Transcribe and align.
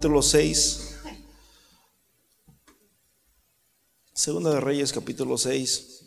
capítulo 0.00 0.22
6. 0.22 0.94
Segunda 4.14 4.54
de 4.54 4.60
Reyes, 4.60 4.92
capítulo 4.92 5.36
6. 5.36 6.04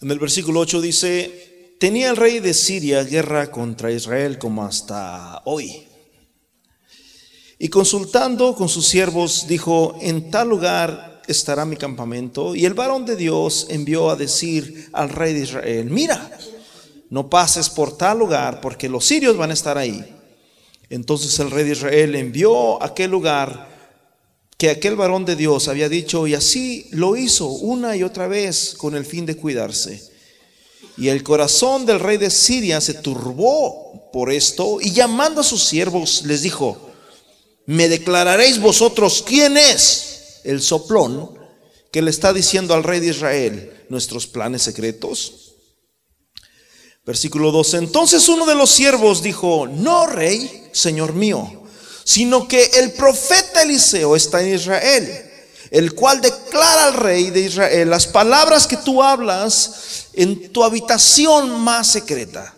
En 0.00 0.10
el 0.10 0.18
versículo 0.18 0.60
8 0.60 0.80
dice, 0.80 1.76
tenía 1.78 2.08
el 2.08 2.16
rey 2.16 2.40
de 2.40 2.54
Siria 2.54 3.04
guerra 3.04 3.50
contra 3.50 3.92
Israel 3.92 4.38
como 4.38 4.64
hasta 4.64 5.42
hoy. 5.44 5.86
Y 7.58 7.68
consultando 7.68 8.54
con 8.54 8.70
sus 8.70 8.88
siervos, 8.88 9.46
dijo, 9.46 9.98
en 10.00 10.30
tal 10.30 10.48
lugar 10.48 11.07
estará 11.28 11.64
mi 11.64 11.76
campamento. 11.76 12.54
Y 12.54 12.64
el 12.64 12.74
varón 12.74 13.06
de 13.06 13.16
Dios 13.16 13.66
envió 13.70 14.10
a 14.10 14.16
decir 14.16 14.88
al 14.92 15.10
rey 15.10 15.34
de 15.34 15.40
Israel, 15.40 15.90
mira, 15.90 16.30
no 17.10 17.30
pases 17.30 17.70
por 17.70 17.96
tal 17.96 18.18
lugar 18.18 18.60
porque 18.60 18.88
los 18.88 19.06
sirios 19.06 19.36
van 19.36 19.50
a 19.50 19.54
estar 19.54 19.78
ahí. 19.78 20.04
Entonces 20.90 21.38
el 21.38 21.50
rey 21.50 21.64
de 21.64 21.72
Israel 21.72 22.14
envió 22.14 22.82
a 22.82 22.86
aquel 22.86 23.10
lugar 23.10 23.68
que 24.56 24.70
aquel 24.70 24.96
varón 24.96 25.24
de 25.24 25.36
Dios 25.36 25.68
había 25.68 25.88
dicho 25.88 26.26
y 26.26 26.34
así 26.34 26.88
lo 26.90 27.16
hizo 27.16 27.46
una 27.46 27.94
y 27.96 28.02
otra 28.02 28.26
vez 28.26 28.74
con 28.76 28.96
el 28.96 29.04
fin 29.04 29.24
de 29.24 29.36
cuidarse. 29.36 30.02
Y 30.96 31.08
el 31.08 31.22
corazón 31.22 31.86
del 31.86 32.00
rey 32.00 32.16
de 32.16 32.30
Siria 32.30 32.80
se 32.80 32.94
turbó 32.94 34.10
por 34.12 34.32
esto 34.32 34.78
y 34.80 34.90
llamando 34.90 35.42
a 35.42 35.44
sus 35.44 35.62
siervos 35.62 36.22
les 36.24 36.42
dijo, 36.42 36.90
¿me 37.66 37.88
declararéis 37.88 38.58
vosotros 38.58 39.22
quién 39.24 39.56
es 39.56 40.07
el 40.48 40.62
soplón 40.62 41.38
que 41.92 42.02
le 42.02 42.10
está 42.10 42.32
diciendo 42.32 42.74
al 42.74 42.84
rey 42.84 43.00
de 43.00 43.08
Israel 43.08 43.84
nuestros 43.90 44.26
planes 44.26 44.62
secretos? 44.62 45.54
Versículo 47.04 47.52
12. 47.52 47.76
Entonces 47.76 48.28
uno 48.28 48.46
de 48.46 48.54
los 48.54 48.70
siervos 48.70 49.22
dijo, 49.22 49.66
no 49.66 50.06
rey, 50.06 50.68
señor 50.72 51.12
mío, 51.12 51.64
sino 52.04 52.48
que 52.48 52.64
el 52.76 52.92
profeta 52.92 53.62
Eliseo 53.62 54.16
está 54.16 54.42
en 54.42 54.54
Israel, 54.54 55.30
el 55.70 55.94
cual 55.94 56.22
declara 56.22 56.84
al 56.84 56.94
rey 56.94 57.30
de 57.30 57.40
Israel 57.40 57.90
las 57.90 58.06
palabras 58.06 58.66
que 58.66 58.78
tú 58.78 59.02
hablas 59.02 60.06
en 60.14 60.50
tu 60.50 60.64
habitación 60.64 61.60
más 61.60 61.88
secreta. 61.88 62.54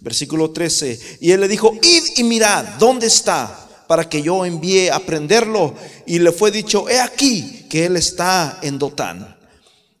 Versículo 0.00 0.50
13. 0.50 1.18
Y 1.20 1.30
él 1.30 1.40
le 1.40 1.48
dijo, 1.48 1.72
id 1.80 2.02
y 2.16 2.24
mirad, 2.24 2.64
¿dónde 2.78 3.06
está? 3.06 3.67
Para 3.88 4.08
que 4.08 4.22
yo 4.22 4.44
envíe 4.44 4.90
a 4.90 5.00
prenderlo. 5.00 5.74
Y 6.06 6.20
le 6.20 6.30
fue 6.30 6.52
dicho, 6.52 6.88
he 6.88 7.00
aquí 7.00 7.66
que 7.68 7.86
él 7.86 7.96
está 7.96 8.60
en 8.62 8.78
Dotán. 8.78 9.36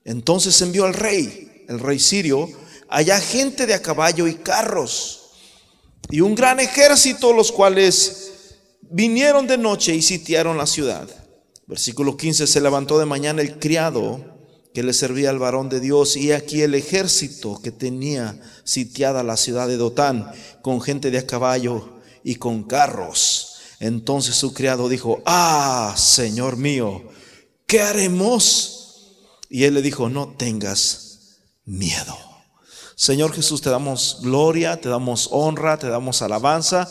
Entonces 0.04 0.60
envió 0.62 0.84
al 0.84 0.94
rey, 0.94 1.64
el 1.68 1.80
rey 1.80 1.98
sirio, 1.98 2.48
allá 2.88 3.20
gente 3.20 3.66
de 3.66 3.74
a 3.74 3.82
caballo 3.82 4.26
y 4.26 4.34
carros, 4.36 5.32
y 6.10 6.20
un 6.20 6.34
gran 6.34 6.60
ejército, 6.60 7.32
los 7.32 7.52
cuales 7.52 8.32
vinieron 8.90 9.46
de 9.46 9.58
noche 9.58 9.94
y 9.94 10.00
sitiaron 10.00 10.56
la 10.56 10.66
ciudad. 10.66 11.08
Versículo 11.66 12.16
15, 12.16 12.46
se 12.46 12.60
levantó 12.62 12.98
de 12.98 13.04
mañana 13.04 13.42
el 13.42 13.58
criado 13.58 14.38
que 14.72 14.82
le 14.82 14.94
servía 14.94 15.28
al 15.28 15.38
varón 15.38 15.68
de 15.68 15.80
Dios 15.80 16.16
y 16.16 16.32
aquí 16.32 16.62
el 16.62 16.74
ejército 16.74 17.60
que 17.62 17.70
tenía 17.70 18.40
sitiada 18.64 19.22
la 19.22 19.36
ciudad 19.36 19.68
de 19.68 19.76
Dotán 19.76 20.30
con 20.62 20.80
gente 20.80 21.10
de 21.10 21.18
a 21.18 21.26
caballo 21.26 21.98
y 22.24 22.36
con 22.36 22.62
carros. 22.62 23.47
Entonces 23.80 24.34
su 24.36 24.52
criado 24.52 24.88
dijo, 24.88 25.22
ah, 25.24 25.94
Señor 25.96 26.56
mío, 26.56 27.02
¿qué 27.66 27.80
haremos? 27.80 29.06
Y 29.48 29.64
él 29.64 29.74
le 29.74 29.82
dijo, 29.82 30.08
no 30.08 30.28
tengas 30.28 31.38
miedo. 31.64 32.16
Señor 32.96 33.32
Jesús, 33.32 33.62
te 33.62 33.70
damos 33.70 34.18
gloria, 34.22 34.80
te 34.80 34.88
damos 34.88 35.28
honra, 35.30 35.78
te 35.78 35.88
damos 35.88 36.20
alabanza 36.22 36.88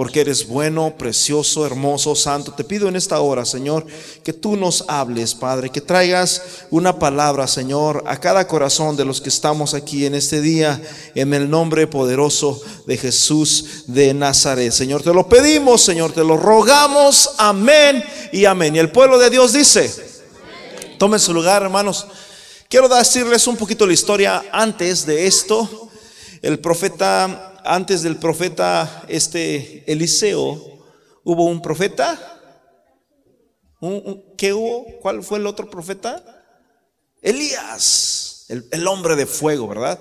porque 0.00 0.22
eres 0.22 0.48
bueno, 0.48 0.94
precioso, 0.96 1.66
hermoso, 1.66 2.16
santo. 2.16 2.54
Te 2.54 2.64
pido 2.64 2.88
en 2.88 2.96
esta 2.96 3.20
hora, 3.20 3.44
Señor, 3.44 3.84
que 4.24 4.32
tú 4.32 4.56
nos 4.56 4.82
hables, 4.88 5.34
Padre, 5.34 5.68
que 5.68 5.82
traigas 5.82 6.40
una 6.70 6.98
palabra, 6.98 7.46
Señor, 7.46 8.02
a 8.06 8.18
cada 8.18 8.46
corazón 8.46 8.96
de 8.96 9.04
los 9.04 9.20
que 9.20 9.28
estamos 9.28 9.74
aquí 9.74 10.06
en 10.06 10.14
este 10.14 10.40
día, 10.40 10.80
en 11.14 11.34
el 11.34 11.50
nombre 11.50 11.86
poderoso 11.86 12.62
de 12.86 12.96
Jesús 12.96 13.84
de 13.88 14.14
Nazaret. 14.14 14.72
Señor, 14.72 15.02
te 15.02 15.12
lo 15.12 15.28
pedimos, 15.28 15.82
Señor, 15.82 16.12
te 16.12 16.24
lo 16.24 16.38
rogamos. 16.38 17.32
Amén 17.36 18.02
y 18.32 18.46
amén. 18.46 18.76
Y 18.76 18.78
el 18.78 18.90
pueblo 18.90 19.18
de 19.18 19.28
Dios 19.28 19.52
dice, 19.52 19.94
tomen 20.98 21.20
su 21.20 21.34
lugar, 21.34 21.62
hermanos. 21.62 22.06
Quiero 22.70 22.88
decirles 22.88 23.46
un 23.46 23.58
poquito 23.58 23.86
la 23.86 23.92
historia 23.92 24.44
antes 24.50 25.04
de 25.04 25.26
esto. 25.26 25.90
El 26.40 26.58
profeta 26.58 27.49
antes 27.64 28.02
del 28.02 28.16
profeta 28.16 29.04
este 29.08 29.84
Eliseo, 29.90 30.80
hubo 31.24 31.46
un 31.46 31.62
profeta. 31.62 32.18
¿Qué 34.36 34.52
hubo? 34.52 34.86
¿Cuál 35.00 35.22
fue 35.22 35.38
el 35.38 35.46
otro 35.46 35.70
profeta? 35.70 36.22
Elías, 37.22 38.46
el, 38.48 38.86
hombre 38.86 39.16
de 39.16 39.26
fuego, 39.26 39.68
¿verdad? 39.68 39.98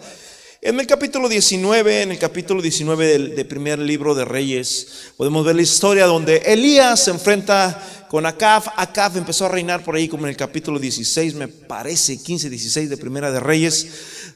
En 0.62 0.80
el 0.80 0.88
capítulo 0.88 1.30
19, 1.30 2.02
en 2.02 2.12
el 2.12 2.20
capítulo 2.20 2.62
19 2.62 3.08
del, 3.08 3.46
primer 3.46 3.80
libro 3.80 4.16
de 4.16 4.26
Reyes, 4.26 5.12
podemos 5.18 5.46
ver 5.46 5.56
la 5.56 5.62
historia 5.62 6.06
donde 6.06 6.38
Elías 6.46 7.06
se 7.06 7.12
enfrenta 7.12 8.08
con 8.10 8.26
Acab. 8.26 8.64
Acab 8.76 9.16
empezó 9.18 9.46
a 9.46 9.50
reinar 9.50 9.84
por 9.84 9.96
ahí 9.96 10.08
como 10.08 10.24
en 10.26 10.30
el 10.30 10.38
capítulo 10.38 10.80
16, 10.80 11.36
me 11.36 11.48
parece, 11.48 12.22
15, 12.22 12.50
16 12.50 12.90
de 12.90 12.98
primera 12.98 13.32
de 13.32 13.40
Reyes 13.40 13.88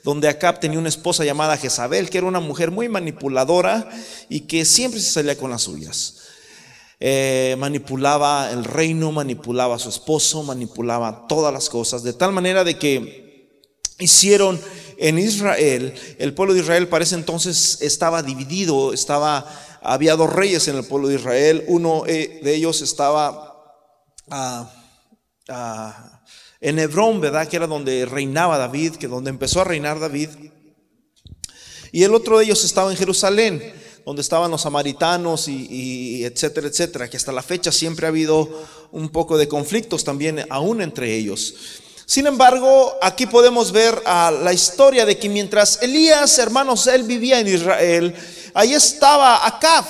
donde 0.03 0.27
Acab 0.27 0.59
tenía 0.59 0.79
una 0.79 0.89
esposa 0.89 1.23
llamada 1.23 1.57
Jezabel, 1.57 2.09
que 2.09 2.17
era 2.17 2.27
una 2.27 2.41
mujer 2.41 2.71
muy 2.71 2.89
manipuladora 2.89 3.89
y 4.29 4.41
que 4.41 4.65
siempre 4.65 4.99
se 4.99 5.11
salía 5.11 5.37
con 5.37 5.49
las 5.49 5.63
suyas. 5.63 6.17
Eh, 6.99 7.55
manipulaba 7.57 8.51
el 8.51 8.65
reino, 8.65 9.11
manipulaba 9.11 9.75
a 9.75 9.79
su 9.79 9.89
esposo, 9.89 10.43
manipulaba 10.43 11.25
todas 11.27 11.53
las 11.53 11.69
cosas, 11.69 12.03
de 12.03 12.13
tal 12.13 12.31
manera 12.33 12.63
de 12.63 12.77
que 12.77 13.71
hicieron 13.99 14.59
en 14.97 15.17
Israel, 15.19 15.93
el 16.19 16.33
pueblo 16.33 16.53
de 16.53 16.61
Israel 16.61 16.87
para 16.87 17.03
ese 17.03 17.15
entonces 17.15 17.81
estaba 17.81 18.23
dividido, 18.23 18.93
estaba, 18.93 19.45
había 19.81 20.15
dos 20.15 20.31
reyes 20.31 20.67
en 20.67 20.77
el 20.77 20.85
pueblo 20.85 21.07
de 21.07 21.15
Israel, 21.15 21.63
uno 21.67 22.03
eh, 22.07 22.39
de 22.43 22.55
ellos 22.55 22.81
estaba... 22.81 23.49
a 24.29 26.12
en 26.63 26.79
Hebrón, 26.79 27.19
¿verdad? 27.19 27.45
Que 27.49 27.57
era 27.57 27.67
donde 27.67 28.05
reinaba 28.05 28.57
David, 28.57 28.95
que 28.95 29.09
donde 29.09 29.29
empezó 29.29 29.59
a 29.59 29.65
reinar 29.65 29.99
David. 29.99 30.29
Y 31.91 32.03
el 32.03 32.15
otro 32.15 32.37
de 32.37 32.45
ellos 32.45 32.63
estaba 32.63 32.89
en 32.89 32.95
Jerusalén, 32.95 33.73
donde 34.05 34.21
estaban 34.21 34.49
los 34.49 34.61
samaritanos 34.61 35.49
y, 35.49 36.23
etcétera, 36.23 36.67
etcétera, 36.67 37.09
que 37.09 37.17
hasta 37.17 37.33
la 37.33 37.43
fecha 37.43 37.69
siempre 37.69 38.05
ha 38.05 38.09
habido 38.09 38.65
un 38.93 39.09
poco 39.09 39.37
de 39.37 39.49
conflictos 39.49 40.05
también 40.05 40.45
aún 40.49 40.81
entre 40.81 41.13
ellos. 41.13 41.53
Sin 42.05 42.27
embargo, 42.27 42.93
aquí 43.01 43.25
podemos 43.25 43.73
ver 43.73 44.01
la 44.05 44.53
historia 44.53 45.05
de 45.05 45.17
que 45.17 45.27
mientras 45.27 45.81
Elías, 45.81 46.39
hermanos, 46.39 46.87
él 46.87 47.03
vivía 47.03 47.41
en 47.41 47.47
Israel, 47.49 48.15
ahí 48.53 48.73
estaba 48.73 49.45
Acab. 49.45 49.83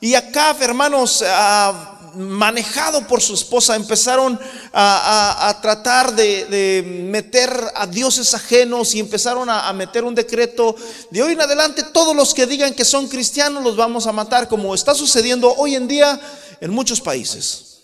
Y 0.00 0.14
Acab, 0.14 0.60
hermanos, 0.62 1.22
ah, 1.24 1.97
manejado 2.14 3.06
por 3.06 3.20
su 3.20 3.34
esposa, 3.34 3.76
empezaron 3.76 4.38
a, 4.72 5.58
tratar 5.62 6.14
de, 6.14 6.82
meter 7.10 7.50
a 7.74 7.86
dioses 7.86 8.34
ajenos 8.34 8.94
y 8.94 9.00
empezaron 9.00 9.48
a, 9.50 9.72
meter 9.72 10.04
un 10.04 10.14
decreto 10.14 10.74
de 11.10 11.22
hoy 11.22 11.32
en 11.32 11.40
adelante 11.40 11.82
todos 11.92 12.14
los 12.14 12.34
que 12.34 12.46
digan 12.46 12.74
que 12.74 12.84
son 12.84 13.08
cristianos 13.08 13.62
los 13.62 13.76
vamos 13.76 14.06
a 14.06 14.12
matar, 14.12 14.48
como 14.48 14.74
está 14.74 14.94
sucediendo 14.94 15.54
hoy 15.54 15.74
en 15.74 15.88
día 15.88 16.20
en 16.60 16.70
muchos 16.70 17.00
países. 17.00 17.78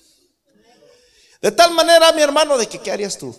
De 1.41 1.53
tal 1.53 1.73
manera, 1.75 2.13
mi 2.13 2.23
hermano, 2.23 2.57
de 2.57 2.67
que 2.67 2.79
¿qué 2.79 2.91
harías 2.91 3.19
tú? 3.19 3.37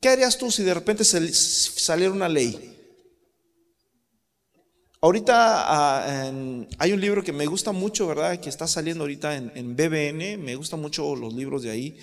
¿Qué 0.00 0.08
harías 0.08 0.36
tú 0.38 0.50
si 0.50 0.62
de 0.62 0.74
repente 0.74 1.04
saliera 1.04 2.12
una 2.12 2.28
ley? 2.28 2.77
Ahorita 5.00 5.34
ah, 5.36 6.32
hay 6.78 6.92
un 6.92 7.00
libro 7.00 7.22
que 7.22 7.32
me 7.32 7.46
gusta 7.46 7.70
mucho, 7.70 8.08
¿verdad? 8.08 8.40
Que 8.40 8.48
está 8.48 8.66
saliendo 8.66 9.04
ahorita 9.04 9.36
en, 9.36 9.76
BBN. 9.76 10.38
Me 10.38 10.56
gustan 10.56 10.80
mucho 10.80 11.14
los 11.14 11.34
libros 11.34 11.62
de 11.62 11.70
ahí. 11.70 11.96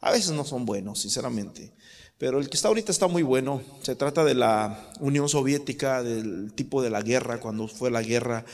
A 0.00 0.12
veces 0.12 0.30
no 0.30 0.44
son 0.44 0.64
buenos, 0.64 1.00
sinceramente. 1.00 1.72
Pero 2.18 2.38
el 2.38 2.48
que 2.48 2.56
está 2.56 2.68
ahorita 2.68 2.92
está 2.92 3.08
muy 3.08 3.24
bueno. 3.24 3.62
Se 3.82 3.96
trata 3.96 4.24
de 4.24 4.34
la 4.34 4.92
Unión 5.00 5.28
Soviética, 5.28 6.04
del 6.04 6.52
tipo 6.54 6.82
de 6.82 6.90
la 6.90 7.02
guerra, 7.02 7.40
cuando 7.40 7.66
fue 7.66 7.90
la 7.90 8.00
guerra. 8.00 8.44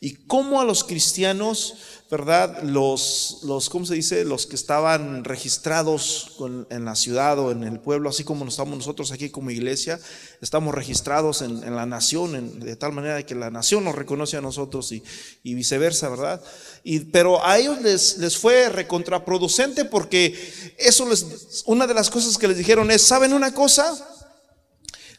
Y 0.00 0.14
cómo 0.14 0.58
a 0.58 0.64
los 0.64 0.82
cristianos 0.82 1.74
¿verdad? 2.12 2.62
Los, 2.62 3.38
los, 3.44 3.70
¿cómo 3.70 3.86
se 3.86 3.94
dice? 3.94 4.26
Los 4.26 4.46
que 4.46 4.54
estaban 4.54 5.24
registrados 5.24 6.36
en 6.68 6.84
la 6.84 6.94
ciudad 6.94 7.38
o 7.38 7.52
en 7.52 7.64
el 7.64 7.80
pueblo, 7.80 8.10
así 8.10 8.22
como 8.22 8.46
estamos 8.46 8.76
nosotros 8.76 9.12
aquí 9.12 9.30
como 9.30 9.50
iglesia, 9.50 9.98
estamos 10.42 10.74
registrados 10.74 11.40
en, 11.40 11.74
la 11.74 11.86
nación, 11.86 12.60
de 12.60 12.76
tal 12.76 12.92
manera 12.92 13.24
que 13.24 13.34
la 13.34 13.50
nación 13.50 13.84
nos 13.84 13.94
reconoce 13.94 14.36
a 14.36 14.42
nosotros 14.42 14.92
y, 14.92 15.02
viceversa, 15.42 16.10
¿verdad? 16.10 16.42
Y, 16.84 16.98
pero 16.98 17.42
a 17.46 17.58
ellos 17.58 17.80
les, 17.80 18.18
les 18.18 18.36
fue 18.36 18.68
recontraproducente 18.68 19.86
porque 19.86 20.36
eso 20.76 21.08
les, 21.08 21.62
una 21.64 21.86
de 21.86 21.94
las 21.94 22.10
cosas 22.10 22.36
que 22.36 22.46
les 22.46 22.58
dijeron 22.58 22.90
es, 22.90 23.00
¿saben 23.00 23.32
una 23.32 23.54
cosa? 23.54 24.21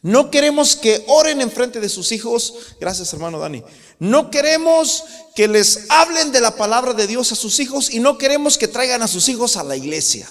No 0.04 0.30
queremos 0.30 0.76
que 0.76 1.02
oren 1.08 1.40
en 1.40 1.50
frente 1.50 1.80
de 1.80 1.88
sus 1.88 2.12
hijos. 2.12 2.76
Gracias, 2.78 3.14
hermano 3.14 3.40
Dani. 3.40 3.64
No 4.00 4.30
queremos 4.30 5.06
que 5.34 5.48
les 5.48 5.86
hablen 5.90 6.34
de 6.34 6.42
la 6.42 6.58
palabra 6.58 6.94
de 6.94 7.08
Dios 7.08 7.32
a 7.32 7.36
sus 7.36 7.58
hijos 7.62 7.90
y 7.90 8.00
no 8.00 8.18
queremos 8.18 8.58
que 8.58 8.68
traigan 8.68 9.02
a 9.02 9.08
sus 9.08 9.30
hijos 9.30 9.56
a 9.56 9.64
la 9.64 9.78
iglesia. 9.78 10.30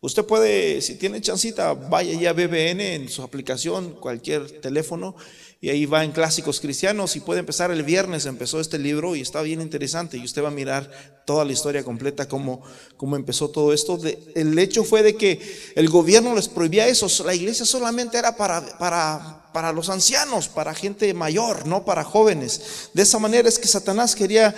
Usted 0.00 0.24
puede, 0.24 0.80
si 0.80 0.94
tiene 0.94 1.20
chancita, 1.20 1.74
vaya 1.74 2.18
ya 2.18 2.30
a 2.30 2.32
BBN 2.32 2.80
en 2.80 3.08
su 3.10 3.22
aplicación, 3.22 4.00
cualquier 4.00 4.60
teléfono, 4.62 5.16
y 5.60 5.70
ahí 5.70 5.86
va 5.86 6.04
en 6.04 6.12
clásicos 6.12 6.60
cristianos 6.60 7.16
y 7.16 7.20
puede 7.20 7.40
empezar 7.40 7.72
el 7.72 7.82
viernes, 7.82 8.26
empezó 8.26 8.60
este 8.60 8.78
libro 8.78 9.16
y 9.16 9.20
está 9.20 9.42
bien 9.42 9.60
interesante 9.60 10.16
y 10.16 10.24
usted 10.24 10.44
va 10.44 10.48
a 10.48 10.52
mirar 10.52 10.88
toda 11.26 11.44
la 11.44 11.52
historia 11.52 11.82
completa, 11.82 12.28
cómo, 12.28 12.62
cómo 12.96 13.16
empezó 13.16 13.50
todo 13.50 13.72
esto. 13.72 13.98
el 14.36 14.56
hecho 14.56 14.84
fue 14.84 15.02
de 15.02 15.16
que 15.16 15.40
el 15.74 15.88
gobierno 15.88 16.32
les 16.36 16.48
prohibía 16.48 16.86
eso, 16.86 17.08
la 17.24 17.34
iglesia 17.34 17.66
solamente 17.66 18.18
era 18.18 18.36
para, 18.36 18.78
para, 18.78 19.50
para 19.52 19.72
los 19.72 19.88
ancianos, 19.88 20.46
para 20.46 20.74
gente 20.74 21.12
mayor, 21.12 21.66
no 21.66 21.84
para 21.84 22.04
jóvenes. 22.04 22.90
De 22.94 23.02
esa 23.02 23.18
manera 23.18 23.48
es 23.48 23.58
que 23.58 23.66
Satanás 23.66 24.14
quería 24.14 24.54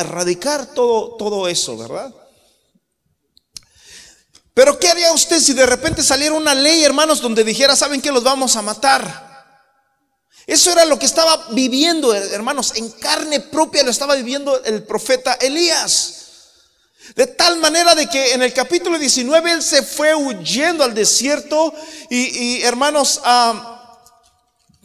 erradicar 0.00 0.74
todo, 0.74 1.14
todo 1.16 1.46
eso, 1.46 1.78
¿verdad? 1.78 2.12
Pero 4.52 4.78
¿qué 4.80 4.88
haría 4.88 5.12
usted 5.12 5.38
si 5.38 5.52
de 5.52 5.66
repente 5.66 6.02
saliera 6.02 6.34
una 6.34 6.54
ley, 6.54 6.82
hermanos, 6.82 7.20
donde 7.20 7.44
dijera, 7.44 7.76
¿saben 7.76 8.00
que 8.00 8.12
los 8.12 8.24
vamos 8.24 8.56
a 8.56 8.62
matar? 8.62 9.33
Eso 10.46 10.72
era 10.72 10.84
lo 10.84 10.98
que 10.98 11.06
estaba 11.06 11.48
viviendo, 11.52 12.14
hermanos, 12.14 12.74
en 12.76 12.90
carne 12.90 13.40
propia 13.40 13.82
lo 13.82 13.90
estaba 13.90 14.14
viviendo 14.14 14.62
el 14.64 14.82
profeta 14.82 15.34
Elías. 15.40 16.24
De 17.16 17.26
tal 17.26 17.58
manera 17.58 17.94
de 17.94 18.08
que 18.08 18.32
en 18.32 18.42
el 18.42 18.52
capítulo 18.52 18.98
19 18.98 19.52
él 19.52 19.62
se 19.62 19.82
fue 19.82 20.14
huyendo 20.14 20.84
al 20.84 20.94
desierto 20.94 21.72
y, 22.10 22.62
hermanos, 22.62 23.20
a 23.24 23.73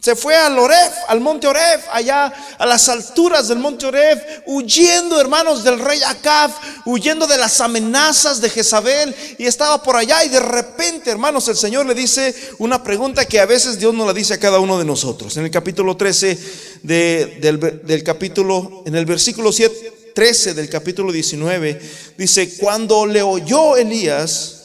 se 0.00 0.16
fue 0.16 0.34
al 0.34 0.58
Oref, 0.58 0.92
al 1.08 1.20
monte 1.20 1.46
Oref, 1.46 1.84
allá 1.92 2.32
a 2.58 2.64
las 2.64 2.88
alturas 2.88 3.48
del 3.48 3.58
monte 3.58 3.84
Oref, 3.84 4.18
huyendo, 4.46 5.20
hermanos, 5.20 5.62
del 5.62 5.78
rey 5.78 6.00
Acab, 6.06 6.50
huyendo 6.86 7.26
de 7.26 7.36
las 7.36 7.60
amenazas 7.60 8.40
de 8.40 8.48
Jezabel, 8.48 9.14
y 9.36 9.44
estaba 9.44 9.82
por 9.82 9.96
allá, 9.96 10.24
y 10.24 10.30
de 10.30 10.40
repente, 10.40 11.10
hermanos, 11.10 11.48
el 11.48 11.56
Señor 11.56 11.84
le 11.84 11.94
dice 11.94 12.34
una 12.58 12.82
pregunta 12.82 13.26
que 13.26 13.40
a 13.40 13.46
veces 13.46 13.78
Dios 13.78 13.92
nos 13.92 14.06
la 14.06 14.14
dice 14.14 14.34
a 14.34 14.40
cada 14.40 14.58
uno 14.58 14.78
de 14.78 14.86
nosotros. 14.86 15.36
En 15.36 15.44
el 15.44 15.50
capítulo 15.50 15.96
13 15.96 16.38
del, 16.82 18.02
capítulo, 18.02 18.82
en 18.86 18.94
el 18.94 19.04
versículo 19.04 19.52
7, 19.52 20.12
13 20.14 20.54
del 20.54 20.70
capítulo 20.70 21.12
19, 21.12 21.80
dice, 22.16 22.56
cuando 22.56 23.04
le 23.04 23.20
oyó 23.20 23.76
Elías, 23.76 24.59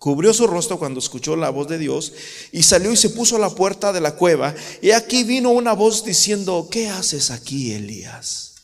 cubrió 0.00 0.32
su 0.32 0.46
rostro 0.46 0.78
cuando 0.78 0.98
escuchó 0.98 1.36
la 1.36 1.50
voz 1.50 1.68
de 1.68 1.76
Dios 1.76 2.14
y 2.52 2.62
salió 2.62 2.90
y 2.90 2.96
se 2.96 3.10
puso 3.10 3.36
a 3.36 3.38
la 3.38 3.50
puerta 3.50 3.92
de 3.92 4.00
la 4.00 4.16
cueva. 4.16 4.54
Y 4.80 4.92
aquí 4.92 5.24
vino 5.24 5.50
una 5.50 5.74
voz 5.74 6.04
diciendo, 6.04 6.68
¿qué 6.70 6.88
haces 6.88 7.30
aquí, 7.30 7.72
Elías? 7.72 8.54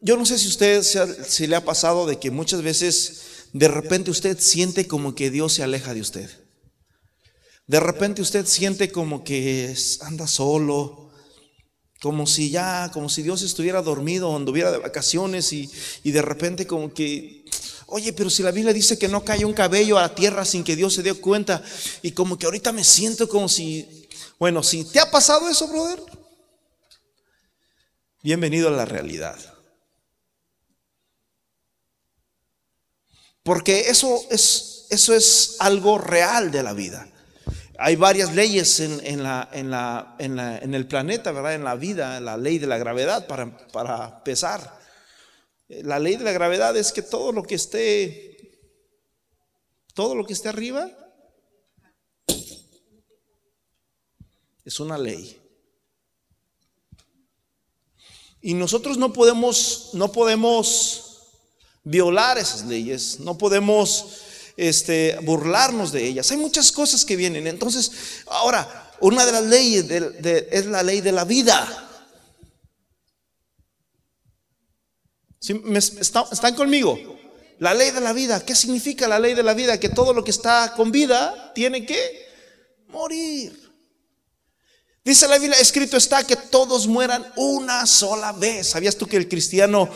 Yo 0.00 0.16
no 0.16 0.26
sé 0.26 0.36
si 0.36 0.48
usted 0.48 0.82
si 0.82 1.46
le 1.46 1.54
ha 1.54 1.64
pasado 1.64 2.06
de 2.06 2.18
que 2.18 2.32
muchas 2.32 2.60
veces 2.60 3.22
de 3.52 3.68
repente 3.68 4.10
usted 4.10 4.40
siente 4.40 4.88
como 4.88 5.14
que 5.14 5.30
Dios 5.30 5.52
se 5.52 5.62
aleja 5.62 5.94
de 5.94 6.00
usted. 6.00 6.28
De 7.68 7.78
repente 7.78 8.20
usted 8.20 8.46
siente 8.46 8.90
como 8.90 9.22
que 9.22 9.76
anda 10.00 10.26
solo, 10.26 11.09
como 12.00 12.26
si 12.26 12.50
ya, 12.50 12.90
como 12.92 13.08
si 13.08 13.22
Dios 13.22 13.42
estuviera 13.42 13.82
dormido 13.82 14.34
anduviera 14.34 14.72
de 14.72 14.78
vacaciones 14.78 15.52
y, 15.52 15.70
de 16.02 16.22
repente 16.22 16.66
como 16.66 16.92
que, 16.94 17.44
oye, 17.86 18.12
pero 18.14 18.30
si 18.30 18.42
la 18.42 18.50
Biblia 18.50 18.72
dice 18.72 18.98
que 18.98 19.08
no 19.08 19.22
cae 19.22 19.44
un 19.44 19.52
cabello 19.52 19.98
a 19.98 20.02
la 20.02 20.14
tierra 20.14 20.44
sin 20.44 20.64
que 20.64 20.76
Dios 20.76 20.94
se 20.94 21.02
dé 21.02 21.12
cuenta 21.14 21.62
y 22.02 22.12
como 22.12 22.38
que 22.38 22.46
ahorita 22.46 22.72
me 22.72 22.84
siento 22.84 23.28
como 23.28 23.48
si, 23.48 24.08
bueno, 24.38 24.62
si 24.62 24.84
te 24.84 24.98
ha 24.98 25.10
pasado 25.10 25.48
eso, 25.48 25.68
brother, 25.68 26.00
bienvenido 28.22 28.68
a 28.68 28.72
la 28.72 28.86
realidad. 28.86 29.38
Porque 33.42 33.90
eso 33.90 34.22
es, 34.30 34.86
eso 34.88 35.14
es 35.14 35.56
algo 35.58 35.98
real 35.98 36.50
de 36.50 36.62
la 36.62 36.72
vida 36.72 37.09
hay 37.82 37.96
varias 37.96 38.34
leyes 38.34 38.78
en, 38.80 39.00
el 40.74 40.86
planeta, 40.86 41.32
¿verdad? 41.32 41.54
En 41.54 41.64
la 41.64 41.74
vida, 41.76 42.20
la 42.20 42.36
ley 42.36 42.58
de 42.58 42.66
la 42.66 42.76
gravedad 42.76 43.26
para, 43.26 43.56
para 43.68 44.22
pesar. 44.22 44.78
La 45.68 45.98
ley 45.98 46.16
de 46.16 46.24
la 46.24 46.32
gravedad 46.32 46.76
es 46.76 46.92
que 46.92 47.00
todo 47.00 47.32
lo 47.32 47.42
que 47.42 47.54
esté, 47.54 48.60
todo 49.94 50.14
lo 50.14 50.26
que 50.26 50.34
esté 50.34 50.50
arriba, 50.50 50.90
es 54.64 54.78
una 54.78 54.98
ley. 54.98 55.40
Y 58.42 58.52
nosotros 58.52 58.98
no 58.98 59.12
podemos, 59.14 59.90
no 59.94 60.12
podemos 60.12 61.30
violar 61.82 62.36
esas 62.36 62.66
leyes, 62.66 63.20
no 63.20 63.38
podemos 63.38 64.20
este, 64.56 65.18
burlarnos 65.22 65.92
de 65.92 66.06
ellas. 66.06 66.30
Hay 66.30 66.36
muchas 66.36 66.72
cosas 66.72 67.04
que 67.04 67.16
vienen. 67.16 67.46
Entonces, 67.46 67.90
ahora, 68.26 68.90
una 69.00 69.24
de 69.24 69.32
las 69.32 69.44
leyes 69.44 69.86
es 69.90 70.66
la 70.66 70.82
ley 70.82 71.00
de 71.00 71.12
la 71.12 71.24
vida. 71.24 71.86
¿Están 75.40 76.54
conmigo? 76.54 76.98
La 77.58 77.74
ley 77.74 77.90
de 77.90 78.00
la 78.00 78.12
vida. 78.12 78.44
¿Qué 78.44 78.54
significa 78.54 79.08
la 79.08 79.18
ley 79.18 79.34
de 79.34 79.42
la 79.42 79.54
vida? 79.54 79.80
Que 79.80 79.88
todo 79.88 80.12
lo 80.12 80.22
que 80.22 80.30
está 80.30 80.74
con 80.76 80.92
vida 80.92 81.52
tiene 81.54 81.86
que 81.86 82.28
morir. 82.88 83.70
Dice 85.02 85.26
la 85.26 85.38
Biblia, 85.38 85.58
escrito 85.58 85.96
está 85.96 86.24
que 86.24 86.36
todos 86.36 86.86
mueran 86.86 87.24
una 87.36 87.86
sola 87.86 88.32
vez. 88.32 88.68
¿Sabías 88.68 88.96
tú 88.96 89.06
que 89.06 89.16
el 89.16 89.28
cristiano 89.28 89.88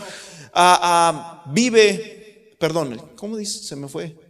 ah, 0.54 0.80
ah, 0.82 1.44
vive, 1.52 2.56
perdón, 2.58 3.12
¿cómo 3.14 3.36
dice? 3.36 3.62
Se 3.62 3.76
me 3.76 3.86
fue. 3.86 4.23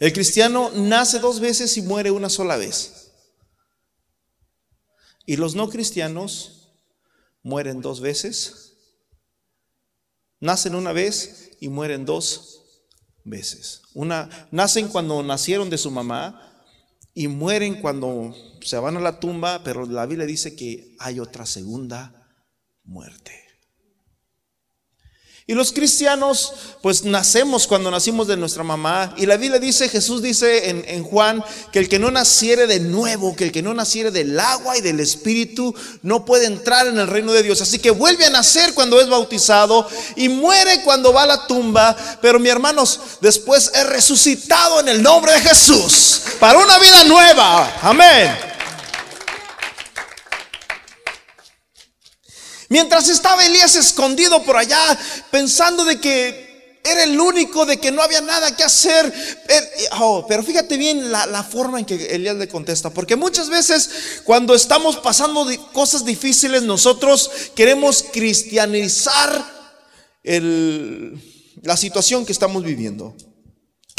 El 0.00 0.14
cristiano 0.14 0.70
nace 0.74 1.18
dos 1.18 1.40
veces 1.40 1.76
y 1.76 1.82
muere 1.82 2.10
una 2.10 2.30
sola 2.30 2.56
vez. 2.56 3.12
Y 5.26 5.36
los 5.36 5.54
no 5.54 5.68
cristianos 5.68 6.72
mueren 7.42 7.82
dos 7.82 8.00
veces. 8.00 8.78
Nacen 10.40 10.74
una 10.74 10.92
vez 10.92 11.50
y 11.60 11.68
mueren 11.68 12.06
dos 12.06 12.62
veces. 13.24 13.82
Una, 13.92 14.48
nacen 14.50 14.88
cuando 14.88 15.22
nacieron 15.22 15.68
de 15.68 15.76
su 15.76 15.90
mamá 15.90 16.50
y 17.12 17.28
mueren 17.28 17.82
cuando 17.82 18.34
se 18.62 18.78
van 18.78 18.96
a 18.96 19.00
la 19.00 19.20
tumba, 19.20 19.62
pero 19.62 19.84
la 19.84 20.06
Biblia 20.06 20.26
dice 20.26 20.56
que 20.56 20.96
hay 20.98 21.20
otra 21.20 21.44
segunda 21.44 22.26
muerte. 22.84 23.49
Y 25.50 25.54
los 25.54 25.72
cristianos, 25.72 26.52
pues 26.80 27.02
nacemos 27.02 27.66
cuando 27.66 27.90
nacimos 27.90 28.28
de 28.28 28.36
nuestra 28.36 28.62
mamá. 28.62 29.12
Y 29.16 29.26
la 29.26 29.36
Biblia 29.36 29.58
dice, 29.58 29.88
Jesús 29.88 30.22
dice 30.22 30.70
en, 30.70 31.02
Juan, 31.02 31.42
que 31.72 31.80
el 31.80 31.88
que 31.88 31.98
no 31.98 32.12
naciere 32.12 32.68
de 32.68 32.78
nuevo, 32.78 33.34
que 33.34 33.46
el 33.46 33.50
que 33.50 33.60
no 33.60 33.74
naciere 33.74 34.12
del 34.12 34.38
agua 34.38 34.78
y 34.78 34.80
del 34.80 35.00
Espíritu, 35.00 35.74
no 36.02 36.24
puede 36.24 36.46
entrar 36.46 36.86
en 36.86 37.00
el 37.00 37.08
reino 37.08 37.32
de 37.32 37.42
Dios. 37.42 37.60
Así 37.60 37.80
que 37.80 37.90
vuelve 37.90 38.26
a 38.26 38.30
nacer 38.30 38.74
cuando 38.74 39.00
es 39.00 39.08
bautizado 39.08 39.88
y 40.14 40.28
muere 40.28 40.82
cuando 40.84 41.12
va 41.12 41.24
a 41.24 41.26
la 41.26 41.46
tumba. 41.48 41.96
Pero 42.22 42.38
mi 42.38 42.48
hermanos, 42.48 43.00
después 43.20 43.72
es 43.74 43.86
resucitado 43.88 44.78
en 44.78 44.88
el 44.88 45.02
nombre 45.02 45.32
de 45.32 45.40
Jesús 45.40 46.22
para 46.38 46.60
una 46.60 46.78
vida 46.78 47.02
nueva. 47.02 47.76
Amén. 47.82 48.49
Mientras 52.70 53.08
estaba 53.08 53.44
Elías 53.44 53.74
escondido 53.74 54.44
por 54.44 54.56
allá, 54.56 54.78
pensando 55.32 55.84
de 55.84 56.00
que 56.00 56.78
era 56.84 57.02
el 57.02 57.18
único, 57.20 57.66
de 57.66 57.78
que 57.78 57.90
no 57.90 58.00
había 58.00 58.20
nada 58.20 58.54
que 58.54 58.62
hacer. 58.62 59.12
Oh, 59.98 60.24
pero 60.28 60.44
fíjate 60.44 60.76
bien 60.76 61.10
la, 61.10 61.42
forma 61.42 61.80
en 61.80 61.84
que 61.84 61.96
Elías 62.14 62.36
le 62.36 62.48
contesta, 62.48 62.90
porque 62.90 63.16
muchas 63.16 63.50
veces 63.50 64.22
cuando 64.22 64.54
estamos 64.54 64.96
pasando 64.98 65.46
cosas 65.72 66.04
difíciles, 66.04 66.62
nosotros 66.62 67.30
queremos 67.56 68.04
cristianizar 68.12 69.44
la 70.22 71.76
situación 71.76 72.24
que 72.24 72.32
estamos 72.32 72.62
viviendo. 72.62 73.16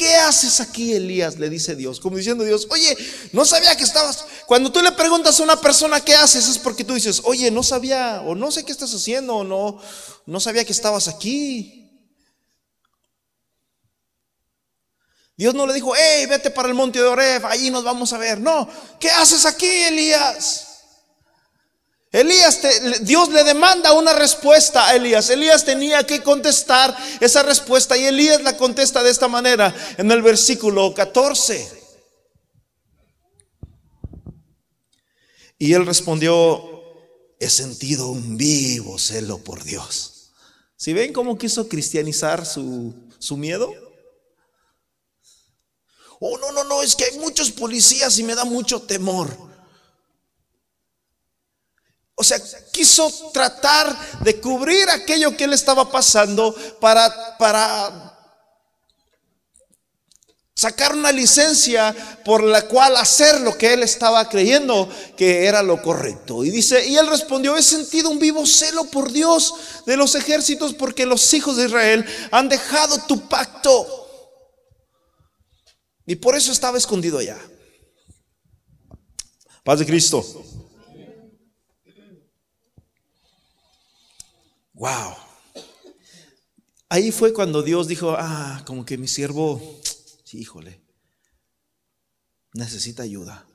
¿Qué 0.02 0.16
haces 0.16 0.60
aquí, 0.60 0.94
Elías? 0.94 1.38
Le 1.38 1.48
dice 1.48 1.76
Dios, 1.76 2.00
como 2.00 2.18
diciendo 2.18 2.44
Dios, 2.44 2.66
oye, 2.72 2.98
no 3.34 3.46
sabía 3.46 3.78
que 3.78 3.84
estabas. 3.84 4.26
Cuando 4.48 4.72
tú 4.72 4.82
le 4.82 4.92
preguntas 4.94 5.40
a 5.40 5.44
una 5.44 5.62
persona 5.62 6.04
qué 6.04 6.16
haces, 6.16 6.48
es 6.48 6.58
porque 6.58 6.84
tú 6.84 6.96
dices, 6.96 7.22
oye, 7.24 7.52
no 7.52 7.62
sabía, 7.62 8.24
o 8.26 8.34
no 8.34 8.50
sé 8.50 8.66
qué 8.66 8.72
estás 8.72 8.92
haciendo, 8.96 9.36
o 9.36 9.44
no, 9.44 9.80
no 10.26 10.40
sabía 10.40 10.66
que 10.66 10.72
estabas 10.72 11.08
aquí. 11.08 11.88
Dios 15.38 15.54
no 15.54 15.68
le 15.68 15.74
dijo, 15.76 15.94
hey, 15.96 16.26
vete 16.26 16.50
para 16.50 16.70
el 16.70 16.74
monte 16.74 16.98
de 16.98 17.06
Oref, 17.06 17.46
allí 17.46 17.70
nos 17.70 17.84
vamos 17.84 18.12
a 18.12 18.18
ver. 18.18 18.42
No, 18.42 18.68
¿qué 19.00 19.12
haces 19.12 19.46
aquí, 19.46 19.68
Elías? 19.68 20.71
Elías, 22.12 22.60
Dios 23.02 23.30
le 23.30 23.44
demanda 23.46 23.94
una 23.94 24.14
respuesta 24.14 24.86
a 24.86 24.96
Elías. 24.96 25.30
Elías 25.30 25.64
tenía 25.64 26.06
que 26.06 26.22
contestar 26.22 26.96
esa 27.22 27.42
respuesta 27.42 27.98
y 27.98 28.06
Elías 28.06 28.42
la 28.42 28.58
contesta 28.58 29.02
de 29.02 29.10
esta 29.10 29.30
manera 29.30 29.74
en 29.98 30.12
el 30.12 30.22
versículo 30.22 30.94
14. 30.94 31.82
Y 35.58 35.74
él 35.74 35.86
respondió, 35.86 36.70
he 37.40 37.50
sentido 37.50 38.10
un 38.10 38.36
vivo 38.36 39.00
celo 39.00 39.38
por 39.38 39.64
Dios. 39.64 40.34
¿Si 40.76 40.92
ven 40.92 41.14
cómo 41.14 41.38
quiso 41.38 41.70
cristianizar 41.70 42.46
su, 42.46 42.94
su 43.20 43.38
miedo? 43.38 43.72
Oh, 46.20 46.38
no, 46.40 46.52
no, 46.52 46.66
no, 46.66 46.84
es 46.84 46.96
que 46.96 47.06
hay 47.06 47.18
muchos 47.20 47.52
policías 47.52 48.18
y 48.20 48.24
me 48.24 48.36
da 48.36 48.44
mucho 48.44 48.82
temor. 48.82 49.51
O 52.22 52.24
sea, 52.24 52.40
quiso 52.72 53.12
tratar 53.34 54.20
de 54.20 54.40
cubrir 54.40 54.88
aquello 54.92 55.36
que 55.36 55.46
él 55.46 55.54
estaba 55.54 55.92
pasando 55.92 56.56
para, 56.80 57.36
para 57.40 58.16
sacar 60.54 60.94
una 60.94 61.12
licencia 61.12 61.96
por 62.24 62.44
la 62.44 62.68
cual 62.68 62.96
hacer 62.98 63.42
lo 63.42 63.58
que 63.58 63.74
él 63.74 63.82
estaba 63.82 64.30
creyendo 64.30 64.88
que 65.18 65.48
era 65.48 65.64
lo 65.64 65.82
correcto. 65.82 66.44
Y 66.44 66.52
dice, 66.52 66.88
y 66.88 66.96
él 66.96 67.08
respondió, 67.08 67.58
he 67.58 67.64
sentido 67.64 68.12
un 68.12 68.20
vivo 68.20 68.46
celo 68.46 68.84
por 68.84 69.12
Dios 69.12 69.56
de 69.88 69.98
los 69.98 70.14
ejércitos 70.14 70.76
porque 70.76 71.08
los 71.08 71.34
hijos 71.34 71.58
de 71.58 71.66
Israel 71.66 72.06
han 72.30 72.50
dejado 72.50 73.00
tu 73.08 73.28
pacto. 73.28 73.98
Y 76.06 76.18
por 76.18 76.36
eso 76.36 76.52
estaba 76.52 76.78
escondido 76.78 77.18
allá. 77.18 77.40
Paz 79.64 79.80
de 79.80 79.88
Cristo. 79.88 80.24
Wow. 84.82 85.16
Ahí 86.90 87.12
fue 87.12 87.34
cuando 87.34 87.62
Dios 87.62 87.88
dijo, 87.88 88.16
ah, 88.18 88.64
como 88.66 88.84
que 88.84 88.98
mi 88.98 89.08
siervo, 89.08 89.80
híjole, 90.32 90.82
necesita 92.56 93.04
ayuda. 93.04 93.46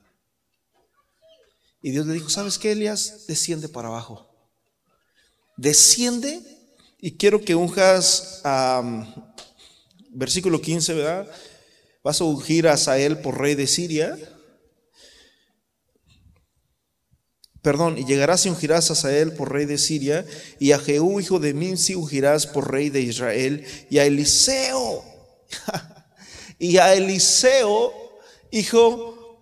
Y 1.83 1.90
Dios 1.90 2.06
le 2.06 2.14
dijo, 2.14 2.28
¿sabes 2.28 2.61
qué, 2.61 2.71
Elias? 2.71 3.26
Desciende 3.26 3.68
para 3.68 3.88
abajo. 3.88 4.30
Desciende 5.56 6.40
y 7.00 7.16
quiero 7.16 7.40
que 7.45 7.56
unjas, 7.56 8.40
versículo 10.11 10.61
15, 10.61 10.95
¿verdad? 10.95 11.28
Vas 12.04 12.21
a 12.21 12.25
ungir 12.25 12.68
a 12.68 12.76
Sael 12.76 13.18
por 13.18 13.40
rey 13.40 13.56
de 13.56 13.66
Siria. 13.66 14.16
Perdón, 17.66 17.99
y 17.99 18.04
llegarás 18.04 18.46
y 18.46 18.49
ungirás 18.49 18.92
a 18.92 18.94
Sael 18.94 19.32
por 19.32 19.50
rey 19.50 19.64
de 19.66 19.76
Siria, 19.76 20.25
y 20.61 20.70
a 20.70 20.78
Jehú, 20.78 21.18
hijo 21.18 21.40
de 21.40 21.52
Minsi, 21.52 21.96
ungirás 21.96 22.46
por 22.46 22.70
rey 22.70 22.90
de 22.90 23.00
Israel, 23.00 23.66
y 23.90 23.99
a 23.99 24.04
Eliseo, 24.04 25.02
y 26.61 26.76
a 26.76 26.94
Eliseo, 26.94 27.92
hijo 28.52 29.40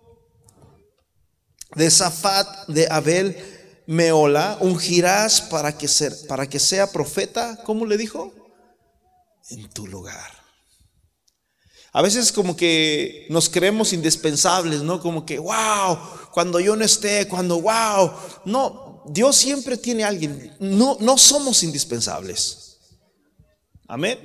de 1.75 1.91
Zafat 1.91 2.67
de 2.67 2.87
Abel 2.89 3.37
Meola, 3.85 4.57
ungirás 4.59 5.41
para 5.41 5.77
que, 5.77 5.87
para 6.27 6.49
que 6.49 6.57
sea 6.57 6.91
profeta, 6.91 7.61
¿cómo 7.63 7.85
le 7.85 7.95
dijo? 7.95 8.33
En 9.51 9.69
tu 9.69 9.85
lugar. 9.85 10.31
A 11.93 12.01
veces 12.01 12.31
como 12.33 12.57
que 12.57 13.25
nos 13.29 13.49
creemos 13.49 13.93
indispensables, 13.93 14.81
¿no? 14.81 14.99
Como 14.99 15.25
que, 15.25 15.39
wow, 15.39 15.97
cuando 16.35 16.59
yo 16.59 16.75
no 16.75 16.83
esté, 16.83 17.29
cuando, 17.29 17.61
wow. 17.61 18.11
No, 18.43 19.03
Dios 19.05 19.37
siempre 19.37 19.77
tiene 19.77 20.03
a 20.03 20.09
alguien. 20.09 20.53
No, 20.59 20.97
no 20.99 21.17
somos 21.17 21.63
indispensables. 21.63 22.75
Amén. 23.87 24.19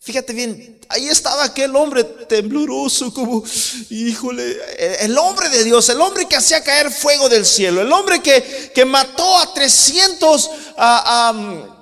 Fíjate 0.00 0.32
bien, 0.32 0.80
ahí 0.88 1.06
estaba 1.08 1.44
aquel 1.44 1.76
hombre 1.76 2.02
tembloroso, 2.02 3.12
como, 3.12 3.44
híjole, 3.90 4.56
el 5.00 5.18
hombre 5.18 5.50
de 5.50 5.64
Dios, 5.64 5.86
el 5.90 6.00
hombre 6.00 6.26
que 6.26 6.36
hacía 6.36 6.64
caer 6.64 6.90
fuego 6.90 7.28
del 7.28 7.44
cielo, 7.44 7.82
el 7.82 7.92
hombre 7.92 8.22
que, 8.22 8.72
que 8.74 8.86
mató 8.86 9.36
a 9.36 9.52
300 9.52 10.50
a, 10.78 11.75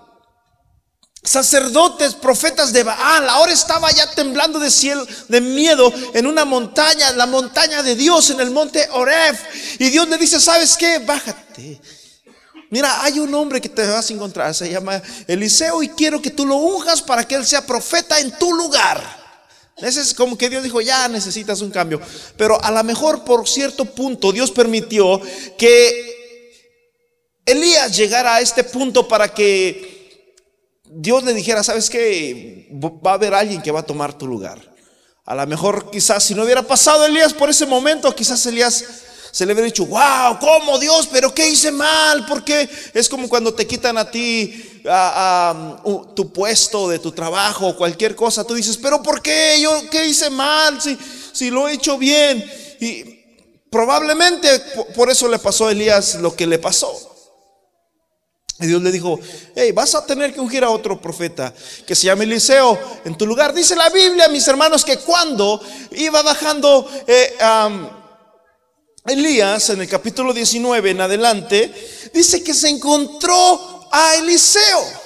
sacerdotes, 1.24 2.14
profetas 2.14 2.72
de 2.72 2.82
Baal, 2.82 3.28
ahora 3.30 3.52
estaba 3.52 3.90
ya 3.90 4.10
temblando 4.10 4.58
de 4.58 4.70
cielo, 4.70 5.06
de 5.28 5.40
miedo 5.40 5.92
en 6.12 6.26
una 6.26 6.44
montaña, 6.44 7.10
la 7.12 7.26
montaña 7.26 7.82
de 7.82 7.96
Dios 7.96 8.28
en 8.30 8.40
el 8.40 8.50
monte 8.50 8.86
Oref. 8.92 9.80
Y 9.80 9.88
Dios 9.88 10.06
le 10.08 10.18
dice, 10.18 10.38
¿sabes 10.38 10.76
qué? 10.76 10.98
Bájate. 10.98 11.80
Mira, 12.70 13.02
hay 13.02 13.18
un 13.18 13.34
hombre 13.34 13.60
que 13.60 13.68
te 13.68 13.86
vas 13.86 14.10
a 14.10 14.12
encontrar, 14.12 14.54
se 14.54 14.70
llama 14.70 15.00
Eliseo 15.26 15.82
y 15.82 15.88
quiero 15.88 16.20
que 16.20 16.30
tú 16.30 16.44
lo 16.44 16.56
unjas 16.56 17.00
para 17.00 17.26
que 17.26 17.36
él 17.36 17.46
sea 17.46 17.64
profeta 17.64 18.20
en 18.20 18.36
tu 18.36 18.52
lugar. 18.52 19.24
Ese 19.78 20.00
es 20.00 20.12
como 20.12 20.36
que 20.36 20.50
Dios 20.50 20.62
dijo, 20.62 20.80
ya 20.80 21.08
necesitas 21.08 21.60
un 21.60 21.70
cambio. 21.70 22.00
Pero 22.36 22.62
a 22.62 22.70
lo 22.70 22.84
mejor 22.84 23.24
por 23.24 23.48
cierto 23.48 23.84
punto 23.86 24.30
Dios 24.30 24.50
permitió 24.50 25.20
que 25.56 26.14
Elías 27.46 27.96
llegara 27.96 28.36
a 28.36 28.40
este 28.40 28.64
punto 28.64 29.06
para 29.06 29.32
que 29.32 29.93
Dios 30.86 31.24
le 31.24 31.32
dijera, 31.32 31.62
¿sabes 31.62 31.88
qué? 31.88 32.68
Va 32.72 33.12
a 33.12 33.14
haber 33.14 33.34
alguien 33.34 33.62
que 33.62 33.70
va 33.70 33.80
a 33.80 33.86
tomar 33.86 34.16
tu 34.16 34.26
lugar. 34.26 34.74
A 35.24 35.34
lo 35.34 35.46
mejor 35.46 35.90
quizás 35.90 36.22
si 36.22 36.34
no 36.34 36.44
hubiera 36.44 36.62
pasado 36.62 37.06
Elías 37.06 37.32
por 37.32 37.48
ese 37.48 37.64
momento, 37.64 38.14
quizás 38.14 38.44
Elías 38.44 38.84
se 39.30 39.46
le 39.46 39.52
hubiera 39.52 39.66
dicho, 39.66 39.86
wow, 39.86 40.38
¿cómo 40.38 40.78
Dios? 40.78 41.08
¿Pero 41.10 41.34
qué 41.34 41.48
hice 41.48 41.72
mal? 41.72 42.24
Porque 42.26 42.68
es 42.92 43.08
como 43.08 43.28
cuando 43.28 43.52
te 43.52 43.66
quitan 43.66 43.98
a 43.98 44.08
ti 44.08 44.82
tu 46.14 46.32
puesto 46.32 46.88
de 46.88 46.98
tu 46.98 47.10
trabajo 47.10 47.68
o 47.68 47.76
cualquier 47.76 48.14
cosa. 48.14 48.44
Tú 48.44 48.54
dices, 48.54 48.76
¿pero 48.76 49.02
por 49.02 49.22
qué? 49.22 49.58
¿Yo 49.60 49.90
qué 49.90 50.04
hice 50.04 50.30
mal? 50.30 50.80
Si, 50.80 50.96
si 51.32 51.50
lo 51.50 51.66
he 51.66 51.72
hecho 51.72 51.98
bien. 51.98 52.44
Y 52.78 53.24
probablemente 53.70 54.48
por 54.94 55.10
eso 55.10 55.26
le 55.26 55.38
pasó 55.40 55.66
a 55.66 55.72
Elías 55.72 56.16
lo 56.16 56.36
que 56.36 56.46
le 56.46 56.58
pasó. 56.60 57.13
Y 58.60 58.66
Dios 58.66 58.80
le 58.82 58.92
dijo, 58.92 59.18
hey, 59.56 59.72
vas 59.72 59.94
a 59.96 60.06
tener 60.06 60.32
que 60.32 60.40
ungir 60.40 60.62
a 60.62 60.70
otro 60.70 61.00
profeta 61.00 61.52
que 61.86 61.94
se 61.94 62.06
llama 62.06 62.22
Eliseo 62.22 62.78
en 63.04 63.16
tu 63.16 63.26
lugar. 63.26 63.52
Dice 63.52 63.74
la 63.74 63.90
Biblia, 63.90 64.28
mis 64.28 64.46
hermanos, 64.46 64.84
que 64.84 64.98
cuando 64.98 65.60
iba 65.90 66.22
bajando 66.22 66.88
eh, 67.06 67.36
Elías 69.06 69.70
en 69.70 69.80
el 69.80 69.88
capítulo 69.88 70.32
19 70.32 70.90
en 70.90 71.00
adelante, 71.00 72.10
dice 72.14 72.44
que 72.44 72.54
se 72.54 72.68
encontró 72.68 73.88
a 73.90 74.14
Eliseo. 74.16 75.03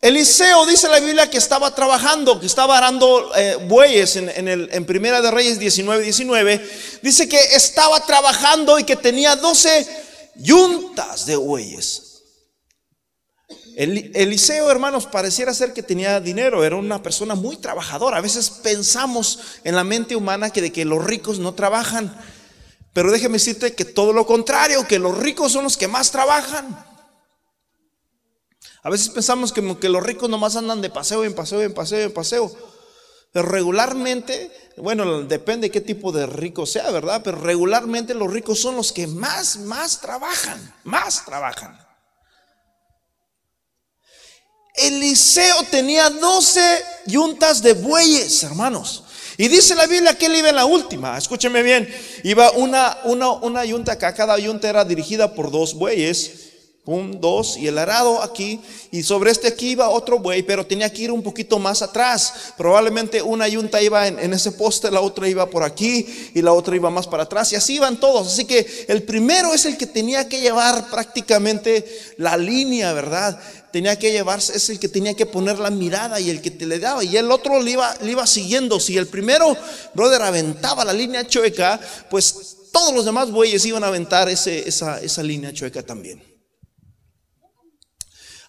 Eliseo 0.00 0.64
dice 0.64 0.88
la 0.88 0.98
Biblia 0.98 1.28
que 1.28 1.36
estaba 1.36 1.74
trabajando, 1.74 2.40
que 2.40 2.46
estaba 2.46 2.78
arando 2.78 3.32
eh, 3.36 3.56
bueyes 3.68 4.16
en, 4.16 4.48
el, 4.48 4.70
en 4.72 4.86
Primera 4.86 5.20
de 5.20 5.30
Reyes 5.30 5.58
19, 5.58 6.02
19. 6.02 6.70
Dice 7.02 7.28
que 7.28 7.38
estaba 7.54 8.00
trabajando 8.06 8.78
y 8.78 8.84
que 8.84 8.96
tenía 8.96 9.36
12 9.36 9.86
yuntas 10.36 11.26
de 11.26 11.36
bueyes. 11.36 12.06
Eliseo, 13.76 14.70
hermanos, 14.70 15.06
pareciera 15.06 15.54
ser 15.54 15.72
que 15.72 15.82
tenía 15.82 16.20
dinero, 16.20 16.64
era 16.64 16.76
una 16.76 17.02
persona 17.02 17.34
muy 17.34 17.56
trabajadora. 17.56 18.16
A 18.16 18.22
veces 18.22 18.50
pensamos 18.50 19.38
en 19.64 19.74
la 19.74 19.84
mente 19.84 20.16
humana 20.16 20.50
que 20.50 20.62
de 20.62 20.72
que 20.72 20.84
los 20.84 21.04
ricos 21.04 21.38
no 21.38 21.54
trabajan. 21.54 22.14
Pero 22.92 23.12
déjeme 23.12 23.34
decirte 23.34 23.74
que 23.74 23.84
todo 23.84 24.12
lo 24.12 24.26
contrario, 24.26 24.86
que 24.86 24.98
los 24.98 25.16
ricos 25.16 25.52
son 25.52 25.64
los 25.64 25.76
que 25.76 25.88
más 25.88 26.10
trabajan. 26.10 26.89
A 28.82 28.90
veces 28.90 29.10
pensamos 29.10 29.52
que, 29.52 29.88
los 29.88 30.02
ricos 30.02 30.30
nomás 30.30 30.56
andan 30.56 30.80
de 30.80 30.90
paseo 30.90 31.24
en 31.24 31.34
paseo, 31.34 31.60
en 31.62 31.74
paseo, 31.74 32.00
en 32.00 32.12
paseo. 32.12 32.50
Pero 33.32 33.48
regularmente, 33.48 34.50
bueno, 34.78 35.22
depende 35.22 35.70
qué 35.70 35.80
tipo 35.80 36.10
de 36.12 36.26
rico 36.26 36.66
sea, 36.66 36.90
¿verdad? 36.90 37.20
Pero 37.22 37.38
regularmente 37.38 38.14
los 38.14 38.32
ricos 38.32 38.58
son 38.58 38.76
los 38.76 38.92
que 38.92 39.06
más, 39.06 39.58
más 39.58 40.00
trabajan, 40.00 40.74
más 40.84 41.24
trabajan. 41.24 41.78
Eliseo 44.74 45.62
tenía 45.70 46.08
12 46.08 46.60
yuntas 47.06 47.62
de 47.62 47.74
bueyes, 47.74 48.42
hermanos. 48.42 49.04
Y 49.36 49.48
dice 49.48 49.74
la 49.74 49.86
Biblia 49.86 50.16
que 50.16 50.26
él 50.26 50.36
iba 50.36 50.48
en 50.48 50.56
la 50.56 50.64
última. 50.64 51.16
Escúcheme 51.16 51.62
bien. 51.62 51.88
Iba 52.24 52.50
una, 52.52 52.98
una, 53.04 53.30
una 53.32 53.64
yunta, 53.64 53.96
cada 53.96 54.38
yunta 54.38 54.68
era 54.68 54.84
dirigida 54.84 55.34
por 55.34 55.50
dos 55.50 55.74
bueyes. 55.74 56.49
Un, 56.86 57.20
dos, 57.20 57.56
y 57.56 57.68
el 57.68 57.78
arado 57.78 58.22
aquí, 58.22 58.58
y 58.90 59.02
sobre 59.02 59.30
este 59.30 59.48
aquí 59.48 59.70
iba 59.70 59.88
otro 59.90 60.18
buey, 60.18 60.42
pero 60.42 60.66
tenía 60.66 60.90
que 60.90 61.02
ir 61.02 61.12
un 61.12 61.22
poquito 61.22 61.58
más 61.58 61.82
atrás. 61.82 62.32
Probablemente 62.56 63.22
una 63.22 63.46
yunta 63.46 63.82
iba 63.82 64.08
en, 64.08 64.18
en, 64.18 64.32
ese 64.32 64.52
poste, 64.52 64.90
la 64.90 65.00
otra 65.00 65.28
iba 65.28 65.48
por 65.48 65.62
aquí, 65.62 66.06
y 66.34 66.42
la 66.42 66.52
otra 66.52 66.74
iba 66.74 66.90
más 66.90 67.06
para 67.06 67.24
atrás, 67.24 67.52
y 67.52 67.56
así 67.56 67.74
iban 67.74 68.00
todos. 68.00 68.26
Así 68.26 68.44
que 68.44 68.86
el 68.88 69.02
primero 69.02 69.52
es 69.52 69.66
el 69.66 69.76
que 69.76 69.86
tenía 69.86 70.28
que 70.28 70.40
llevar 70.40 70.88
prácticamente 70.90 71.84
la 72.16 72.36
línea, 72.36 72.92
¿verdad? 72.92 73.38
Tenía 73.72 73.98
que 73.98 74.10
llevarse, 74.10 74.56
es 74.56 74.68
el 74.70 74.80
que 74.80 74.88
tenía 74.88 75.14
que 75.14 75.26
poner 75.26 75.58
la 75.58 75.70
mirada 75.70 76.18
y 76.18 76.30
el 76.30 76.40
que 76.40 76.50
te 76.50 76.66
le 76.66 76.78
daba, 76.78 77.04
y 77.04 77.16
el 77.16 77.30
otro 77.30 77.62
le 77.62 77.72
iba, 77.72 77.94
le 78.00 78.12
iba 78.12 78.26
siguiendo. 78.26 78.80
Si 78.80 78.96
el 78.96 79.06
primero, 79.06 79.56
brother, 79.94 80.22
aventaba 80.22 80.84
la 80.84 80.92
línea 80.92 81.26
chueca, 81.26 81.78
pues 82.08 82.56
todos 82.72 82.94
los 82.94 83.04
demás 83.04 83.30
bueyes 83.30 83.64
iban 83.66 83.84
a 83.84 83.88
aventar 83.88 84.28
ese, 84.28 84.66
esa, 84.68 85.00
esa 85.00 85.22
línea 85.22 85.52
chueca 85.52 85.82
también. 85.82 86.29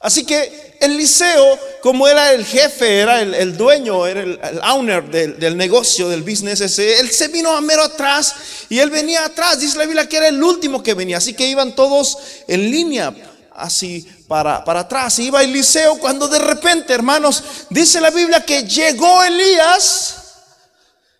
Así 0.01 0.25
que 0.25 0.77
Eliseo, 0.79 1.60
como 1.81 2.08
era 2.08 2.34
el 2.34 2.43
jefe, 2.43 3.00
era 3.00 3.22
el, 3.22 3.55
dueño, 3.55 4.08
era 4.08 4.24
el, 4.24 4.39
owner 4.63 5.03
del, 5.03 5.55
negocio, 5.55 6.10
del 6.10 6.24
business 6.24 6.60
ese, 6.60 7.00
él 7.00 7.12
se 7.12 7.27
vino 7.27 7.51
a 7.51 7.62
mero 7.62 7.84
atrás 7.84 8.34
y 8.67 8.79
él 8.79 8.89
venía 8.89 9.25
atrás. 9.25 9.60
Dice 9.60 9.77
la 9.77 9.86
Biblia 9.86 10.10
que 10.10 10.17
era 10.17 10.27
el 10.27 10.41
último 10.41 10.81
que 10.81 10.96
venía, 10.96 11.17
así 11.17 11.36
que 11.36 11.48
iban 11.48 11.75
todos 11.75 12.17
en 12.48 12.72
línea, 12.72 13.13
así 13.53 14.08
para, 14.27 14.63
para 14.63 14.79
atrás. 14.81 15.20
Iba 15.20 15.43
Eliseo 15.43 16.00
cuando 16.00 16.27
de 16.27 16.39
repente, 16.39 16.93
hermanos, 16.93 17.43
dice 17.70 18.01
la 18.01 18.10
Biblia 18.10 18.43
que 18.43 18.63
llegó 18.63 19.24
Elías. 19.24 20.17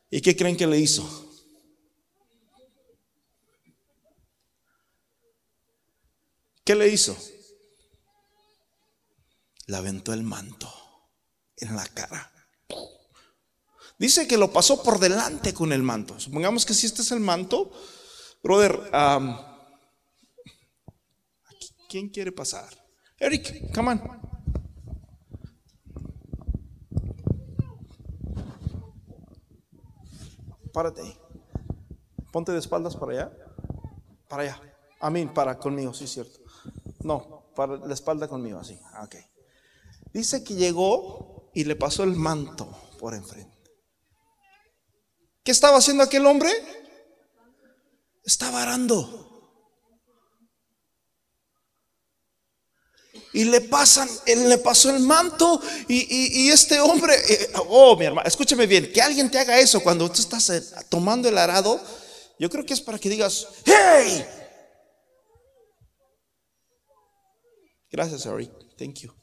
¿Y 0.10 0.22
qué 0.22 0.36
creen 0.36 0.58
que 0.58 0.66
le 0.66 0.80
hizo? 0.80 1.08
¿Qué 6.64 6.74
le 6.74 6.88
hizo? 6.88 7.16
Le 9.72 9.78
aventó 9.78 10.12
el 10.12 10.22
manto 10.22 10.70
en 11.56 11.78
la 11.78 11.88
cara. 11.88 12.30
Dice 13.98 14.28
que 14.28 14.38
lo 14.38 14.52
pasó 14.52 14.84
por 14.84 15.00
delante 15.00 15.54
con 15.54 15.72
el 15.72 15.82
manto. 15.82 16.20
Supongamos 16.20 16.66
que 16.66 16.74
si 16.74 16.88
este 16.88 17.04
es 17.04 17.12
el 17.12 17.22
manto, 17.22 17.72
brother, 18.44 18.92
¿quién 21.88 22.10
quiere 22.10 22.34
pasar? 22.34 22.68
Eric, 23.18 23.74
come 23.74 23.92
on. 23.92 24.22
Párate 30.74 31.02
Ponte 32.32 32.52
de 32.52 32.60
espaldas 32.60 32.98
para 32.98 33.12
allá. 33.14 33.38
Para 34.28 34.44
allá. 34.44 34.62
A 35.00 35.10
mí, 35.10 35.26
para 35.28 35.58
conmigo, 35.58 35.94
sí, 35.94 36.08
cierto. 36.08 36.40
No, 37.04 37.46
para 37.56 37.78
la 37.78 37.94
espalda 37.94 38.28
conmigo, 38.28 38.60
así. 38.60 38.78
Ok. 39.02 39.31
Dice 40.14 40.44
que 40.44 40.56
llegó 40.56 41.52
y 41.54 41.64
le 41.64 41.76
pasó 41.76 42.04
el 42.04 42.16
manto 42.16 42.68
por 43.00 43.14
enfrente. 43.14 43.52
¿Qué 45.44 45.52
estaba 45.52 45.78
haciendo 45.78 46.04
aquel 46.04 46.26
hombre? 46.26 46.52
Estaba 48.24 48.62
arando. 48.62 49.22
Y 53.34 53.46
le 53.46 53.62
pasan, 53.62 54.10
él 54.26 54.50
le 54.50 54.58
pasó 54.58 54.90
el 54.90 55.02
manto 55.02 55.62
y, 55.88 56.50
este 56.50 56.82
hombre, 56.82 57.16
eh, 57.30 57.52
oh 57.70 57.96
mi 57.96 58.06
hermano, 58.06 58.28
escúcheme 58.28 58.68
bien, 58.68 58.92
que 58.92 59.02
alguien 59.02 59.32
te 59.32 59.40
haga 59.40 59.58
eso 59.58 59.82
cuando 59.82 60.12
tú 60.12 60.20
estás 60.20 60.50
eh, 60.50 60.62
tomando 60.90 61.30
el 61.30 61.38
arado, 61.38 61.82
yo 62.38 62.50
creo 62.50 62.66
que 62.66 62.74
es 62.74 62.82
para 62.82 63.00
que 63.00 63.10
digas, 63.10 63.48
hey. 63.64 64.26
Gracias, 67.90 68.26
Eric. 68.26 68.52
Thank 68.78 69.00
you. 69.00 69.21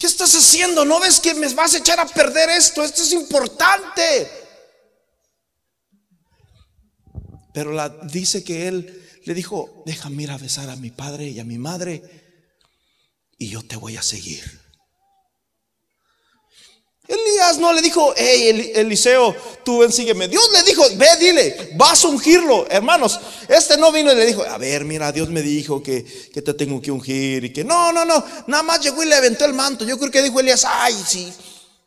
¿Qué 0.00 0.06
estás 0.06 0.34
haciendo? 0.34 0.86
¿No 0.86 0.98
ves 0.98 1.20
que 1.20 1.34
me 1.34 1.46
vas 1.52 1.74
a 1.74 1.78
echar 1.78 2.00
a 2.00 2.06
perder 2.06 2.48
esto? 2.48 2.82
Esto 2.82 3.02
es 3.02 3.12
importante. 3.12 4.30
Pero 7.52 7.72
la, 7.72 7.90
dice 7.90 8.42
que 8.42 8.66
él 8.66 9.06
le 9.26 9.34
dijo, 9.34 9.82
déjame 9.84 10.22
ir 10.22 10.30
a 10.30 10.38
besar 10.38 10.70
a 10.70 10.76
mi 10.76 10.90
padre 10.90 11.28
y 11.28 11.38
a 11.38 11.44
mi 11.44 11.58
madre 11.58 12.02
y 13.36 13.50
yo 13.50 13.62
te 13.62 13.76
voy 13.76 13.98
a 13.98 14.02
seguir. 14.02 14.59
Elías 17.10 17.58
no 17.58 17.72
le 17.72 17.82
dijo, 17.82 18.14
hey 18.16 18.72
Eliseo, 18.76 19.34
tú 19.64 19.78
ven, 19.78 19.92
sígueme. 19.92 20.28
Dios 20.28 20.48
le 20.52 20.62
dijo, 20.62 20.84
ve, 20.94 21.08
dile, 21.18 21.72
vas 21.74 22.04
a 22.04 22.08
ungirlo. 22.08 22.68
Hermanos, 22.70 23.18
este 23.48 23.76
no 23.76 23.90
vino 23.90 24.12
y 24.12 24.14
le 24.14 24.26
dijo, 24.26 24.44
a 24.44 24.56
ver, 24.58 24.84
mira, 24.84 25.10
Dios 25.10 25.28
me 25.28 25.42
dijo 25.42 25.82
que, 25.82 26.04
que 26.04 26.40
te 26.40 26.54
tengo 26.54 26.80
que 26.80 26.92
ungir 26.92 27.44
y 27.44 27.52
que 27.52 27.64
no, 27.64 27.92
no, 27.92 28.04
no. 28.04 28.24
Nada 28.46 28.62
más 28.62 28.80
llegó 28.80 29.02
y 29.02 29.06
le 29.06 29.16
aventó 29.16 29.44
el 29.44 29.54
manto. 29.54 29.84
Yo 29.84 29.98
creo 29.98 30.12
que 30.12 30.22
dijo 30.22 30.38
Elías, 30.38 30.64
ay, 30.64 30.94
si, 31.04 31.32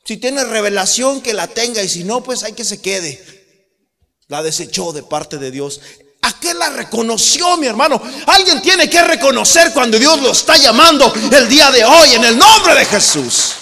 si 0.03 0.17
tiene 0.17 0.43
revelación 0.43 1.21
que 1.21 1.33
la 1.33 1.47
tenga 1.47 1.81
y 1.81 1.87
si 1.87 2.03
no, 2.03 2.21
pues 2.21 2.43
hay 2.43 2.51
que 2.51 2.65
se 2.65 2.81
quede. 2.81 3.23
La 4.27 4.43
desechó 4.43 4.91
de 4.91 5.03
parte 5.03 5.37
de 5.37 5.51
Dios. 5.51 5.79
¿A 6.23 6.37
qué 6.37 6.53
la 6.53 6.69
reconoció, 6.69 7.55
mi 7.55 7.67
hermano? 7.67 8.01
Alguien 8.27 8.61
tiene 8.61 8.89
que 8.89 9.01
reconocer 9.01 9.71
cuando 9.71 9.97
Dios 9.97 10.21
lo 10.21 10.31
está 10.31 10.57
llamando 10.57 11.13
el 11.31 11.47
día 11.47 11.71
de 11.71 11.85
hoy 11.85 12.15
en 12.15 12.25
el 12.25 12.37
nombre 12.37 12.75
de 12.75 12.83
Jesús. 12.85 13.53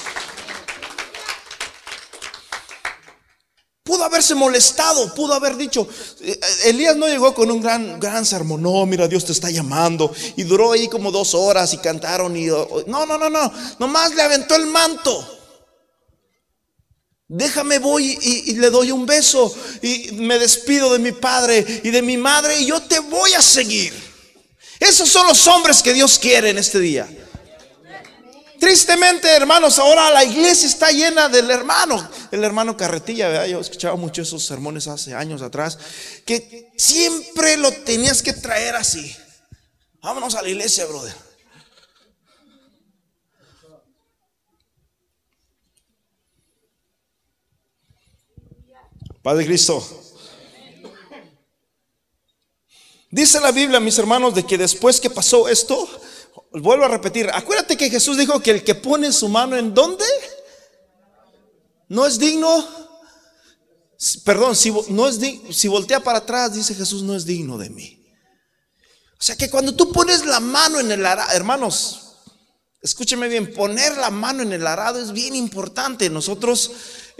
Haberse 4.11 4.35
molestado, 4.35 5.13
pudo 5.15 5.33
haber 5.33 5.55
dicho, 5.55 5.87
eh, 6.21 6.39
Elías 6.65 6.95
no 6.95 7.07
llegó 7.07 7.33
con 7.33 7.49
un 7.49 7.61
gran, 7.61 7.99
gran 7.99 8.25
sermón, 8.25 8.61
no, 8.61 8.85
mira, 8.85 9.07
Dios 9.07 9.25
te 9.25 9.31
está 9.31 9.49
llamando. 9.49 10.13
Y 10.35 10.43
duró 10.43 10.73
ahí 10.73 10.87
como 10.87 11.11
dos 11.11 11.33
horas 11.33 11.73
y 11.73 11.77
cantaron 11.77 12.35
y... 12.35 12.45
No, 12.45 13.05
no, 13.05 13.17
no, 13.17 13.29
no, 13.29 13.51
nomás 13.79 14.13
le 14.13 14.21
aventó 14.21 14.55
el 14.55 14.67
manto. 14.67 15.39
Déjame 17.27 17.79
voy 17.79 18.17
y, 18.21 18.51
y, 18.51 18.55
le 18.55 18.69
doy 18.69 18.91
un 18.91 19.05
beso 19.05 19.55
y 19.81 20.11
me 20.15 20.37
despido 20.37 20.91
de 20.91 20.99
mi 20.99 21.13
padre 21.13 21.65
y 21.81 21.89
de 21.89 22.01
mi 22.01 22.17
madre 22.17 22.59
y 22.59 22.65
yo 22.65 22.81
te 22.81 22.99
voy 22.99 23.33
a 23.33 23.41
seguir. 23.41 23.93
Esos 24.81 25.07
son 25.07 25.25
los 25.27 25.47
hombres 25.47 25.81
que 25.81 25.93
Dios 25.93 26.19
quiere 26.19 26.49
en 26.49 26.57
este 26.57 26.79
día. 26.79 27.07
Tristemente, 28.61 29.27
hermanos, 29.27 29.79
ahora 29.79 30.11
la 30.11 30.23
iglesia 30.23 30.67
está 30.67 30.91
llena 30.91 31.27
del 31.27 31.49
hermano, 31.49 32.07
el 32.29 32.43
hermano 32.43 32.77
carretilla, 32.77 33.27
¿verdad? 33.27 33.47
Yo 33.47 33.59
escuchaba 33.59 33.95
mucho 33.95 34.21
esos 34.21 34.45
sermones 34.45 34.87
hace 34.87 35.15
años 35.15 35.41
atrás, 35.41 35.79
que 36.27 36.71
siempre 36.77 37.57
lo 37.57 37.71
tenías 37.71 38.21
que 38.21 38.33
traer 38.33 38.75
así. 38.75 39.17
Vámonos 40.03 40.35
a 40.35 40.43
la 40.43 40.49
iglesia, 40.49 40.85
brother. 40.85 41.11
Padre 49.23 49.47
Cristo. 49.47 49.83
Dice 53.09 53.39
la 53.39 53.51
Biblia, 53.51 53.79
mis 53.79 53.97
hermanos, 53.97 54.35
de 54.35 54.45
que 54.45 54.59
después 54.59 55.01
que 55.01 55.09
pasó 55.09 55.49
esto, 55.49 55.89
Vuelvo 56.51 56.83
a 56.83 56.89
repetir, 56.89 57.29
acuérdate 57.33 57.77
que 57.77 57.89
Jesús 57.89 58.17
dijo 58.17 58.41
que 58.41 58.51
el 58.51 58.63
que 58.63 58.75
pone 58.75 59.11
su 59.13 59.29
mano 59.29 59.55
en 59.55 59.73
dónde 59.73 60.05
no 61.87 62.05
es 62.05 62.19
digno, 62.19 62.67
perdón, 64.25 64.55
si, 64.55 64.73
no 64.89 65.07
es 65.07 65.19
si 65.51 65.67
voltea 65.69 66.01
para 66.01 66.19
atrás, 66.19 66.53
dice 66.53 66.75
Jesús, 66.75 67.03
no 67.03 67.15
es 67.15 67.25
digno 67.25 67.57
de 67.57 67.69
mí. 67.69 68.01
O 69.19 69.23
sea 69.23 69.37
que 69.37 69.49
cuando 69.49 69.75
tú 69.75 69.91
pones 69.91 70.25
la 70.25 70.39
mano 70.39 70.79
en 70.79 70.91
el 70.91 71.05
arado, 71.05 71.31
hermanos, 71.33 72.15
escúcheme 72.81 73.27
bien, 73.27 73.53
poner 73.53 73.95
la 73.97 74.09
mano 74.09 74.41
en 74.41 74.51
el 74.51 74.65
arado 74.65 74.99
es 74.99 75.11
bien 75.11 75.35
importante. 75.35 76.09
Nosotros 76.09 76.71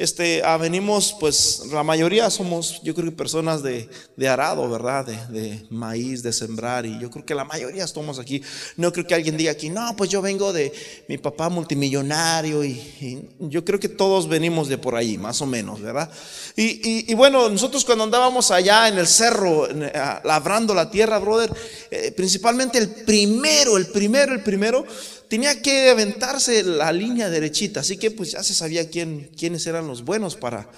este, 0.01 0.41
ah, 0.43 0.57
venimos, 0.57 1.15
pues 1.19 1.63
la 1.71 1.83
mayoría 1.83 2.29
somos, 2.31 2.81
yo 2.81 2.95
creo 2.95 3.11
que 3.11 3.15
personas 3.15 3.61
de, 3.61 3.87
arado, 4.27 4.67
¿verdad? 4.67 5.05
De, 5.05 5.63
maíz, 5.69 6.23
de 6.23 6.33
sembrar, 6.33 6.87
y 6.87 6.99
yo 6.99 7.11
creo 7.11 7.23
que 7.23 7.35
la 7.35 7.45
mayoría 7.45 7.83
estamos 7.83 8.17
aquí. 8.17 8.41
No 8.77 8.91
creo 8.91 9.05
que 9.05 9.13
alguien 9.13 9.37
diga 9.37 9.51
aquí, 9.51 9.69
no, 9.69 9.95
pues 9.95 10.09
yo 10.09 10.21
vengo 10.21 10.53
de 10.53 10.73
mi 11.07 11.19
papá 11.19 11.49
multimillonario, 11.49 12.63
y, 12.63 13.29
yo 13.39 13.63
creo 13.63 13.79
que 13.79 13.89
todos 13.89 14.27
venimos 14.27 14.67
de 14.67 14.79
por 14.79 14.95
ahí, 14.95 15.19
más 15.19 15.39
o 15.41 15.45
menos, 15.45 15.81
¿verdad? 15.81 16.09
Y, 16.55 17.13
bueno, 17.13 17.47
nosotros 17.49 17.85
cuando 17.85 18.03
andábamos 18.03 18.49
allá 18.49 18.87
en 18.87 18.97
el 18.97 19.07
cerro, 19.07 19.67
ah, 19.93 20.21
labrando 20.23 20.73
la 20.73 20.89
tierra, 20.89 21.19
brother, 21.19 21.51
eh, 21.91 22.11
principalmente 22.11 22.79
el 22.79 22.89
primero, 22.89 23.77
el 23.77 23.87
primero, 23.87 24.33
el 24.33 24.41
primero, 24.41 24.83
tenía 25.31 25.61
que 25.61 25.89
aventarse 25.89 26.61
la 26.61 26.91
línea 26.91 27.29
derechita, 27.29 27.79
así 27.79 27.95
que 27.95 28.11
pues 28.11 28.33
ya 28.33 28.43
se 28.43 28.53
sabía 28.53 28.89
quién, 28.89 29.31
quiénes 29.37 29.65
eran 29.65 29.87
los 29.87 30.03
buenos 30.03 30.35
para, 30.35 30.69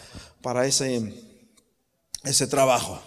para 0.44 0.68
ese, 0.68 1.12
ese 2.24 2.46
trabajo. 2.46 3.02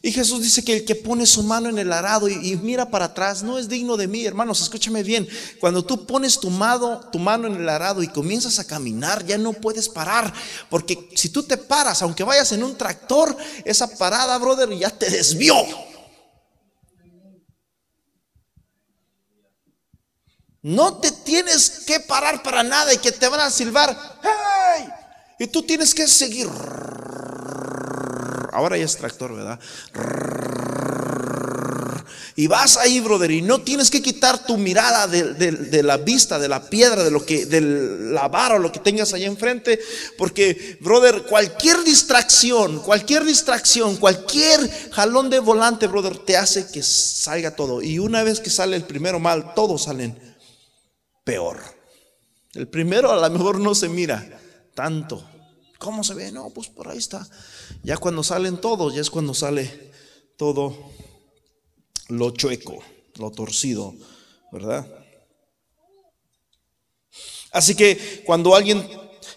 Y 0.00 0.12
Jesús 0.12 0.42
dice 0.42 0.62
que 0.62 0.74
el 0.76 0.84
que 0.84 0.94
pone 0.94 1.26
su 1.26 1.42
mano 1.42 1.68
en 1.68 1.78
el 1.80 1.92
arado 1.92 2.28
y, 2.28 2.54
mira 2.62 2.88
para 2.88 3.06
atrás 3.06 3.42
no 3.42 3.58
es 3.58 3.68
digno 3.68 3.96
de 3.96 4.06
mí, 4.06 4.24
hermanos, 4.24 4.60
escúchame 4.60 5.02
bien. 5.02 5.26
Cuando 5.58 5.84
tú 5.84 6.06
pones 6.06 6.38
tu 6.38 6.52
tu 7.10 7.18
mano 7.18 7.48
en 7.48 7.56
el 7.56 7.68
arado 7.68 8.00
y 8.04 8.06
comienzas 8.06 8.60
a 8.60 8.64
caminar, 8.64 9.26
ya 9.26 9.38
no 9.38 9.54
puedes 9.54 9.88
parar. 9.88 10.32
Porque 10.70 11.10
si 11.16 11.30
tú 11.30 11.42
te 11.42 11.56
paras, 11.56 12.00
aunque 12.02 12.22
vayas 12.22 12.52
en 12.52 12.62
un 12.62 12.76
tractor, 12.76 13.36
esa 13.64 13.88
parada, 13.96 14.38
brother, 14.38 14.70
ya 14.78 14.90
te 14.90 15.10
desvió. 15.10 15.56
No 20.64 20.96
te 20.96 21.12
tienes 21.12 21.82
que 21.86 22.00
parar 22.00 22.42
para 22.42 22.62
nada 22.62 22.94
y 22.94 22.96
que 22.96 23.12
te 23.12 23.28
van 23.28 23.40
a 23.40 23.50
silbar. 23.50 23.94
¡Hey! 24.22 24.88
Y 25.38 25.46
tú 25.48 25.62
tienes 25.62 25.94
que 25.94 26.08
seguir. 26.08 26.48
Ahora 28.50 28.78
ya 28.78 28.86
es 28.86 28.96
tractor, 28.96 29.36
¿verdad? 29.36 29.60
Y 32.34 32.46
vas 32.46 32.78
ahí, 32.78 32.98
brother, 33.00 33.30
y 33.30 33.42
no 33.42 33.60
tienes 33.60 33.90
que 33.90 34.00
quitar 34.00 34.46
tu 34.46 34.56
mirada 34.56 35.06
de, 35.06 35.82
la 35.82 35.98
vista, 35.98 36.38
de 36.38 36.48
la 36.48 36.62
piedra, 36.70 37.04
de 37.04 37.10
lo 37.10 37.26
que, 37.26 37.44
del 37.44 38.14
la 38.14 38.28
vara 38.28 38.54
o 38.54 38.58
lo 38.58 38.72
que 38.72 38.80
tengas 38.80 39.12
ahí 39.12 39.24
enfrente. 39.24 39.78
Porque, 40.16 40.78
brother, 40.80 41.24
cualquier 41.24 41.84
distracción, 41.84 42.80
cualquier 42.80 43.24
distracción, 43.24 43.98
cualquier 43.98 44.90
jalón 44.92 45.28
de 45.28 45.40
volante, 45.40 45.88
brother, 45.88 46.16
te 46.16 46.38
hace 46.38 46.66
que 46.68 46.82
salga 46.82 47.54
todo. 47.54 47.82
Y 47.82 47.98
una 47.98 48.22
vez 48.22 48.40
que 48.40 48.48
sale 48.48 48.76
el 48.76 48.84
primero 48.84 49.20
mal, 49.20 49.52
todos 49.54 49.84
salen 49.84 50.33
peor. 51.24 51.60
El 52.52 52.68
primero 52.68 53.10
a 53.10 53.28
lo 53.28 53.30
mejor 53.36 53.58
no 53.58 53.74
se 53.74 53.88
mira 53.88 54.40
tanto. 54.74 55.28
¿Cómo 55.78 56.04
se 56.04 56.14
ve? 56.14 56.30
No, 56.30 56.50
pues 56.50 56.68
por 56.68 56.88
ahí 56.88 56.98
está. 56.98 57.26
Ya 57.82 57.96
cuando 57.96 58.22
salen 58.22 58.60
todos, 58.60 58.94
ya 58.94 59.00
es 59.00 59.10
cuando 59.10 59.34
sale 59.34 59.92
todo 60.36 60.92
lo 62.08 62.30
chueco, 62.30 62.82
lo 63.16 63.30
torcido, 63.30 63.94
¿verdad? 64.52 64.86
Así 67.50 67.74
que 67.74 68.22
cuando 68.24 68.54
alguien 68.54 68.86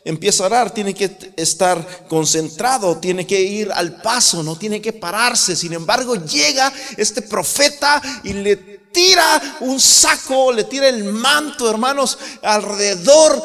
empieza 0.03 0.43
a 0.43 0.47
orar, 0.47 0.73
tiene 0.73 0.93
que 0.93 1.33
estar 1.35 2.07
concentrado, 2.07 2.97
tiene 2.97 3.27
que 3.27 3.41
ir 3.41 3.71
al 3.71 4.01
paso, 4.01 4.41
no 4.41 4.57
tiene 4.57 4.81
que 4.81 4.93
pararse. 4.93 5.55
Sin 5.55 5.73
embargo, 5.73 6.15
llega 6.15 6.71
este 6.97 7.21
profeta 7.21 8.01
y 8.23 8.33
le 8.33 8.76
tira 8.97 9.57
un 9.59 9.79
saco, 9.79 10.51
le 10.51 10.63
tira 10.63 10.87
el 10.87 11.03
manto, 11.03 11.69
hermanos, 11.69 12.17
alrededor 12.41 13.39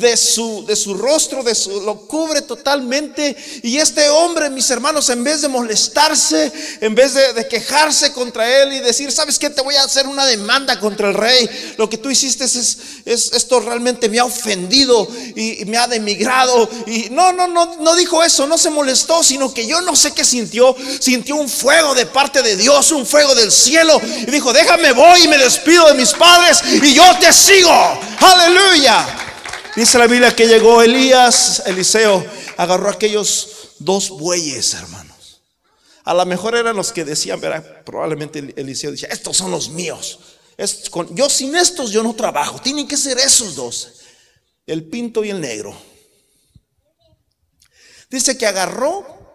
de 0.00 0.16
su, 0.16 0.64
de 0.66 0.74
su 0.74 0.94
rostro, 0.94 1.42
de 1.42 1.54
su, 1.54 1.82
lo 1.82 2.06
cubre 2.06 2.40
totalmente. 2.40 3.36
Y 3.62 3.76
este 3.76 4.08
hombre, 4.08 4.48
mis 4.48 4.70
hermanos, 4.70 5.10
en 5.10 5.22
vez 5.22 5.42
de 5.42 5.48
molestarse, 5.48 6.50
en 6.80 6.94
vez 6.94 7.12
de, 7.12 7.46
quejarse 7.48 8.14
contra 8.14 8.62
él 8.62 8.72
y 8.72 8.80
decir, 8.80 9.12
¿sabes 9.12 9.38
qué? 9.38 9.50
Te 9.50 9.60
voy 9.60 9.74
a 9.74 9.82
hacer 9.82 10.06
una 10.06 10.24
demanda 10.24 10.80
contra 10.80 11.08
el 11.08 11.14
rey. 11.14 11.74
Lo 11.76 11.90
que 11.90 11.98
tú 11.98 12.08
hiciste 12.08 12.44
es, 12.44 12.78
es 13.04 13.32
esto 13.34 13.60
realmente 13.60 14.08
me 14.08 14.20
ha 14.20 14.24
ofendido 14.24 15.06
y, 15.36 15.66
me 15.66 15.76
ha 15.76 15.86
demigrado. 15.86 16.66
Y 16.86 17.10
no, 17.10 17.30
no, 17.34 17.46
no, 17.46 17.76
no 17.76 17.94
dijo 17.94 18.22
eso, 18.22 18.46
no 18.46 18.56
se 18.56 18.70
molestó, 18.70 19.22
sino 19.22 19.52
que 19.52 19.66
yo 19.66 19.82
no 19.82 19.94
sé 19.94 20.12
qué 20.12 20.24
sintió. 20.24 20.74
Sintió 20.98 21.36
un 21.36 21.50
fuego 21.50 21.94
de 21.94 22.06
parte 22.06 22.40
de 22.40 22.56
Dios, 22.56 22.90
un 22.92 23.04
fuego 23.04 23.34
del 23.34 23.52
cielo. 23.52 24.00
Y 24.26 24.30
dijo, 24.30 24.54
déjame 24.54 24.93
voy 24.94 25.24
y 25.24 25.28
me 25.28 25.38
despido 25.38 25.88
de 25.88 25.94
mis 25.94 26.12
padres 26.12 26.62
y 26.64 26.94
yo 26.94 27.04
te 27.20 27.32
sigo. 27.32 27.70
Aleluya. 27.70 29.06
Dice 29.76 29.98
la 29.98 30.06
Biblia 30.06 30.34
que 30.34 30.46
llegó 30.46 30.82
Elías, 30.82 31.62
Eliseo, 31.66 32.24
agarró 32.56 32.88
aquellos 32.88 33.74
dos 33.78 34.10
bueyes, 34.10 34.72
hermanos. 34.74 35.42
A 36.04 36.14
lo 36.14 36.24
mejor 36.26 36.54
eran 36.54 36.76
los 36.76 36.92
que 36.92 37.04
decían, 37.04 37.40
¿verdad? 37.40 37.82
probablemente 37.84 38.54
Eliseo 38.56 38.92
decía, 38.92 39.08
estos 39.10 39.36
son 39.36 39.50
los 39.50 39.70
míos. 39.70 40.20
yo 41.10 41.28
sin 41.28 41.56
estos 41.56 41.90
yo 41.90 42.02
no 42.02 42.14
trabajo, 42.14 42.60
tienen 42.60 42.86
que 42.86 42.96
ser 42.96 43.18
esos 43.18 43.56
dos, 43.56 43.94
el 44.66 44.84
pinto 44.84 45.24
y 45.24 45.30
el 45.30 45.40
negro. 45.40 45.76
Dice 48.10 48.38
que 48.38 48.46
agarró, 48.46 49.34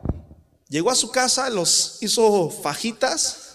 llegó 0.69 0.91
a 0.91 0.95
su 0.95 1.12
casa, 1.12 1.50
los 1.50 1.98
hizo 2.02 2.50
fajitas 2.50 3.48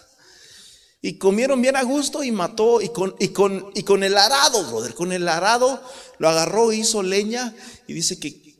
y 1.04 1.18
comieron 1.18 1.60
bien 1.60 1.76
a 1.76 1.82
gusto 1.82 2.24
y 2.24 2.32
mató 2.32 2.80
y 2.80 2.88
con, 2.88 3.14
y 3.18 3.28
con, 3.28 3.70
y 3.74 3.82
con 3.82 4.02
el 4.04 4.16
arado, 4.16 4.64
brother, 4.64 4.94
con 4.94 5.12
el 5.12 5.28
arado 5.28 5.82
lo 6.16 6.30
agarró, 6.30 6.72
hizo 6.72 7.02
leña 7.02 7.54
y 7.86 7.92
dice 7.92 8.18
que 8.18 8.56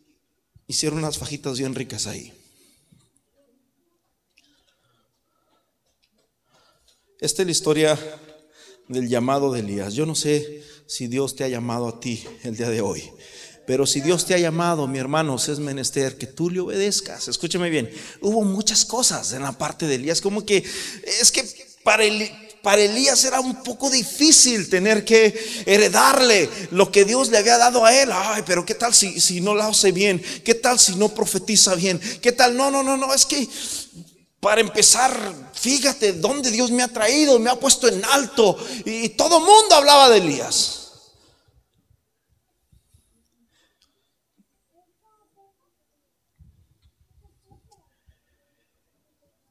hicieron 0.67 0.99
unas 0.99 1.17
fajitas 1.17 1.59
bien 1.59 1.75
ricas 1.75 2.07
ahí. 2.07 2.35
Esta 7.19 7.41
es 7.41 7.47
la 7.47 7.53
historia 7.53 7.99
del 8.89 9.09
llamado 9.09 9.51
de 9.51 9.61
Elías. 9.61 9.95
Yo 9.95 10.05
no 10.05 10.15
sé 10.15 10.63
si 10.87 11.07
Dios 11.07 11.37
te 11.37 11.45
ha 11.45 11.49
llamado 11.49 11.89
a 11.89 11.99
ti 11.99 12.27
el 12.43 12.59
día 12.59 12.69
de 12.69 12.83
hoy. 12.83 13.11
Pero 13.67 13.87
si 13.87 14.03
Dios 14.03 14.27
te 14.27 14.35
ha 14.35 14.39
llamado, 14.39 14.87
mi 14.87 14.99
hermano, 14.99 15.37
es 15.37 15.59
menester 15.61 16.19
que 16.19 16.27
tú 16.27 16.51
le 16.51 16.61
obedezcas. 16.61 17.27
Escúchame 17.27 17.71
bien. 17.71 17.91
Hubo 18.21 18.43
muchas 18.43 18.85
cosas 18.85 19.33
en 19.33 19.41
la 19.41 19.57
parte 19.57 19.87
de 19.87 19.95
Elías, 19.95 20.21
como 20.21 20.45
que 20.45 20.59
es 20.59 21.33
que 21.33 21.74
para, 21.85 22.05
para 22.63 22.83
Elías 22.83 23.23
era 23.25 23.41
un 23.41 23.63
poco 23.63 23.91
difícil 23.91 24.69
tener 24.69 25.05
que 25.05 25.63
heredarle 25.67 26.51
lo 26.73 26.91
que 26.91 27.05
Dios 27.05 27.29
le 27.29 27.39
había 27.39 27.59
dado 27.59 27.85
a 27.85 27.95
él. 27.95 28.11
Ay, 28.13 28.43
pero 28.45 28.67
¿qué 28.67 28.75
tal 28.75 28.93
si, 28.93 29.21
si 29.21 29.41
no 29.41 29.55
lo 29.55 29.63
hace 29.63 29.93
bien? 29.93 30.21
¿Qué 30.43 30.55
tal 30.55 30.81
si 30.81 30.97
no 30.97 31.11
profetiza 31.11 31.77
bien? 31.77 32.01
¿Qué 32.21 32.33
tal? 32.33 32.57
No, 32.57 32.71
no, 32.71 32.83
no, 32.83 32.97
no, 32.97 33.15
es 33.15 33.27
que 33.27 33.47
para 34.41 34.61
empezar, 34.61 35.15
fíjate 35.55 36.15
dónde 36.15 36.51
Dios 36.51 36.71
me 36.71 36.83
ha 36.83 36.89
traído, 36.89 37.39
me 37.39 37.51
ha 37.51 37.61
puesto 37.61 37.87
en 37.87 38.05
alto. 38.05 38.59
Y 38.85 39.11
todo 39.11 39.39
el 39.39 39.45
mundo 39.45 39.75
hablaba 39.75 40.09
de 40.09 40.19
Elías. 40.19 40.84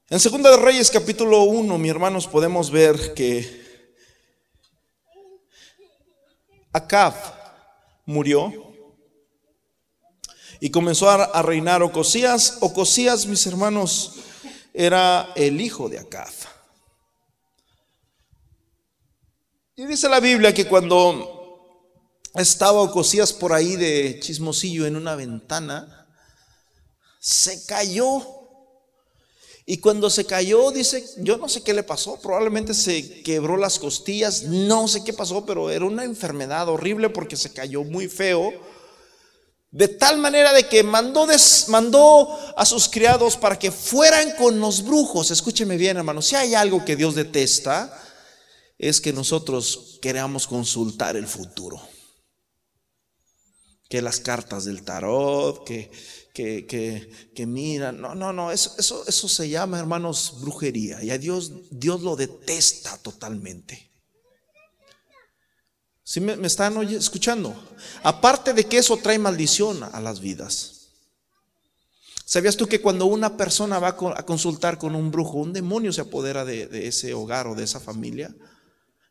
En 0.09 0.19
Segunda 0.19 0.51
de 0.51 0.57
Reyes 0.57 0.91
capítulo 0.91 1.43
1, 1.43 1.77
mi 1.77 1.87
hermanos, 1.87 2.27
podemos 2.27 2.69
ver 2.69 3.13
que 3.13 3.63
Acab 6.73 7.13
murió 8.05 8.51
y 10.59 10.69
comenzó 10.69 11.09
a 11.09 11.41
reinar 11.41 11.81
Ocosías. 11.81 12.57
Ocosías, 12.59 13.25
mis 13.25 13.47
hermanos, 13.47 14.15
era 14.73 15.31
el 15.35 15.61
hijo 15.61 15.87
de 15.87 15.99
Acab. 15.99 16.33
Y 19.77 19.85
dice 19.85 20.09
la 20.09 20.19
Biblia 20.19 20.53
que 20.53 20.67
cuando 20.67 21.79
estaba 22.35 22.81
Ocosías 22.81 23.31
por 23.31 23.53
ahí 23.53 23.77
de 23.77 24.19
chismosillo 24.19 24.85
en 24.85 24.97
una 24.97 25.15
ventana, 25.15 26.09
se 27.19 27.65
cayó 27.65 28.42
y 29.65 29.77
cuando 29.77 30.09
se 30.09 30.25
cayó, 30.25 30.71
dice, 30.71 31.05
yo 31.19 31.37
no 31.37 31.47
sé 31.47 31.63
qué 31.63 31.73
le 31.73 31.83
pasó, 31.83 32.19
probablemente 32.19 32.73
se 32.73 33.21
quebró 33.23 33.55
las 33.55 33.79
costillas, 33.79 34.43
no 34.43 34.89
sé 34.89 35.05
qué 35.05 35.13
pasó, 35.13 35.45
pero 35.45 35.69
era 35.69 35.85
una 35.85 36.03
enfermedad 36.03 36.67
horrible 36.67 37.09
porque 37.09 37.37
se 37.37 37.53
cayó 37.53 37.83
muy 37.83 38.09
feo. 38.09 38.51
De 39.71 39.87
tal 39.87 40.17
manera 40.17 40.51
de 40.51 40.67
que 40.67 40.83
mandó, 40.83 41.25
mandó 41.69 42.39
a 42.57 42.65
sus 42.65 42.89
criados 42.89 43.37
para 43.37 43.57
que 43.57 43.71
fueran 43.71 44.35
con 44.35 44.59
los 44.59 44.83
brujos. 44.83 45.31
Escúcheme 45.31 45.77
bien, 45.77 45.97
hermano, 45.97 46.21
si 46.21 46.35
hay 46.35 46.53
algo 46.53 46.83
que 46.83 46.97
Dios 46.97 47.15
detesta, 47.15 47.91
es 48.77 48.99
que 48.99 49.13
nosotros 49.13 49.97
queramos 50.01 50.45
consultar 50.45 51.15
el 51.15 51.25
futuro. 51.25 51.81
Que 53.93 54.01
las 54.01 54.19
cartas 54.19 54.65
del 54.65 54.81
tarot, 54.81 55.63
que 55.63 55.91
que, 56.33 57.11
que, 57.35 57.45
miran. 57.45 58.01
No, 58.01 58.15
no, 58.15 58.33
no, 58.33 58.51
eso, 58.51 58.73
eso, 58.79 59.03
eso 59.07 59.29
se 59.29 59.49
llama, 59.49 59.77
hermanos, 59.77 60.37
brujería. 60.41 61.03
Y 61.03 61.11
a 61.11 61.17
Dios, 61.17 61.51
Dios 61.69 62.01
lo 62.01 62.15
detesta 62.15 62.97
totalmente. 62.97 63.91
¿Sí 66.03 66.19
me, 66.19 66.33
están 66.47 66.75
escuchando? 66.89 67.55
Aparte 68.01 68.53
de 68.53 68.65
que 68.65 68.79
eso 68.79 68.97
trae 68.97 69.19
maldición 69.19 69.83
a 69.83 69.99
las 70.01 70.19
vidas. 70.19 70.87
¿Sabías 72.25 72.57
tú 72.57 72.65
que 72.65 72.81
cuando 72.81 73.05
una 73.05 73.37
persona 73.37 73.77
va 73.77 73.89
a 73.89 74.25
consultar 74.25 74.79
con 74.79 74.95
un 74.95 75.11
brujo, 75.11 75.37
un 75.37 75.53
demonio 75.53 75.93
se 75.93 76.01
apodera 76.01 76.43
de, 76.45 76.65
de 76.65 76.87
ese 76.87 77.13
hogar 77.13 77.45
o 77.45 77.53
de 77.53 77.63
esa 77.63 77.79
familia? 77.79 78.35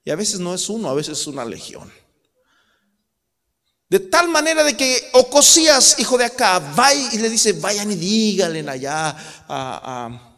Y 0.05 0.11
a 0.11 0.17
veces 0.17 0.41
no 0.41 0.55
es 0.55 0.69
uno, 0.69 0.91
a 0.91 0.95
veces 0.95 1.21
es 1.21 1.27
una 1.29 1.45
legión. 1.45 1.89
De 3.93 4.01
tal 4.01 4.27
manera 4.29 4.65
de 4.65 4.75
que 4.75 5.11
Ocosías, 5.13 5.97
hijo 5.99 6.17
de 6.17 6.25
acá, 6.25 6.59
va 6.59 6.95
y 6.95 7.19
le 7.19 7.29
dice, 7.29 7.53
vayan 7.53 7.93
y 7.93 7.97
díganle 7.97 8.65
allá 8.67 9.15
a, 9.47 10.32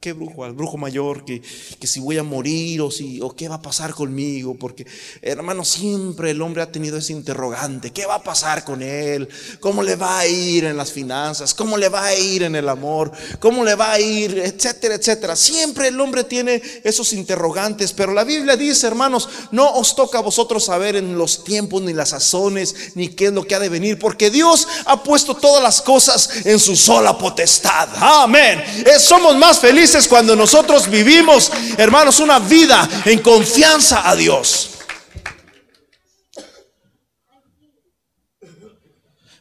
¿Qué 0.00 0.14
brujo? 0.14 0.44
Al 0.44 0.54
brujo 0.54 0.78
mayor, 0.78 1.26
que, 1.26 1.42
que, 1.78 1.86
si 1.86 2.00
voy 2.00 2.16
a 2.16 2.22
morir 2.22 2.80
o, 2.80 2.90
si, 2.90 3.20
o 3.20 3.36
qué 3.36 3.50
va 3.50 3.56
a 3.56 3.60
pasar 3.60 3.92
conmigo. 3.92 4.56
Porque, 4.58 4.86
hermano, 5.20 5.62
siempre 5.62 6.30
el 6.30 6.40
hombre 6.40 6.62
ha 6.62 6.72
tenido 6.72 6.96
ese 6.96 7.12
interrogante. 7.12 7.90
¿Qué 7.90 8.06
va 8.06 8.14
a 8.14 8.22
pasar 8.22 8.64
con 8.64 8.80
él? 8.80 9.28
¿Cómo 9.60 9.82
le 9.82 9.96
va 9.96 10.20
a 10.20 10.26
ir 10.26 10.64
en 10.64 10.78
las 10.78 10.90
finanzas? 10.90 11.52
¿Cómo 11.52 11.76
le 11.76 11.90
va 11.90 12.06
a 12.06 12.14
ir 12.14 12.44
en 12.44 12.56
el 12.56 12.70
amor? 12.70 13.12
¿Cómo 13.40 13.62
le 13.62 13.74
va 13.74 13.92
a 13.92 14.00
ir? 14.00 14.38
Etcétera, 14.38 14.94
etcétera. 14.94 15.36
Siempre 15.36 15.88
el 15.88 16.00
hombre 16.00 16.24
tiene 16.24 16.62
esos 16.82 17.12
interrogantes. 17.12 17.92
Pero 17.92 18.14
la 18.14 18.24
Biblia 18.24 18.56
dice, 18.56 18.86
hermanos, 18.86 19.28
no 19.50 19.70
os 19.74 19.94
toca 19.94 20.16
a 20.16 20.22
vosotros 20.22 20.64
saber 20.64 20.96
en 20.96 21.18
los 21.18 21.44
tiempos, 21.44 21.82
ni 21.82 21.92
las 21.92 22.08
sazones, 22.08 22.92
ni 22.94 23.08
qué 23.08 23.26
es 23.26 23.32
lo 23.34 23.46
que 23.46 23.54
ha 23.54 23.60
de 23.60 23.68
venir. 23.68 23.98
Porque 23.98 24.30
Dios 24.30 24.66
ha 24.86 25.02
puesto 25.02 25.34
todas 25.34 25.62
las 25.62 25.82
cosas 25.82 26.46
en 26.46 26.58
su 26.58 26.74
sola 26.74 27.18
potestad. 27.18 27.90
Amén. 27.96 28.64
somos 28.98 29.36
más 29.36 29.58
felices 29.58 29.89
cuando 30.08 30.36
nosotros 30.36 30.88
vivimos, 30.88 31.50
hermanos, 31.76 32.20
una 32.20 32.38
vida 32.38 32.88
en 33.04 33.18
confianza 33.20 34.08
a 34.08 34.14
Dios. 34.14 34.70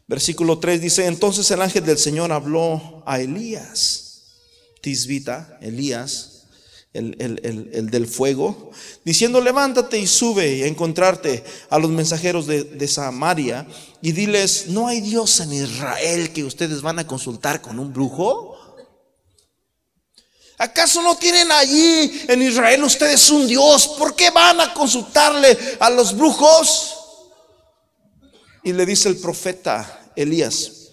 Versículo 0.08 0.58
3 0.58 0.82
dice, 0.82 1.06
entonces 1.06 1.50
el 1.52 1.62
ángel 1.62 1.86
del 1.86 2.00
Señor 2.00 2.32
habló 2.32 3.04
a 3.06 3.20
Elías, 3.20 4.24
Tisbita, 4.82 5.60
Elías, 5.62 6.48
el, 6.94 7.16
el, 7.72 7.92
del 7.92 8.08
fuego, 8.08 8.72
diciendo, 9.06 9.40
levántate 9.40 10.00
y 10.00 10.08
sube 10.08 10.64
a 10.64 10.68
encontrarte 10.68 11.44
a 11.70 11.78
los 11.78 11.92
mensajeros 11.92 12.48
de 12.48 12.88
Samaria 12.88 13.68
y 14.02 14.14
diles, 14.14 14.66
¿no 14.70 14.88
hay 14.88 15.00
Dios 15.02 15.40
en 15.42 15.54
Israel 15.54 16.34
que 16.34 16.44
ustedes 16.44 16.82
van 16.82 16.98
a 16.98 17.06
consultar 17.06 17.62
con 17.62 17.78
un 17.78 17.94
brujo? 17.94 18.49
¿Acaso 20.62 21.02
no 21.02 21.16
tienen 21.16 21.50
allí 21.54 22.26
en 22.28 22.42
Israel 22.42 22.84
ustedes 22.84 23.30
un 23.30 23.48
Dios? 23.48 23.88
¿Por 23.98 24.14
qué 24.14 24.30
van 24.30 24.60
a 24.60 24.74
consultarle 24.74 25.58
a 25.80 25.90
los 25.90 26.16
brujos? 26.16 26.98
Y 28.64 28.74
le 28.74 28.86
dice 28.86 29.08
el 29.08 29.18
profeta 29.18 30.12
Elías, 30.18 30.90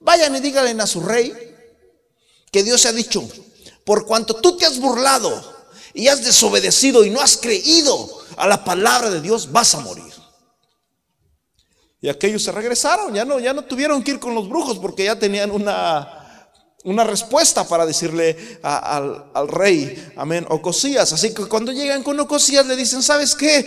vayan 0.00 0.34
y 0.36 0.40
díganle 0.40 0.82
a 0.82 0.86
su 0.86 1.02
rey 1.02 1.34
que 2.50 2.62
Dios 2.62 2.80
se 2.80 2.88
ha 2.88 2.92
dicho, 2.92 3.22
por 3.84 4.06
cuanto 4.06 4.36
tú 4.36 4.56
te 4.56 4.64
has 4.64 4.78
burlado 4.78 5.68
y 5.92 6.08
has 6.08 6.24
desobedecido 6.24 7.04
y 7.04 7.10
no 7.10 7.20
has 7.20 7.36
creído 7.36 8.24
a 8.36 8.48
la 8.48 8.64
palabra 8.64 9.10
de 9.10 9.20
Dios, 9.20 9.52
vas 9.52 9.74
a 9.74 9.80
morir. 9.80 10.14
Y 12.00 12.08
aquellos 12.08 12.42
se 12.42 12.52
regresaron, 12.52 13.12
ya 13.14 13.26
no, 13.26 13.38
ya 13.38 13.52
no 13.52 13.64
tuvieron 13.64 14.02
que 14.02 14.12
ir 14.12 14.18
con 14.18 14.34
los 14.34 14.48
brujos 14.48 14.78
porque 14.78 15.04
ya 15.04 15.18
tenían 15.18 15.50
una 15.50 16.19
una 16.84 17.04
respuesta 17.04 17.64
para 17.64 17.84
decirle 17.84 18.58
al, 18.62 19.48
rey, 19.48 20.12
amén, 20.16 20.46
Ocosías. 20.48 21.12
Así 21.12 21.34
que 21.34 21.44
cuando 21.44 21.72
llegan 21.72 22.02
con 22.02 22.18
Ocosías 22.18 22.66
le 22.66 22.76
dicen, 22.76 23.02
¿sabes 23.02 23.34
qué? 23.34 23.66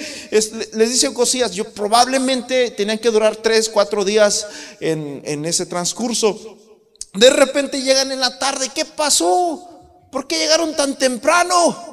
les 0.73 0.89
dice 0.89 1.07
Ocosías, 1.07 1.51
yo 1.51 1.71
probablemente 1.71 2.71
tenían 2.71 2.97
que 2.97 3.11
durar 3.11 3.35
tres, 3.35 3.69
cuatro 3.69 4.03
días 4.03 4.47
en, 4.79 5.21
en 5.25 5.45
ese 5.45 5.65
transcurso. 5.65 6.57
De 7.13 7.29
repente 7.29 7.81
llegan 7.81 8.11
en 8.11 8.19
la 8.19 8.39
tarde, 8.39 8.71
¿qué 8.73 8.85
pasó? 8.85 9.69
¿Por 10.11 10.25
qué 10.27 10.37
llegaron 10.39 10.75
tan 10.75 10.97
temprano? 10.97 11.92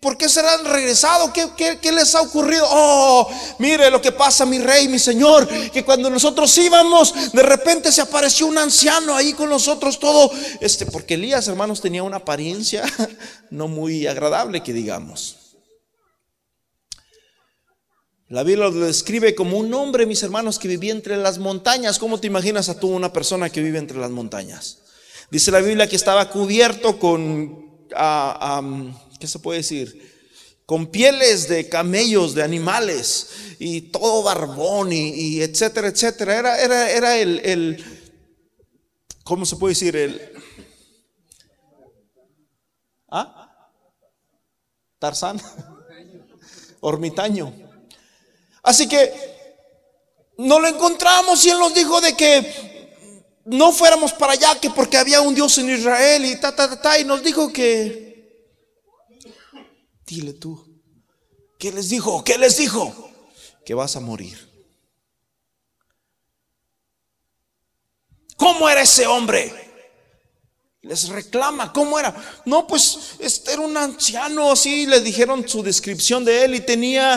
¿Por 0.00 0.16
qué 0.16 0.28
serán 0.28 0.64
regresado? 0.64 1.32
¿Qué, 1.32 1.92
les 1.92 2.14
ha 2.14 2.20
ocurrido? 2.20 2.64
Oh, 2.70 3.28
mire 3.58 3.90
lo 3.90 4.00
que 4.00 4.12
pasa, 4.12 4.46
mi 4.46 4.58
rey, 4.58 4.86
mi 4.86 4.98
señor, 4.98 5.48
que 5.72 5.84
cuando 5.84 6.08
nosotros 6.08 6.56
íbamos, 6.56 7.32
de 7.32 7.42
repente 7.42 7.90
se 7.90 8.00
apareció 8.00 8.46
un 8.46 8.58
anciano 8.58 9.16
ahí 9.16 9.32
con 9.32 9.50
nosotros, 9.50 9.98
todo, 9.98 10.30
este, 10.60 10.86
porque 10.86 11.14
Elías, 11.14 11.48
hermanos, 11.48 11.80
tenía 11.80 12.04
una 12.04 12.18
apariencia 12.18 12.84
no 13.50 13.66
muy 13.66 14.06
agradable, 14.06 14.62
que 14.62 14.72
digamos. 14.72 15.36
La 18.28 18.44
Biblia 18.44 18.68
lo 18.68 18.86
describe 18.86 19.34
como 19.34 19.58
un 19.58 19.72
hombre, 19.74 20.06
mis 20.06 20.22
hermanos, 20.22 20.60
que 20.60 20.68
vivía 20.68 20.92
entre 20.92 21.16
las 21.16 21.38
montañas. 21.38 21.98
¿Cómo 21.98 22.20
te 22.20 22.26
imaginas 22.26 22.68
a 22.68 22.78
tú 22.78 22.88
una 22.88 23.12
persona 23.12 23.50
que 23.50 23.62
vive 23.62 23.78
entre 23.78 23.98
las 23.98 24.10
montañas? 24.10 24.78
Dice 25.30 25.50
la 25.50 25.60
Biblia 25.60 25.88
que 25.88 25.96
estaba 25.96 26.30
cubierto 26.30 26.98
con... 26.98 27.88
Ah, 27.96 28.60
¿qué 29.18 29.26
se 29.26 29.38
puede 29.38 29.58
decir? 29.58 30.16
Con 30.66 30.86
pieles 30.86 31.48
de 31.48 31.68
camellos, 31.68 32.34
de 32.34 32.42
animales, 32.42 33.30
y 33.58 33.80
todo 33.80 34.22
barbón, 34.22 34.92
y, 34.92 35.40
etcétera, 35.40 35.88
etcétera. 35.88 36.38
Era, 36.38 36.60
era, 36.60 36.90
era 36.90 37.16
el, 37.16 37.84
¿cómo 39.24 39.44
se 39.44 39.56
puede 39.56 39.72
decir? 39.72 39.96
El, 39.96 40.32
¿Ah? 43.10 43.50
Tarzán, 44.98 45.40
Ormitaño. 46.80 47.52
Así 48.62 48.88
que 48.88 49.12
no 50.36 50.60
lo 50.60 50.68
encontramos 50.68 51.44
y 51.44 51.50
él 51.50 51.58
nos 51.58 51.74
dijo 51.74 52.00
de 52.00 52.14
que 52.14 52.68
no 53.44 53.72
fuéramos 53.72 54.12
para 54.12 54.32
allá, 54.32 54.60
que 54.60 54.70
porque 54.70 54.98
había 54.98 55.20
un 55.20 55.34
Dios 55.34 55.56
en 55.58 55.70
Israel 55.70 56.24
y 56.24 56.36
ta, 56.36 56.54
ta, 56.54 56.68
ta, 56.68 56.80
ta, 56.80 56.98
y 56.98 57.04
nos 57.04 57.22
dijo 57.22 57.52
que 57.52 58.07
Dile 60.08 60.32
tú. 60.32 60.66
¿Qué 61.58 61.70
les 61.70 61.90
dijo? 61.90 62.24
¿Qué 62.24 62.38
les 62.38 62.56
dijo? 62.56 63.10
Que 63.64 63.74
vas 63.74 63.94
a 63.94 64.00
morir. 64.00 64.48
¿Cómo 68.36 68.70
era 68.70 68.80
ese 68.80 69.06
hombre? 69.06 69.52
Les 70.80 71.08
reclama, 71.08 71.72
¿cómo 71.72 71.98
era? 71.98 72.14
No, 72.46 72.66
pues 72.66 73.16
este 73.18 73.52
era 73.52 73.60
un 73.60 73.76
anciano, 73.76 74.52
así 74.52 74.86
le 74.86 75.00
dijeron 75.00 75.46
su 75.46 75.62
descripción 75.62 76.24
de 76.24 76.44
él 76.44 76.54
y 76.54 76.60
tenía, 76.60 77.16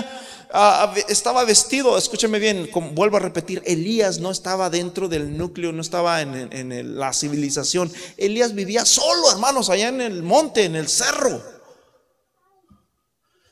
ah, 0.51 0.93
ah, 0.93 0.95
estaba 1.07 1.45
vestido, 1.45 1.97
escúcheme 1.97 2.39
bien, 2.39 2.69
vuelvo 2.93 3.17
a 3.17 3.21
repetir, 3.21 3.61
Elías 3.65 4.19
no 4.19 4.31
estaba 4.31 4.69
dentro 4.69 5.07
del 5.07 5.37
núcleo, 5.37 5.71
no 5.71 5.81
estaba 5.81 6.21
en, 6.21 6.51
en 6.51 6.97
la 6.97 7.13
civilización. 7.13 7.93
Elías 8.17 8.53
vivía 8.53 8.83
solo, 8.83 9.31
hermanos, 9.31 9.69
allá 9.69 9.87
en 9.87 10.01
el 10.01 10.23
monte, 10.23 10.65
en 10.65 10.75
el 10.75 10.89
cerro. 10.89 11.60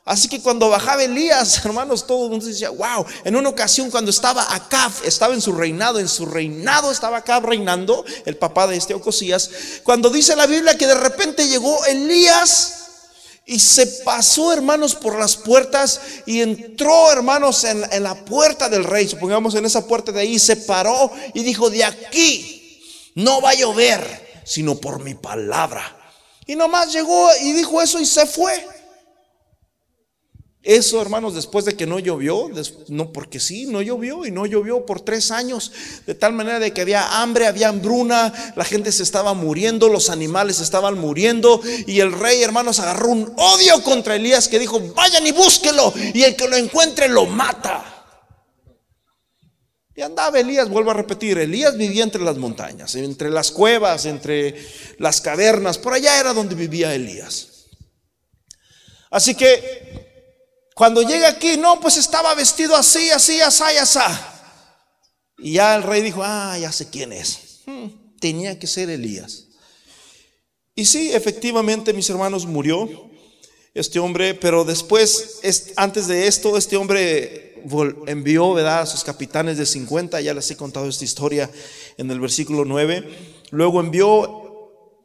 Así 0.09 0.27
que 0.27 0.41
cuando 0.41 0.69
bajaba 0.69 1.03
Elías, 1.03 1.61
hermanos, 1.65 2.07
todo 2.07 2.23
el 2.23 2.31
mundo 2.31 2.47
decía, 2.47 2.71
wow. 2.71 3.05
En 3.23 3.35
una 3.35 3.49
ocasión 3.49 3.91
cuando 3.91 4.09
estaba 4.09 4.55
Acab, 4.55 4.91
estaba 5.05 5.35
en 5.35 5.41
su 5.41 5.51
reinado, 5.53 5.99
en 5.99 6.09
su 6.09 6.25
reinado 6.25 6.91
estaba 6.91 7.17
Acab 7.17 7.45
reinando, 7.45 8.03
el 8.25 8.35
papá 8.35 8.65
de 8.65 8.75
este 8.75 8.95
Ocosías. 8.95 9.51
Cuando 9.83 10.09
dice 10.09 10.35
la 10.35 10.47
Biblia 10.47 10.75
que 10.75 10.87
de 10.87 10.95
repente 10.95 11.47
llegó 11.47 11.85
Elías 11.85 12.73
y 13.45 13.59
se 13.59 13.85
pasó, 14.03 14.51
hermanos, 14.51 14.95
por 14.95 15.19
las 15.19 15.35
puertas 15.35 16.01
y 16.25 16.41
entró, 16.41 17.11
hermanos, 17.11 17.63
en, 17.63 17.85
en 17.91 18.01
la 18.01 18.15
puerta 18.25 18.67
del 18.67 18.85
rey. 18.85 19.07
Supongamos 19.07 19.53
en 19.53 19.67
esa 19.67 19.85
puerta 19.85 20.11
de 20.11 20.21
ahí, 20.21 20.39
se 20.39 20.55
paró 20.55 21.11
y 21.35 21.43
dijo, 21.43 21.69
de 21.69 21.83
aquí 21.83 22.81
no 23.13 23.41
va 23.41 23.51
a 23.51 23.53
llover, 23.53 24.41
sino 24.43 24.73
por 24.73 25.03
mi 25.03 25.13
palabra. 25.13 25.95
Y 26.47 26.55
nomás 26.55 26.91
llegó 26.91 27.29
y 27.43 27.51
dijo 27.51 27.79
eso 27.79 27.99
y 27.99 28.07
se 28.07 28.25
fue. 28.25 28.78
Eso, 30.69 31.01
hermanos, 31.01 31.33
después 31.33 31.65
de 31.65 31.75
que 31.75 31.87
no 31.87 31.97
llovió, 31.97 32.47
no, 32.89 33.11
porque 33.11 33.39
sí, 33.39 33.65
no 33.65 33.81
llovió 33.81 34.27
y 34.27 34.29
no 34.29 34.45
llovió 34.45 34.85
por 34.85 35.01
tres 35.01 35.31
años, 35.31 35.71
de 36.05 36.13
tal 36.13 36.33
manera 36.33 36.59
de 36.59 36.71
que 36.71 36.81
había 36.81 37.23
hambre, 37.23 37.47
había 37.47 37.69
hambruna, 37.69 38.53
la 38.55 38.63
gente 38.63 38.91
se 38.91 39.01
estaba 39.01 39.33
muriendo, 39.33 39.89
los 39.89 40.11
animales 40.11 40.59
estaban 40.59 40.99
muriendo 40.99 41.59
y 41.87 42.01
el 42.01 42.11
rey, 42.11 42.43
hermanos, 42.43 42.79
agarró 42.79 43.07
un 43.07 43.33
odio 43.35 43.81
contra 43.81 44.15
Elías 44.15 44.47
que 44.47 44.59
dijo, 44.59 44.79
vayan 44.93 45.25
y 45.25 45.31
búsquelo 45.31 45.91
y 46.13 46.21
el 46.21 46.35
que 46.35 46.47
lo 46.47 46.55
encuentre 46.55 47.09
lo 47.09 47.25
mata. 47.25 48.05
Y 49.95 50.03
andaba 50.03 50.39
Elías, 50.39 50.69
vuelvo 50.69 50.91
a 50.91 50.93
repetir, 50.93 51.39
Elías 51.39 51.75
vivía 51.77 52.03
entre 52.03 52.21
las 52.21 52.37
montañas, 52.37 52.93
entre 52.93 53.31
las 53.31 53.49
cuevas, 53.49 54.05
entre 54.05 54.63
las 54.99 55.19
cavernas, 55.19 55.79
por 55.79 55.93
allá 55.93 56.19
era 56.19 56.31
donde 56.31 56.53
vivía 56.53 56.93
Elías. 56.93 57.47
Así 59.09 59.33
que 59.33 60.08
cuando 60.79 61.01
llega 61.01 61.27
aquí, 61.27 61.57
no, 61.57 61.77
pues 61.81 61.97
estaba 61.97 62.33
vestido 62.35 62.73
así, 62.73 63.09
así, 63.09 63.41
así, 63.41 63.63
así. 63.81 63.99
Y 65.39 65.51
ya 65.55 65.75
el 65.75 65.83
rey 65.83 66.01
dijo, 66.01 66.21
ah, 66.23 66.57
ya 66.57 66.71
sé 66.71 66.89
quién 66.89 67.11
es. 67.11 67.63
Hmm, 67.65 67.87
tenía 68.21 68.57
que 68.57 68.65
ser 68.65 68.89
Elías. 68.89 69.47
Y 70.75 70.85
sí, 70.85 71.11
efectivamente, 71.11 71.91
mis 71.91 72.09
hermanos, 72.09 72.45
murió 72.45 73.09
este 73.73 73.99
hombre, 73.99 74.35
pero 74.35 74.63
después, 74.63 75.41
antes 75.75 76.07
de 76.07 76.27
esto, 76.27 76.55
este 76.55 76.77
hombre 76.77 77.61
envió, 78.07 78.55
a 78.55 78.85
sus 78.85 79.03
capitanes 79.03 79.57
de 79.57 79.65
50, 79.65 80.21
ya 80.21 80.33
les 80.33 80.49
he 80.49 80.55
contado 80.55 80.87
esta 80.87 81.03
historia 81.03 81.51
en 81.97 82.09
el 82.09 82.21
versículo 82.21 82.63
9. 82.63 83.05
Luego 83.51 83.81
envió 83.81 84.38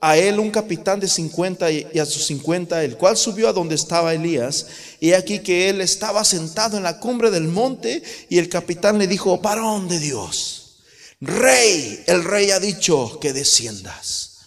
a 0.06 0.18
él 0.18 0.38
un 0.38 0.50
capitán 0.50 1.00
de 1.00 1.08
50 1.08 1.70
y 1.70 1.98
a 1.98 2.04
sus 2.04 2.26
50, 2.26 2.84
el 2.84 2.98
cual 2.98 3.16
subió 3.16 3.48
a 3.48 3.54
donde 3.54 3.74
estaba 3.74 4.12
Elías, 4.12 4.66
y 5.00 5.14
aquí 5.14 5.38
que 5.38 5.70
él 5.70 5.80
estaba 5.80 6.26
sentado 6.26 6.76
en 6.76 6.82
la 6.82 7.00
cumbre 7.00 7.30
del 7.30 7.44
monte, 7.44 8.02
y 8.28 8.36
el 8.36 8.50
capitán 8.50 8.98
le 8.98 9.06
dijo, 9.06 9.38
varón 9.38 9.88
de 9.88 9.98
Dios, 9.98 10.74
rey, 11.22 12.04
el 12.06 12.22
rey 12.22 12.50
ha 12.50 12.60
dicho 12.60 13.18
que 13.18 13.32
desciendas. 13.32 14.40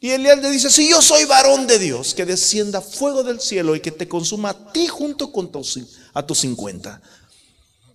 Y 0.00 0.10
Elías 0.10 0.42
le 0.42 0.50
dice, 0.50 0.70
si 0.70 0.90
yo 0.90 1.00
soy 1.00 1.24
varón 1.24 1.68
de 1.68 1.78
Dios, 1.78 2.12
que 2.12 2.26
descienda 2.26 2.80
fuego 2.80 3.22
del 3.22 3.40
cielo 3.40 3.76
y 3.76 3.80
que 3.80 3.92
te 3.92 4.08
consuma 4.08 4.50
a 4.50 4.72
ti 4.72 4.88
junto 4.88 5.30
con 5.30 5.52
tus, 5.52 5.78
a 6.14 6.26
tus 6.26 6.40
50. 6.40 7.00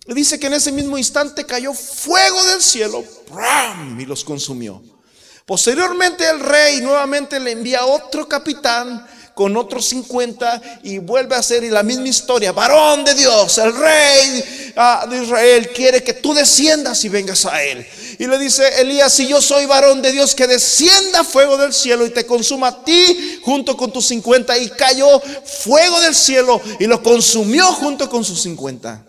Y 0.06 0.14
dice 0.14 0.40
que 0.40 0.46
en 0.46 0.54
ese 0.54 0.72
mismo 0.72 0.96
instante 0.96 1.44
cayó 1.44 1.74
fuego 1.74 2.42
del 2.44 2.62
cielo 2.62 3.04
y 3.98 4.06
los 4.06 4.24
consumió. 4.24 4.82
Posteriormente 5.46 6.28
el 6.28 6.40
rey 6.40 6.80
nuevamente 6.80 7.40
le 7.40 7.52
envía 7.52 7.84
otro 7.84 8.28
capitán 8.28 9.06
con 9.34 9.56
otros 9.56 9.86
50 9.86 10.80
y 10.82 10.98
vuelve 10.98 11.34
a 11.34 11.38
hacer 11.38 11.62
la 11.64 11.82
misma 11.82 12.08
historia. 12.08 12.52
Varón 12.52 13.04
de 13.04 13.14
Dios, 13.14 13.58
el 13.58 13.74
rey 13.74 14.72
ah, 14.76 15.06
de 15.08 15.22
Israel 15.24 15.70
quiere 15.70 16.02
que 16.02 16.14
tú 16.14 16.34
desciendas 16.34 17.04
y 17.04 17.08
vengas 17.08 17.46
a 17.46 17.62
él. 17.62 17.86
Y 18.18 18.26
le 18.26 18.38
dice 18.38 18.80
Elías, 18.80 19.12
si 19.12 19.26
yo 19.26 19.40
soy 19.40 19.66
varón 19.66 20.02
de 20.02 20.12
Dios, 20.12 20.34
que 20.34 20.46
descienda 20.46 21.24
fuego 21.24 21.56
del 21.56 21.72
cielo 21.72 22.06
y 22.06 22.10
te 22.10 22.26
consuma 22.26 22.68
a 22.68 22.84
ti 22.84 23.40
junto 23.42 23.76
con 23.76 23.92
tus 23.92 24.06
50. 24.06 24.56
Y 24.58 24.70
cayó 24.70 25.20
fuego 25.20 26.00
del 26.00 26.14
cielo 26.14 26.60
y 26.78 26.86
lo 26.86 27.02
consumió 27.02 27.64
junto 27.72 28.08
con 28.08 28.24
sus 28.24 28.42
50. 28.42 29.06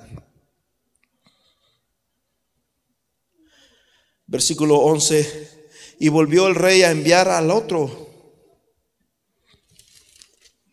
Versículo 4.26 4.78
11. 4.78 5.63
Y 6.04 6.10
volvió 6.10 6.48
el 6.48 6.56
rey 6.56 6.84
a 6.84 6.92
enviar 6.92 7.30
al 7.30 7.50
otro 7.50 8.04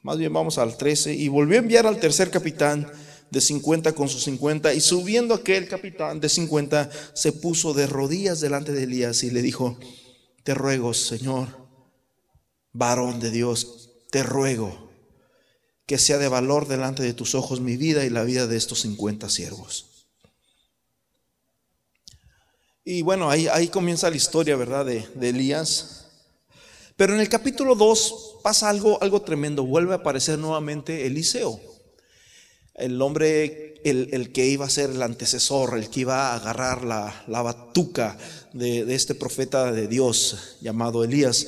más 0.03 0.19
bien 0.19 0.33
vamos 0.33 0.59
al 0.59 0.77
13. 0.77 1.15
Y 1.15 1.29
volvió 1.29 1.57
a 1.57 1.63
enviar 1.63 1.87
al 1.87 1.99
tercer 2.01 2.31
capitán 2.31 2.91
de 3.31 3.41
50 3.41 3.93
con 3.93 4.09
sus 4.09 4.25
50. 4.25 4.75
Y 4.75 4.81
subiendo 4.81 5.35
aquel 5.35 5.69
capitán 5.69 6.21
de 6.21 6.29
50 6.29 6.91
se 7.15 7.33
puso 7.33 7.75
de 7.75 7.87
rodillas 7.87 8.41
delante 8.41 8.73
de 8.73 8.85
Elías 8.85 9.23
y 9.23 9.31
le 9.31 9.43
dijo, 9.43 9.79
te 10.43 10.55
ruego, 10.55 10.95
Señor, 10.95 11.49
varón 12.73 13.21
de 13.21 13.31
Dios, 13.31 13.91
te 14.11 14.23
ruego 14.23 14.91
que 15.87 15.99
sea 15.99 16.19
de 16.19 16.29
valor 16.29 16.69
delante 16.69 17.03
de 17.03 17.15
tus 17.15 17.35
ojos 17.35 17.61
mi 17.61 17.77
vida 17.77 18.05
y 18.05 18.11
la 18.11 18.23
vida 18.23 18.47
de 18.47 18.57
estos 18.57 18.81
50 18.81 19.29
siervos. 19.29 19.90
Y 22.91 23.03
bueno, 23.03 23.31
ahí, 23.31 23.47
ahí 23.47 23.69
comienza 23.69 24.11
la 24.11 24.17
historia, 24.17 24.57
¿verdad? 24.57 24.85
De, 24.85 25.29
Elías. 25.29 26.07
Pero 26.97 27.15
en 27.15 27.21
el 27.21 27.29
capítulo 27.29 27.77
2 27.77 28.39
pasa 28.43 28.69
algo, 28.69 29.01
algo 29.01 29.23
tremendo. 29.23 29.65
Vuelve 29.65 29.93
a 29.93 29.99
aparecer 29.99 30.41
nuevamente 30.41 31.07
Eliseo. 31.07 31.61
El 32.75 33.01
hombre, 33.01 33.81
el, 33.85 34.33
que 34.33 34.45
iba 34.45 34.67
a 34.67 34.71
ser 34.71 34.91
el 34.91 35.03
antecesor, 35.03 35.79
el 35.79 35.89
que 35.89 36.01
iba 36.01 36.33
a 36.33 36.35
agarrar 36.35 36.83
la, 36.83 37.43
batuca 37.43 38.19
de, 38.53 38.93
este 38.93 39.15
profeta 39.15 39.71
de 39.71 39.87
Dios 39.87 40.57
llamado 40.61 41.05
Elías. 41.05 41.47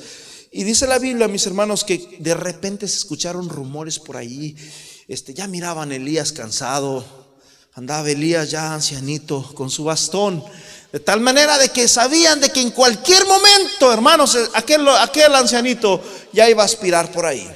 Y 0.52 0.62
dice 0.62 0.86
la 0.86 1.00
Biblia, 1.00 1.26
mis 1.26 1.44
hermanos, 1.48 1.82
que 1.82 2.18
de 2.20 2.34
repente 2.34 2.86
se 2.86 2.98
escucharon 2.98 3.48
rumores 3.48 3.98
por 3.98 4.16
ahí. 4.16 4.54
Este, 5.08 5.34
ya 5.34 5.48
miraban 5.48 5.90
Elías 5.90 6.30
cansado. 6.30 7.04
Andaba 7.74 8.08
Elías 8.08 8.48
ya 8.48 8.74
ancianito 8.74 9.42
con 9.54 9.70
su 9.70 9.82
bastón. 9.82 10.44
De 10.92 11.00
tal 11.00 11.20
manera 11.20 11.56
de 11.56 11.70
que 11.70 11.88
sabían 11.88 12.38
de 12.38 12.50
que 12.50 12.60
en 12.60 12.70
cualquier 12.70 13.26
momento, 13.26 13.90
hermanos, 13.90 14.36
aquel, 14.52 14.86
aquel 14.88 15.34
ancianito 15.34 16.02
ya 16.32 16.50
iba 16.50 16.62
a 16.62 16.66
aspirar 16.66 17.10
por 17.10 17.24
ahí. 17.24 17.50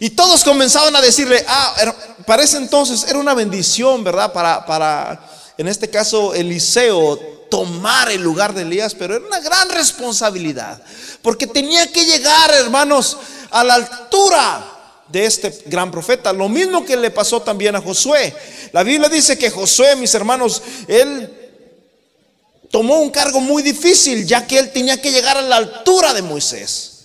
Y 0.00 0.10
todos 0.10 0.42
comenzaban 0.42 0.96
a 0.96 1.00
decirle, 1.00 1.44
ah, 1.46 1.94
para 2.26 2.42
ese 2.42 2.56
entonces 2.56 3.04
era 3.08 3.20
una 3.20 3.34
bendición, 3.34 4.02
¿verdad? 4.02 4.32
Para, 4.32 4.66
para, 4.66 5.30
en 5.56 5.68
este 5.68 5.88
caso, 5.88 6.34
Eliseo 6.34 7.16
tomar 7.48 8.10
el 8.10 8.20
lugar 8.20 8.52
de 8.52 8.62
Elías, 8.62 8.94
pero 8.94 9.14
era 9.14 9.24
una 9.24 9.38
gran 9.38 9.68
responsabilidad, 9.68 10.82
porque 11.22 11.46
tenía 11.46 11.90
que 11.92 12.04
llegar, 12.04 12.50
hermanos, 12.50 13.16
a 13.50 13.62
la 13.62 13.74
altura 13.74 14.72
de 15.06 15.24
este 15.24 15.62
gran 15.66 15.92
profeta. 15.92 16.32
Lo 16.32 16.48
mismo 16.48 16.84
que 16.84 16.96
le 16.96 17.12
pasó 17.12 17.40
también 17.42 17.76
a 17.76 17.80
Josué. 17.80 18.34
La 18.72 18.82
Biblia 18.82 19.08
dice 19.08 19.38
que 19.38 19.50
Josué, 19.50 19.94
mis 19.94 20.12
hermanos, 20.14 20.60
él 20.88 21.43
tomó 22.74 22.98
un 22.98 23.10
cargo 23.10 23.38
muy 23.38 23.62
difícil, 23.62 24.26
ya 24.26 24.48
que 24.48 24.58
él 24.58 24.72
tenía 24.72 25.00
que 25.00 25.12
llegar 25.12 25.36
a 25.36 25.42
la 25.42 25.58
altura 25.58 26.12
de 26.12 26.22
Moisés. 26.22 27.04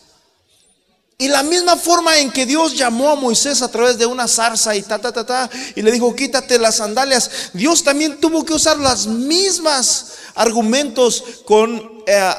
Y 1.16 1.28
la 1.28 1.44
misma 1.44 1.78
forma 1.78 2.18
en 2.18 2.32
que 2.32 2.48
Dios 2.48 2.76
llamó 2.76 3.10
a 3.10 3.16
Moisés 3.16 3.62
a 3.62 3.70
través 3.70 3.96
de 4.00 4.08
una 4.08 4.28
zarza 4.28 4.76
y 4.76 4.82
ta, 4.82 4.98
ta, 4.98 5.12
ta, 5.12 5.24
ta, 5.24 5.48
y 5.76 5.84
le 5.84 5.92
dijo, 5.92 6.16
quítate 6.16 6.58
las 6.58 6.78
sandalias, 6.78 7.52
Dios 7.54 7.84
también 7.84 8.20
tuvo 8.20 8.44
que 8.44 8.54
usar 8.54 8.80
las 8.80 9.06
mismas 9.06 10.14
argumentos 10.34 11.24
con 11.46 12.04
eh, 12.08 12.34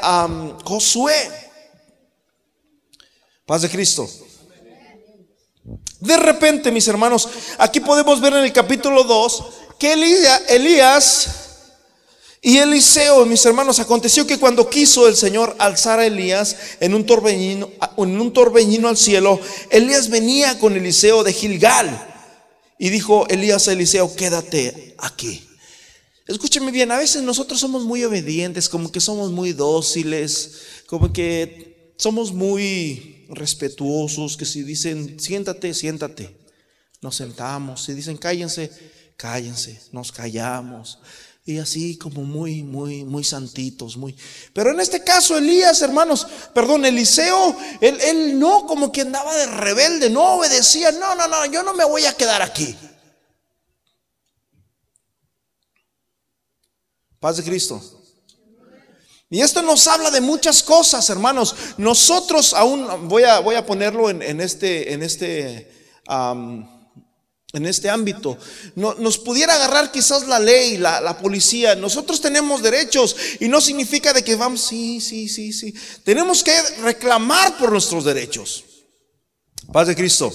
Josué. 0.64 1.30
Paz 3.46 3.62
de 3.62 3.70
Cristo. 3.70 4.10
De 6.00 6.16
repente, 6.16 6.72
mis 6.72 6.88
hermanos, 6.88 7.28
aquí 7.58 7.78
podemos 7.78 8.20
ver 8.20 8.32
en 8.32 8.42
el 8.42 8.52
capítulo 8.52 9.04
2 9.04 9.44
que 9.78 9.92
Elías 10.48 11.39
y 12.42 12.56
Eliseo, 12.56 13.26
mis 13.26 13.44
hermanos, 13.44 13.80
aconteció 13.80 14.26
que 14.26 14.38
cuando 14.38 14.70
quiso 14.70 15.06
el 15.06 15.14
Señor 15.14 15.54
alzar 15.58 15.98
a 16.00 16.06
Elías 16.06 16.56
en 16.80 16.94
un 16.94 17.04
torbellino, 17.04 17.70
en 17.98 18.20
un 18.20 18.86
al 18.86 18.96
cielo, 18.96 19.38
Elías 19.70 20.08
venía 20.08 20.58
con 20.58 20.74
Eliseo 20.74 21.22
de 21.22 21.34
Gilgal. 21.34 22.06
Y 22.78 22.88
dijo 22.88 23.28
Elías 23.28 23.68
a 23.68 23.72
Eliseo, 23.72 24.16
quédate 24.16 24.94
aquí. 24.96 25.46
Escúcheme 26.26 26.70
bien, 26.70 26.90
a 26.92 26.96
veces 26.96 27.22
nosotros 27.22 27.60
somos 27.60 27.84
muy 27.84 28.04
obedientes, 28.04 28.70
como 28.70 28.90
que 28.90 29.00
somos 29.00 29.30
muy 29.30 29.52
dóciles, 29.52 30.82
como 30.86 31.12
que 31.12 31.92
somos 31.98 32.32
muy 32.32 33.26
respetuosos, 33.28 34.38
que 34.38 34.46
si 34.46 34.62
dicen, 34.62 35.20
siéntate, 35.20 35.74
siéntate. 35.74 36.34
Nos 37.02 37.16
sentamos, 37.16 37.84
si 37.84 37.92
dicen, 37.92 38.16
cállense, 38.16 38.70
cállense, 39.18 39.78
nos 39.92 40.10
callamos 40.10 40.98
y 41.44 41.58
así 41.58 41.96
como 41.96 42.22
muy, 42.22 42.62
muy, 42.62 43.04
muy 43.04 43.24
santitos, 43.24 43.96
muy. 43.96 44.14
Pero 44.52 44.70
en 44.70 44.80
este 44.80 45.02
caso, 45.02 45.36
Elías, 45.38 45.82
hermanos, 45.82 46.26
perdón, 46.54 46.84
Eliseo, 46.84 47.56
él, 47.80 47.98
él 48.02 48.38
no 48.38 48.66
como 48.66 48.92
que 48.92 49.00
andaba 49.00 49.34
de 49.36 49.46
rebelde, 49.46 50.10
no 50.10 50.34
obedecía, 50.34 50.92
no, 50.92 51.14
no, 51.14 51.26
no, 51.26 51.46
yo 51.46 51.62
no 51.62 51.74
me 51.74 51.84
voy 51.84 52.04
a 52.04 52.16
quedar 52.16 52.42
aquí. 52.42 52.76
Paz 57.18 57.36
de 57.36 57.44
Cristo. 57.44 57.82
Y 59.32 59.42
esto 59.42 59.62
nos 59.62 59.86
habla 59.86 60.10
de 60.10 60.20
muchas 60.20 60.62
cosas, 60.62 61.08
hermanos. 61.08 61.54
Nosotros 61.76 62.52
aún, 62.52 63.08
voy 63.08 63.22
a, 63.22 63.38
voy 63.38 63.54
a 63.54 63.64
ponerlo 63.64 64.10
en, 64.10 64.40
este, 64.40 64.92
en 64.92 65.04
este, 65.04 65.70
en 67.52 67.66
este 67.66 67.90
ámbito. 67.90 68.38
No, 68.74 68.94
nos 68.94 69.18
pudiera 69.18 69.54
agarrar 69.54 69.90
quizás 69.90 70.26
la 70.28 70.38
ley, 70.38 70.76
la, 70.76 71.18
policía. 71.18 71.74
Nosotros 71.74 72.20
tenemos 72.20 72.62
derechos 72.62 73.16
y 73.40 73.48
no 73.48 73.60
significa 73.60 74.12
de 74.12 74.22
que 74.22 74.36
vamos, 74.36 74.60
sí, 74.60 75.00
sí, 75.00 75.28
sí, 75.28 75.52
sí. 75.52 75.74
Tenemos 76.04 76.42
que 76.42 76.52
reclamar 76.82 77.58
por 77.58 77.72
nuestros 77.72 78.04
derechos. 78.04 78.64
Paz 79.72 79.88
de 79.88 79.96
Cristo. 79.96 80.32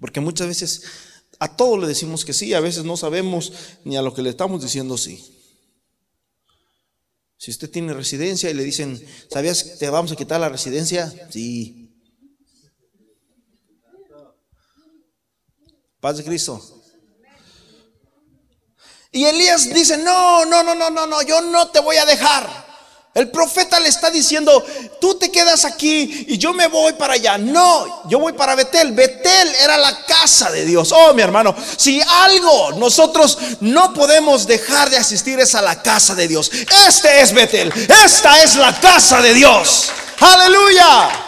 Porque 0.00 0.20
muchas 0.20 0.48
veces 0.48 0.82
a 1.38 1.56
todo 1.56 1.78
le 1.78 1.86
decimos 1.86 2.24
que 2.24 2.32
sí, 2.32 2.54
a 2.54 2.60
veces 2.60 2.84
no 2.84 2.96
sabemos 2.96 3.52
ni 3.84 3.96
a 3.96 4.02
lo 4.02 4.14
que 4.14 4.22
le 4.22 4.30
estamos 4.30 4.62
diciendo 4.62 4.96
sí. 4.96 5.22
Si 7.36 7.50
usted 7.50 7.70
tiene 7.70 7.92
residencia 7.92 8.48
y 8.48 8.54
le 8.54 8.64
dicen, 8.64 9.02
¿sabías 9.30 9.64
que 9.64 9.70
te 9.76 9.90
vamos 9.90 10.12
a 10.12 10.16
quitar 10.16 10.40
la 10.40 10.48
residencia? 10.48 11.12
Sí. 11.30 11.83
Paz 16.04 16.18
de 16.18 16.24
Cristo. 16.24 16.60
Y 19.10 19.24
Elías 19.24 19.72
dice, 19.72 19.96
no, 19.96 20.44
no, 20.44 20.62
no, 20.62 20.74
no, 20.74 20.90
no, 20.90 21.06
no, 21.06 21.22
yo 21.22 21.40
no 21.40 21.68
te 21.68 21.80
voy 21.80 21.96
a 21.96 22.04
dejar. 22.04 22.46
El 23.14 23.30
profeta 23.30 23.80
le 23.80 23.88
está 23.88 24.10
diciendo, 24.10 24.62
tú 25.00 25.14
te 25.14 25.32
quedas 25.32 25.64
aquí 25.64 26.26
y 26.28 26.36
yo 26.36 26.52
me 26.52 26.66
voy 26.66 26.92
para 26.92 27.14
allá. 27.14 27.38
No, 27.38 28.06
yo 28.10 28.18
voy 28.18 28.34
para 28.34 28.54
Betel. 28.54 28.92
Betel 28.92 29.48
era 29.62 29.78
la 29.78 30.04
casa 30.04 30.50
de 30.50 30.66
Dios. 30.66 30.92
Oh, 30.92 31.14
mi 31.14 31.22
hermano, 31.22 31.56
si 31.78 32.02
algo 32.02 32.72
nosotros 32.72 33.38
no 33.60 33.94
podemos 33.94 34.46
dejar 34.46 34.90
de 34.90 34.98
asistir 34.98 35.40
es 35.40 35.54
a 35.54 35.62
la 35.62 35.80
casa 35.80 36.14
de 36.14 36.28
Dios. 36.28 36.50
Este 36.86 37.22
es 37.22 37.32
Betel. 37.32 37.72
Esta 38.04 38.44
es 38.44 38.56
la 38.56 38.78
casa 38.78 39.22
de 39.22 39.32
Dios. 39.32 39.90
Aleluya. 40.20 41.23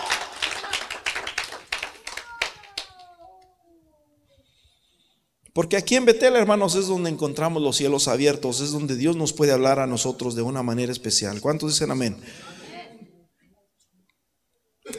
Porque 5.56 5.78
aquí 5.78 5.96
en 5.96 6.04
Betel, 6.04 6.36
hermanos, 6.36 6.74
es 6.74 6.86
donde 6.86 7.08
encontramos 7.08 7.62
los 7.62 7.78
cielos 7.78 8.08
abiertos, 8.08 8.60
es 8.60 8.72
donde 8.72 8.94
Dios 8.94 9.16
nos 9.16 9.32
puede 9.32 9.52
hablar 9.52 9.78
a 9.78 9.86
nosotros 9.86 10.34
de 10.34 10.42
una 10.42 10.62
manera 10.62 10.92
especial. 10.92 11.40
¿Cuántos 11.40 11.72
dicen 11.72 11.90
amén? 11.90 12.20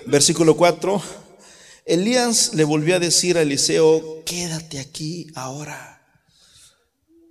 Versículo 0.07 0.57
4. 0.57 0.99
Elías 1.85 2.55
le 2.55 2.63
volvió 2.63 2.95
a 2.95 2.99
decir 2.99 3.37
a 3.37 3.43
Eliseo, 3.43 4.23
quédate 4.25 4.79
aquí 4.79 5.27
ahora. 5.35 6.03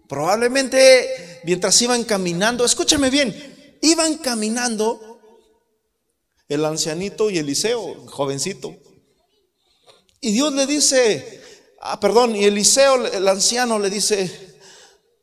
Probablemente 0.08 1.40
mientras 1.42 1.82
iban 1.82 2.04
caminando, 2.04 2.64
escúchame 2.64 3.10
bien, 3.10 3.34
iban 3.82 4.18
caminando 4.18 5.20
el 6.48 6.64
ancianito 6.64 7.28
y 7.28 7.38
Eliseo, 7.38 8.06
jovencito. 8.06 8.76
Y 10.20 10.30
Dios 10.30 10.52
le 10.52 10.64
dice, 10.68 11.42
ah, 11.92 12.00
perdón, 12.00 12.34
y 12.36 12.44
Eliseo, 12.44 13.06
el 13.06 13.28
anciano, 13.28 13.78
le 13.78 13.90
dice 13.90 14.58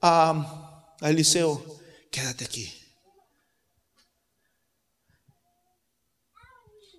a, 0.02 0.96
a 1.00 1.10
Eliseo, 1.10 1.64
quédate 2.12 2.46
aquí. 2.46 2.72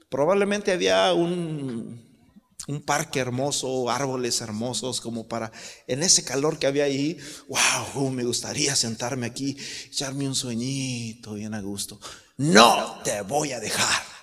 Probablemente 0.09 0.71
había 0.73 1.13
un, 1.13 2.05
un 2.69 2.83
parque 2.83 3.19
hermoso, 3.19 3.91
árboles 3.91 4.41
hermosos, 4.41 5.01
como 5.01 5.27
para, 5.27 5.51
en 5.87 6.03
ese 6.03 6.25
calor 6.25 6.59
que 6.59 6.67
había 6.67 6.85
ahí, 6.85 7.19
wow, 7.49 8.11
me 8.11 8.25
gustaría 8.25 8.77
sentarme 8.77 9.27
aquí, 9.27 9.57
echarme 9.87 10.29
un 10.29 10.35
sueñito 10.35 11.35
bien 11.35 11.55
a 11.55 11.61
gusto. 11.61 11.99
No 12.37 13.01
te 13.03 13.23
voy 13.23 13.53
a 13.53 13.61
dejar. 13.61 14.14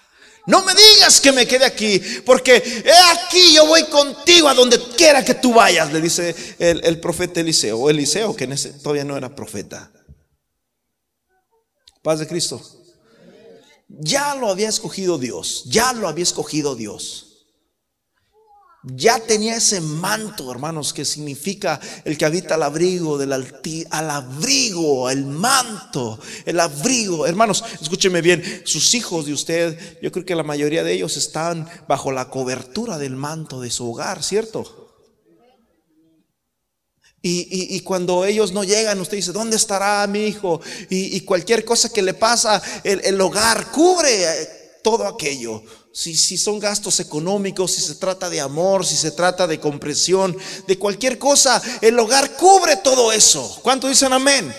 No 0.47 0.63
me 0.63 0.73
digas 0.73 1.21
que 1.21 1.31
me 1.31 1.47
quede 1.47 1.65
aquí, 1.65 1.99
porque 2.25 2.55
he 2.57 3.11
aquí 3.11 3.53
yo 3.53 3.65
voy 3.67 3.83
contigo 3.85 4.47
a 4.47 4.53
donde 4.53 4.79
quiera 4.95 5.23
que 5.23 5.35
tú 5.35 5.53
vayas, 5.53 5.91
le 5.93 6.01
dice 6.01 6.35
el, 6.59 6.99
profeta 6.99 7.39
Eliseo, 7.39 7.77
o 7.77 7.89
Eliseo, 7.89 8.35
que 8.35 8.45
en 8.45 8.53
ese, 8.53 8.71
todavía 8.73 9.03
no 9.03 9.17
era 9.17 9.35
profeta. 9.35 9.91
Paz 12.01 12.19
de 12.19 12.27
Cristo. 12.27 12.61
Ya 13.87 14.35
lo 14.35 14.49
había 14.49 14.69
escogido 14.69 15.17
Dios, 15.17 15.63
ya 15.65 15.93
lo 15.93 16.07
había 16.07 16.23
escogido 16.23 16.75
Dios 16.75 17.30
ya 18.83 19.19
tenía 19.19 19.57
ese 19.57 19.79
manto, 19.79 20.51
hermanos, 20.51 20.91
que 20.91 21.05
significa 21.05 21.79
el 22.03 22.17
que 22.17 22.25
habita 22.25 22.55
al 22.55 22.63
abrigo 22.63 23.17
del 23.17 23.31
alti, 23.31 23.85
al 23.91 24.09
abrigo, 24.09 25.09
el 25.09 25.25
manto, 25.25 26.19
el 26.45 26.59
abrigo. 26.59 27.27
Hermanos, 27.27 27.63
escúcheme 27.79 28.21
bien, 28.21 28.63
sus 28.65 28.93
hijos 28.95 29.27
de 29.27 29.33
usted, 29.33 29.99
yo 30.01 30.11
creo 30.11 30.25
que 30.25 30.35
la 30.35 30.43
mayoría 30.43 30.83
de 30.83 30.93
ellos 30.93 31.15
están 31.15 31.69
bajo 31.87 32.11
la 32.11 32.29
cobertura 32.29 32.97
del 32.97 33.15
manto 33.15 33.61
de 33.61 33.69
su 33.69 33.91
hogar, 33.91 34.23
¿cierto? 34.23 34.89
Y, 37.23 37.79
cuando 37.81 38.25
ellos 38.25 38.51
no 38.51 38.63
llegan, 38.63 38.99
usted 38.99 39.17
dice, 39.17 39.31
¿dónde 39.31 39.55
estará 39.55 40.07
mi 40.07 40.25
hijo? 40.25 40.59
Y, 40.89 41.21
cualquier 41.21 41.63
cosa 41.63 41.93
que 41.93 42.01
le 42.01 42.15
pasa, 42.15 42.59
el 42.83 43.21
hogar 43.21 43.69
cubre 43.69 44.25
todo 44.83 45.05
aquello 45.05 45.61
si, 45.93 46.37
son 46.37 46.59
gastos 46.59 46.99
económicos, 46.99 47.71
si 47.71 47.81
se 47.81 47.95
trata 47.95 48.29
de 48.29 48.39
amor, 48.39 48.85
si 48.85 48.95
se 48.95 49.11
trata 49.11 49.45
de 49.45 49.59
comprensión, 49.59 50.35
de 50.67 50.77
cualquier 50.77 51.17
cosa, 51.17 51.61
el 51.81 51.99
hogar 51.99 52.35
cubre 52.37 52.77
todo 52.77 53.11
eso. 53.11 53.59
¿Cuánto 53.61 53.87
dicen 53.87 54.13
amén? 54.13 54.53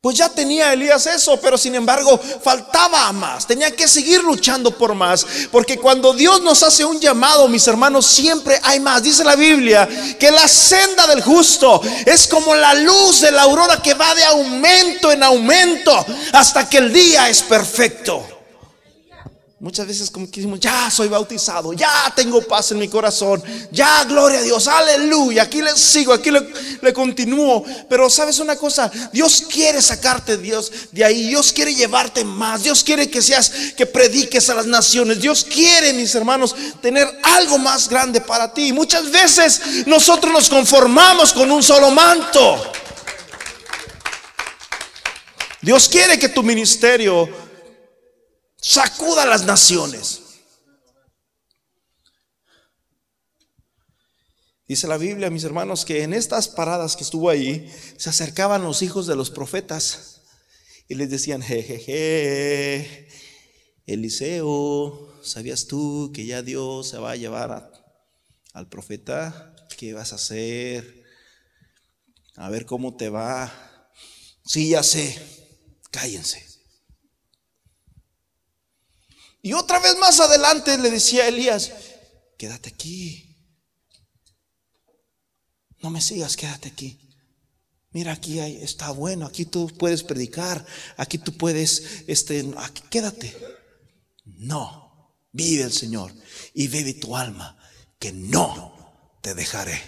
Pues 0.00 0.18
ya 0.18 0.28
tenía 0.28 0.70
Elías 0.70 1.06
eso, 1.06 1.40
pero 1.40 1.56
sin 1.56 1.74
embargo 1.74 2.20
faltaba 2.42 3.10
más. 3.12 3.46
Tenía 3.46 3.74
que 3.74 3.88
seguir 3.88 4.22
luchando 4.22 4.70
por 4.70 4.94
más. 4.94 5.26
Porque 5.50 5.78
cuando 5.78 6.12
Dios 6.12 6.42
nos 6.42 6.62
hace 6.62 6.84
un 6.84 7.00
llamado, 7.00 7.48
mis 7.48 7.66
hermanos, 7.66 8.04
siempre 8.04 8.60
hay 8.62 8.80
más. 8.80 9.02
Dice 9.02 9.24
la 9.24 9.34
Biblia 9.34 9.88
que 10.20 10.30
la 10.30 10.46
senda 10.46 11.06
del 11.06 11.22
justo 11.22 11.80
es 12.04 12.28
como 12.28 12.54
la 12.54 12.74
luz 12.74 13.22
de 13.22 13.30
la 13.30 13.42
aurora 13.44 13.80
que 13.80 13.94
va 13.94 14.14
de 14.14 14.24
aumento 14.24 15.10
en 15.10 15.22
aumento 15.22 16.04
hasta 16.34 16.68
que 16.68 16.76
el 16.76 16.92
día 16.92 17.30
es 17.30 17.40
perfecto. 17.40 18.33
Muchas 19.64 19.86
veces 19.86 20.10
como 20.10 20.26
que 20.26 20.42
decimos, 20.42 20.60
ya 20.60 20.90
soy 20.90 21.08
bautizado, 21.08 21.72
ya 21.72 22.12
tengo 22.14 22.42
paz 22.42 22.72
en 22.72 22.78
mi 22.78 22.86
corazón, 22.86 23.42
ya 23.70 24.04
gloria 24.04 24.40
a 24.40 24.42
Dios, 24.42 24.68
aleluya, 24.68 25.44
aquí 25.44 25.62
le 25.62 25.74
sigo, 25.74 26.12
aquí 26.12 26.30
le, 26.30 26.92
continúo. 26.92 27.64
Pero 27.88 28.10
sabes 28.10 28.40
una 28.40 28.56
cosa, 28.56 28.92
Dios 29.10 29.42
quiere 29.50 29.80
sacarte 29.80 30.36
Dios 30.36 30.70
de 30.92 31.02
ahí, 31.02 31.28
Dios 31.28 31.50
quiere 31.50 31.74
llevarte 31.74 32.24
más, 32.24 32.62
Dios 32.62 32.84
quiere 32.84 33.08
que 33.08 33.22
seas, 33.22 33.50
que 33.74 33.86
prediques 33.86 34.50
a 34.50 34.54
las 34.54 34.66
naciones, 34.66 35.22
Dios 35.22 35.46
quiere, 35.50 35.94
mis 35.94 36.14
hermanos, 36.14 36.54
tener 36.82 37.08
algo 37.22 37.56
más 37.56 37.88
grande 37.88 38.20
para 38.20 38.52
ti. 38.52 38.70
Muchas 38.70 39.10
veces 39.10 39.86
nosotros 39.86 40.30
nos 40.30 40.50
conformamos 40.50 41.32
con 41.32 41.50
un 41.50 41.62
solo 41.62 41.90
manto. 41.90 42.70
Dios 45.62 45.88
quiere 45.88 46.18
que 46.18 46.28
tu 46.28 46.42
ministerio 46.42 47.43
sacuda 48.64 49.26
las 49.26 49.44
naciones. 49.44 50.22
Dice 54.66 54.86
la 54.86 54.96
Biblia, 54.96 55.28
mis 55.28 55.44
hermanos, 55.44 55.84
que 55.84 56.02
en 56.02 56.14
estas 56.14 56.48
paradas 56.48 56.96
que 56.96 57.04
estuvo 57.04 57.28
ahí, 57.28 57.70
se 57.98 58.08
acercaban 58.08 58.62
los 58.62 58.80
hijos 58.80 59.06
de 59.06 59.16
los 59.16 59.30
profetas 59.30 60.22
y 60.88 60.94
les 60.94 61.10
decían, 61.10 61.42
jejeje, 61.42 63.08
Eliseo, 63.84 65.14
¿sabías 65.22 65.66
tú 65.66 66.10
que 66.14 66.24
ya 66.24 66.40
Dios 66.40 66.88
se 66.88 66.96
va 66.96 67.10
a 67.10 67.16
llevar 67.16 67.70
al 68.54 68.68
profeta? 68.70 69.54
¿Qué 69.76 69.92
vas 69.92 70.12
a 70.12 70.16
hacer? 70.16 71.04
A 72.36 72.48
ver 72.48 72.64
cómo 72.64 72.96
te 72.96 73.10
va. 73.10 73.52
Sí, 74.46 74.70
ya 74.70 74.82
sé, 74.82 75.20
cállense. 75.90 76.53
Y 79.44 79.52
otra 79.52 79.78
vez 79.78 79.94
más 79.98 80.18
adelante 80.20 80.78
le 80.78 80.90
decía 80.90 81.24
a 81.24 81.28
Elías, 81.28 81.70
quédate 82.38 82.70
aquí. 82.70 83.46
No 85.82 85.90
me 85.90 86.00
sigas, 86.00 86.34
quédate 86.34 86.68
aquí. 86.68 87.14
Mira, 87.90 88.12
aquí 88.12 88.40
está 88.40 88.90
bueno, 88.92 89.26
aquí 89.26 89.44
tú 89.44 89.70
puedes 89.78 90.02
predicar, 90.02 90.64
aquí 90.96 91.18
tú 91.18 91.36
puedes, 91.36 92.04
este, 92.06 92.54
aquí, 92.56 92.84
quédate. 92.88 93.36
No, 94.24 95.14
vive 95.30 95.64
el 95.64 95.72
Señor 95.72 96.10
y 96.54 96.68
vive 96.68 96.94
tu 96.94 97.14
alma, 97.14 97.58
que 97.98 98.14
no 98.14 99.18
te 99.20 99.34
dejaré. 99.34 99.78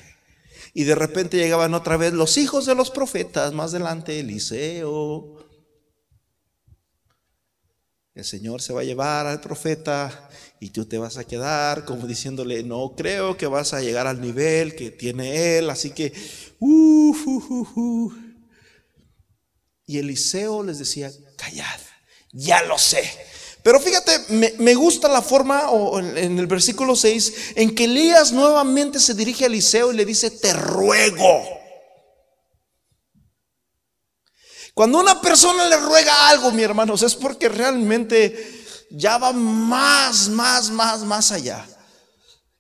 Y 0.75 0.85
de 0.85 0.97
repente 0.97 1.39
llegaban 1.39 1.73
otra 1.73 1.97
vez 1.97 2.13
los 2.13 2.37
hijos 2.37 2.67
de 2.67 2.75
los 2.75 2.91
profetas, 2.91 3.55
más 3.55 3.71
adelante 3.71 4.21
Eliseo, 4.21 5.36
el 8.17 8.25
Señor 8.25 8.63
se 8.63 8.73
va 8.73 8.81
a 8.81 8.85
llevar 8.85 9.27
al 9.27 9.43
profeta 9.43 10.31
y 10.59 10.71
tú 10.71 10.87
te 10.87 10.97
vas 10.97 11.19
a 11.19 11.25
quedar 11.25 11.85
como 11.85 12.07
diciéndole, 12.07 12.63
no 12.63 12.95
creo 12.97 13.37
que 13.37 13.47
vas 13.47 13.75
a 13.75 13.83
llegar 13.83 14.07
al 14.07 14.23
nivel 14.23 14.75
que 14.75 14.91
tiene 14.91 15.59
él, 15.59 15.69
así 15.69 15.91
que, 15.91 16.15
uh, 16.59 18.11
y 19.85 19.99
Eliseo 19.99 20.63
les 20.63 20.79
decía, 20.79 21.13
callad, 21.37 21.79
ya 22.33 22.63
lo 22.63 22.79
sé. 22.79 23.03
Pero 23.63 23.81
fíjate, 23.81 24.13
me, 24.31 24.75
gusta 24.75 25.09
la 25.09 25.21
forma 25.21 25.65
en, 25.99 26.17
en, 26.17 26.39
el 26.39 26.47
versículo 26.47 26.97
6 26.97 27.53
en 27.57 27.75
que 27.75 27.85
Elías 27.85 28.33
nuevamente 28.33 28.99
se 28.99 29.13
dirige 29.13 29.45
a 29.45 29.49
Eliseo 29.49 29.93
y 29.93 29.97
le 29.97 30.07
dice, 30.07 30.31
te 30.31 30.55
ruego. 30.55 31.66
Cuando 34.77 34.99
una 34.99 35.23
persona 35.23 35.67
le 35.71 35.79
ruega 35.79 36.29
algo, 36.29 36.53
mi 36.53 36.63
hermanos, 36.63 37.03
es 37.03 37.15
porque 37.15 37.49
realmente 37.49 38.87
ya 38.91 39.17
va 39.17 39.33
más, 39.33 40.29
más, 40.29 40.71
más, 40.71 41.01
más 41.01 41.33
allá. 41.33 41.67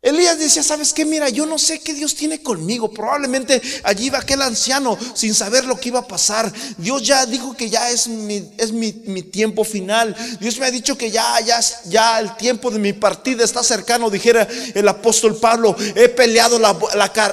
Elías 0.02 0.38
decía, 0.38 0.62
¿sabes 0.62 0.92
qué? 0.92 1.04
Mira, 1.04 1.30
yo 1.30 1.46
no 1.46 1.58
sé 1.58 1.80
qué 1.80 1.92
Dios 1.92 2.14
tiene 2.14 2.40
conmigo. 2.40 2.92
Probablemente 2.92 3.60
allí 3.82 4.08
va 4.08 4.18
aquel 4.18 4.40
anciano 4.40 4.96
sin 5.14 5.34
saber 5.34 5.64
lo 5.64 5.80
que 5.80 5.88
iba 5.88 5.98
a 5.98 6.06
pasar. 6.06 6.52
Dios 6.76 7.02
ya 7.02 7.26
dijo 7.26 7.56
que 7.56 7.68
ya 7.68 7.90
es 7.90 8.06
mi, 8.06 9.22
tiempo 9.22 9.64
final. 9.64 10.14
Dios 10.38 10.58
me 10.60 10.66
ha 10.66 10.70
dicho 10.70 10.96
que 10.96 11.10
ya, 11.10 11.24
ya, 11.86 12.20
el 12.20 12.36
tiempo 12.36 12.70
de 12.70 12.78
mi 12.78 12.92
partida 12.92 13.42
está 13.42 13.64
cercano. 13.64 14.08
Dijera 14.08 14.46
el 14.74 14.86
apóstol 14.86 15.38
Pablo, 15.38 15.74
he 15.96 16.08
peleado 16.08 16.58
la, 16.60 16.76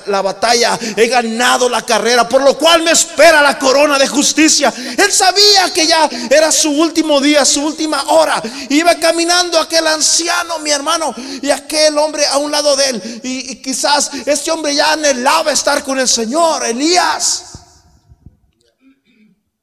la 0.08 0.22
batalla, 0.24 0.80
he 0.96 1.08
ganado 1.08 1.70
la 1.70 1.86
carrera, 1.86 2.28
por 2.28 2.42
lo 2.42 2.58
cual 2.58 2.82
me 2.82 2.92
espera 2.92 3.44
la 3.44 3.60
corona 3.60 4.00
de 4.00 4.08
justicia. 4.08 4.74
Él 4.98 5.12
sabía 5.12 5.72
que 5.72 5.86
ya 5.86 6.10
era 6.32 6.52
su 6.52 6.72
último 6.72 7.22
día, 7.22 7.46
su 7.46 7.62
última 7.62 8.04
hora. 8.08 8.42
Iba 8.70 8.96
caminando 8.96 9.60
aquel 9.60 9.86
anciano, 9.86 10.58
mi 10.60 10.72
hermano, 10.72 11.14
y 11.42 11.52
aquel 11.52 12.00
hombre 12.00 12.26
a 12.26 12.40
un 12.40 12.53
lado 12.54 12.78
de 12.78 12.90
él. 12.90 13.22
Y, 13.24 13.62
quizás 13.62 14.10
este 14.26 14.52
hombre 14.52 14.74
ya 14.74 14.94
anhelaba 14.94 15.52
estar 15.52 15.84
con 15.84 16.00
el 16.00 16.08
Señor, 16.08 16.66
Elías. 16.66 17.46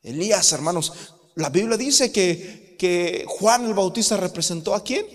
Elías, 0.02 0.52
hermanos, 0.52 0.92
la 1.36 1.48
Biblia 1.48 1.78
dice 1.78 2.12
que, 2.12 2.76
que 2.78 3.24
Juan 3.26 3.64
el 3.64 3.74
Bautista 3.74 4.16
representó 4.18 4.74
a 4.74 4.84
quién? 4.84 5.06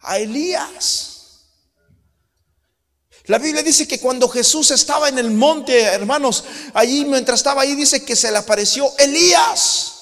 A 0.00 0.18
Elías. 0.18 1.14
La 3.26 3.38
Biblia 3.38 3.62
dice 3.62 3.88
que 3.88 4.00
cuando 4.00 4.28
Jesús 4.28 4.70
estaba 4.70 5.08
en 5.08 5.18
el 5.18 5.30
monte, 5.30 5.80
hermanos, 5.82 6.44
allí 6.74 7.06
mientras 7.06 7.40
estaba 7.40 7.62
ahí, 7.62 7.74
dice 7.74 8.04
que 8.04 8.14
se 8.14 8.30
le 8.30 8.36
apareció 8.36 8.92
Elías, 8.98 9.94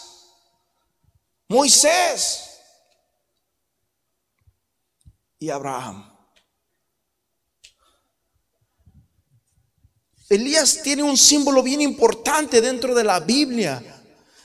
Moisés 1.49 2.51
y 5.39 5.51
Abraham. 5.51 6.12
Elías 10.35 10.81
tiene 10.83 11.03
un 11.03 11.17
símbolo 11.17 11.63
bien 11.63 11.81
importante 11.81 12.61
dentro 12.61 12.95
de 12.95 13.05
la 13.05 13.21
Biblia. 13.21 13.83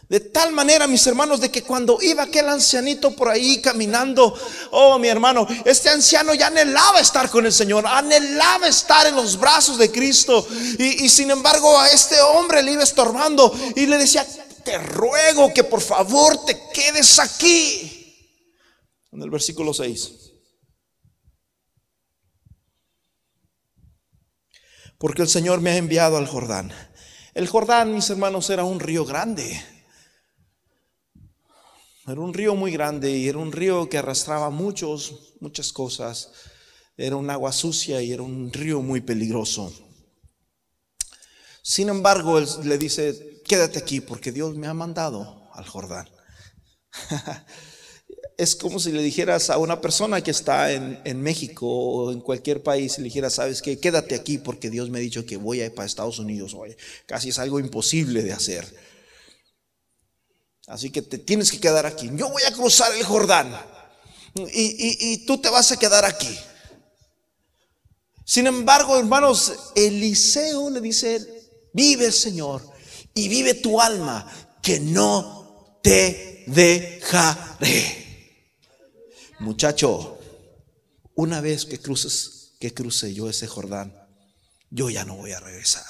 De 0.10 0.22
tal 0.22 0.54
manera, 0.54 0.88
mis 0.88 1.06
hermanos, 1.06 1.42
de 1.42 1.52
que 1.52 1.64
cuando 1.64 1.98
iba 2.02 2.24
aquel 2.24 2.48
ancianito 2.48 3.12
por 3.12 3.28
ahí 3.28 3.62
caminando, 3.62 4.34
oh 4.72 4.98
mi 5.00 5.10
hermano, 5.10 5.46
este 5.66 5.90
anciano 5.90 6.34
ya 6.34 6.48
anhelaba 6.48 7.02
estar 7.02 7.30
con 7.30 7.46
el 7.46 7.52
Señor, 7.52 7.86
anhelaba 7.86 8.68
estar 8.68 9.06
en 9.08 9.16
los 9.16 9.38
brazos 9.38 9.78
de 9.78 9.92
Cristo. 9.92 10.48
Y, 10.80 11.10
sin 11.10 11.32
embargo 11.32 11.78
a 11.78 11.90
este 11.90 12.20
hombre 12.22 12.64
le 12.64 12.74
iba 12.74 12.84
estorbando 12.84 13.54
y 13.76 13.86
le 13.86 13.98
decía, 13.98 14.26
te 14.64 14.78
ruego 14.78 15.54
que 15.54 15.66
por 15.66 15.82
favor 15.82 16.46
te 16.46 16.58
quedes 16.74 17.20
aquí. 17.20 18.26
En 19.12 19.22
el 19.22 19.30
versículo 19.30 19.74
6. 19.74 20.27
Porque 24.98 25.22
el 25.22 25.28
Señor 25.28 25.62
me 25.62 25.72
ha 25.72 25.78
enviado 25.78 26.18
al 26.18 26.28
Jordán. 26.28 26.72
El 27.34 27.48
Jordán, 27.48 27.94
mis 27.94 28.10
hermanos, 28.10 28.50
era 28.50 28.64
un 28.64 28.80
río 28.80 29.06
grande 29.06 29.62
era 32.08 32.22
un 32.22 32.34
río 32.34 32.56
muy 32.56 32.72
grande 32.72 33.12
y 33.12 33.28
era 33.28 33.38
un 33.38 33.52
río 33.52 33.90
que 33.90 33.98
arrastraba 33.98 34.50
muchos, 34.50 35.34
muchas 35.42 35.74
cosas. 35.74 36.32
Era 36.96 37.18
un 37.18 37.30
agua 37.30 37.52
sucia 37.52 38.02
y 38.02 38.14
era 38.14 38.24
un 38.24 38.52
río 38.54 38.82
muy 38.82 39.02
peligroso. 39.02 39.74
Sin 41.62 41.90
embargo, 41.90 42.40
él 42.40 42.48
le 42.64 42.78
dice, 42.78 43.42
quédate 43.46 43.80
aquí 43.80 44.00
porque 44.00 44.32
Dios 44.32 44.56
me 44.56 44.68
ha 44.68 44.74
mandado 44.74 45.50
al 45.54 45.68
Jordán. 45.68 46.10
es 48.38 48.56
como 48.56 48.80
si 48.80 48.92
le 48.92 49.02
dijeras 49.02 49.50
a 49.50 49.58
una 49.58 49.82
persona 49.82 50.22
que 50.22 50.30
está 50.30 50.72
en, 50.72 51.22
México 51.22 51.68
o 51.68 52.12
en 52.12 52.22
cualquier 52.22 52.62
país, 52.62 53.00
le 53.00 53.06
dijeras, 53.06 53.34
sabes 53.34 53.64
que 53.64 53.80
quédate 53.80 54.14
aquí 54.14 54.38
porque 54.38 54.70
Dios 54.70 54.92
me 54.92 55.00
ha 55.00 55.02
dicho 55.02 55.26
que 55.26 55.38
voy 55.38 55.62
a 55.62 55.66
ir 55.66 55.74
para 55.74 55.88
Estados 55.88 56.20
Unidos. 56.20 56.54
Oye, 56.54 56.78
casi 57.08 57.30
es 57.30 57.40
algo 57.40 57.60
imposible 57.60 58.22
de 58.22 58.34
hacer. 58.34 58.72
Así 60.68 60.92
que 60.92 61.02
te 61.02 61.18
tienes 61.18 61.52
que 61.52 61.60
quedar 61.60 61.88
aquí. 61.88 62.12
Yo 62.14 62.30
voy 62.30 62.44
a 62.44 62.54
cruzar 62.54 62.94
el 62.94 63.04
Jordán 63.04 63.52
y, 64.54 65.26
tú 65.26 65.40
te 65.40 65.50
vas 65.50 65.72
a 65.72 65.80
quedar 65.80 66.06
aquí. 66.06 66.38
Sin 68.24 68.46
embargo, 68.46 69.00
hermanos, 69.00 69.54
Eliseo 69.76 70.70
le 70.70 70.82
dice, 70.82 71.26
vive 71.74 72.12
Señor 72.12 72.62
y 73.16 73.30
vive 73.30 73.56
tu 73.56 73.82
alma, 73.82 74.30
que 74.62 74.80
no 74.80 75.80
te 75.82 76.44
dejaré. 76.46 78.07
Muchacho, 79.40 80.20
una 81.16 81.42
vez 81.42 81.66
que 81.66 81.80
cruces, 81.80 82.54
que 82.60 82.74
cruce 82.74 83.14
yo 83.14 83.30
ese 83.30 83.48
Jordán, 83.48 83.94
yo 84.70 84.90
ya 84.90 85.06
no 85.06 85.16
voy 85.16 85.32
a 85.32 85.40
regresar. 85.40 85.86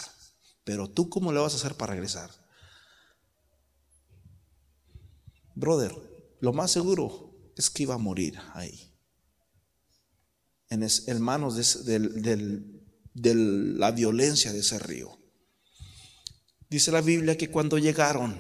Pero 0.64 0.90
tú, 0.90 1.10
¿cómo 1.10 1.32
le 1.32 1.40
vas 1.40 1.54
a 1.54 1.58
hacer 1.58 1.76
para 1.76 1.94
regresar? 1.94 2.30
brother, 5.58 5.92
lo 6.40 6.54
más 6.54 6.72
seguro 6.72 7.52
es 7.56 7.70
que 7.70 7.84
iba 7.84 7.96
a 7.96 8.00
morir 8.00 8.40
ahí. 8.54 8.94
En, 10.70 11.22
manos 11.22 11.86
de, 11.86 12.64
la 13.24 13.92
violencia 13.92 14.52
de 14.52 14.60
ese 14.60 14.78
río. 14.80 15.18
Dice 16.70 16.92
la 16.92 17.02
Biblia 17.02 17.38
que 17.38 17.50
cuando 17.50 17.78
llegaron 17.78 18.40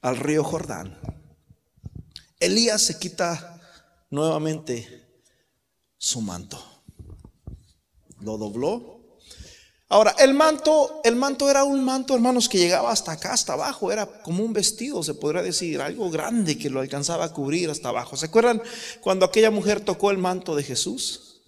al 0.00 0.16
río 0.16 0.42
Jordán, 0.42 0.98
Elías 2.40 2.82
se 2.82 2.98
quita 2.98 3.60
nuevamente 4.12 5.10
su 5.98 6.20
manto. 6.20 6.64
Lo 8.20 8.38
dobló 8.38 8.92
Ahora, 9.92 10.14
el 10.20 10.32
manto, 10.32 11.02
el 11.04 11.16
manto 11.16 11.50
era 11.50 11.64
un 11.64 11.84
manto, 11.84 12.14
hermanos, 12.14 12.48
que 12.48 12.56
llegaba 12.56 12.90
hasta 12.90 13.12
acá, 13.12 13.34
hasta 13.34 13.52
abajo, 13.52 13.92
era 13.92 14.22
como 14.22 14.42
un 14.42 14.54
vestido, 14.54 15.02
se 15.02 15.12
podría 15.12 15.42
decir, 15.42 15.82
algo 15.82 16.10
grande 16.10 16.56
que 16.56 16.70
lo 16.70 16.80
alcanzaba 16.80 17.26
a 17.26 17.32
cubrir 17.34 17.68
hasta 17.68 17.90
abajo. 17.90 18.16
¿Se 18.16 18.24
acuerdan 18.24 18.62
cuando 19.02 19.26
aquella 19.26 19.50
mujer 19.50 19.84
tocó 19.84 20.10
el 20.10 20.16
manto 20.16 20.56
de 20.56 20.62
Jesús? 20.62 21.42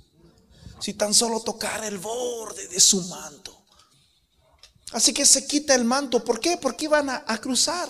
Si 0.79 0.93
tan 0.93 1.15
solo 1.15 1.41
tocara 1.41 1.89
el 1.89 1.97
borde 1.97 2.69
de 2.69 2.79
su 2.81 3.01
manto. 3.05 3.65
Así 4.93 5.15
que 5.15 5.25
se 5.25 5.47
quita 5.47 5.75
el 5.75 5.87
manto. 5.87 6.23
¿Por 6.23 6.39
qué? 6.39 6.59
Porque 6.59 6.85
iban 6.85 7.09
a, 7.09 7.39
cruzar 7.41 7.89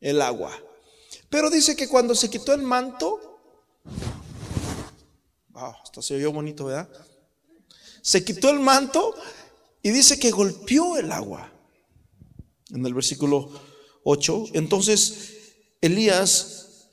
el 0.00 0.22
agua. 0.22 0.58
Pero 1.30 1.48
dice 1.48 1.74
que 1.74 1.88
cuando 1.88 2.14
se 2.14 2.28
quitó 2.28 2.52
el 2.52 2.62
manto, 2.62 3.40
wow, 5.48 5.72
esto 5.82 6.02
se 6.02 6.16
oyó 6.16 6.32
bonito, 6.32 6.66
¿verdad? 6.66 6.88
se 8.02 8.24
quitó 8.24 8.50
el 8.50 8.60
manto 8.60 9.14
y 9.82 9.90
dice 9.90 10.18
que 10.18 10.30
golpeó 10.30 10.96
el 10.96 11.12
agua. 11.12 11.52
En 12.70 12.84
el 12.86 12.94
versículo 12.94 13.50
8, 14.04 14.46
entonces 14.54 15.54
Elías, 15.80 16.88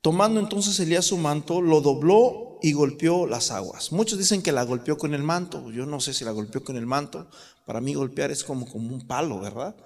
tomando 0.00 0.40
entonces 0.40 0.78
Elías 0.80 1.06
su 1.06 1.18
manto, 1.18 1.60
lo 1.60 1.80
dobló 1.80 2.58
y 2.62 2.72
golpeó 2.72 3.26
las 3.26 3.50
aguas. 3.50 3.92
Muchos 3.92 4.18
dicen 4.18 4.42
que 4.42 4.52
la 4.52 4.64
golpeó 4.64 4.98
con 4.98 5.14
el 5.14 5.22
manto, 5.22 5.70
yo 5.70 5.86
no 5.86 6.00
sé 6.00 6.12
si 6.14 6.24
la 6.24 6.32
golpeó 6.32 6.64
con 6.64 6.76
el 6.76 6.86
manto, 6.86 7.30
para 7.64 7.80
mí 7.80 7.94
golpear 7.94 8.30
es 8.30 8.42
como, 8.42 8.66
como 8.66 8.92
un 8.92 9.06
palo, 9.06 9.40
¿verdad? 9.40 9.76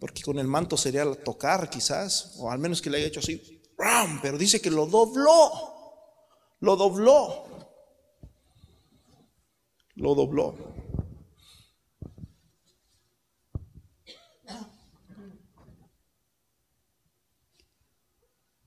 Porque 0.00 0.22
con 0.22 0.38
el 0.38 0.48
manto 0.48 0.76
sería 0.76 1.04
tocar 1.22 1.70
quizás, 1.70 2.34
o 2.38 2.50
al 2.50 2.58
menos 2.58 2.82
que 2.82 2.90
le 2.90 2.98
haya 2.98 3.06
hecho 3.06 3.20
así, 3.20 3.62
pero 4.22 4.36
dice 4.36 4.60
que 4.60 4.70
lo 4.70 4.86
dobló, 4.86 5.50
lo 6.60 6.76
dobló 6.76 7.50
lo 10.00 10.14
dobló. 10.14 10.54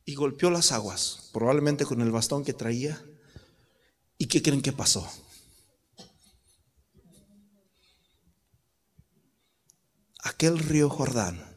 Y 0.06 0.16
golpeó 0.16 0.50
las 0.50 0.72
aguas, 0.72 1.30
probablemente 1.34 1.86
con 1.86 2.02
el 2.02 2.12
bastón 2.12 2.44
que 2.44 2.54
traía. 2.54 3.04
¿Y 4.18 4.28
qué 4.28 4.42
creen 4.42 4.62
que 4.62 4.74
pasó? 4.74 5.08
Aquel 10.24 10.58
río 10.58 10.90
Jordán 10.90 11.54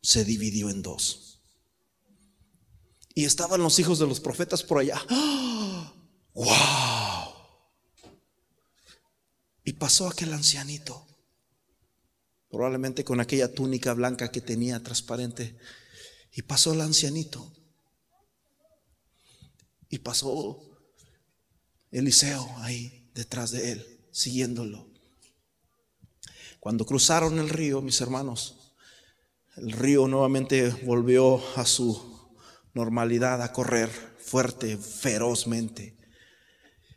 se 0.00 0.24
dividió 0.24 0.70
en 0.70 0.82
dos. 0.82 1.42
Y 3.12 3.24
estaban 3.24 3.60
los 3.60 3.80
hijos 3.80 3.98
de 3.98 4.06
los 4.06 4.20
profetas 4.20 4.62
por 4.62 4.78
allá. 4.78 5.04
¡Wow! 6.34 7.34
Y 9.64 9.72
pasó 9.72 10.06
aquel 10.06 10.32
ancianito, 10.32 11.06
probablemente 12.48 13.04
con 13.04 13.18
aquella 13.18 13.52
túnica 13.52 13.92
blanca 13.94 14.30
que 14.30 14.40
tenía 14.40 14.80
transparente. 14.80 15.58
Y 16.32 16.42
pasó 16.42 16.72
el 16.72 16.80
ancianito. 16.80 17.52
Y 19.88 19.98
pasó 19.98 20.62
Eliseo 21.90 22.48
ahí 22.58 23.10
detrás 23.12 23.50
de 23.50 23.72
él, 23.72 24.08
siguiéndolo. 24.12 24.97
Cuando 26.60 26.84
cruzaron 26.84 27.38
el 27.38 27.48
río, 27.48 27.80
mis 27.82 28.00
hermanos, 28.00 28.74
el 29.56 29.72
río 29.72 30.08
nuevamente 30.08 30.68
volvió 30.84 31.42
a 31.56 31.64
su 31.64 32.36
normalidad, 32.74 33.42
a 33.42 33.52
correr 33.52 33.90
fuerte, 34.18 34.76
ferozmente. 34.76 35.96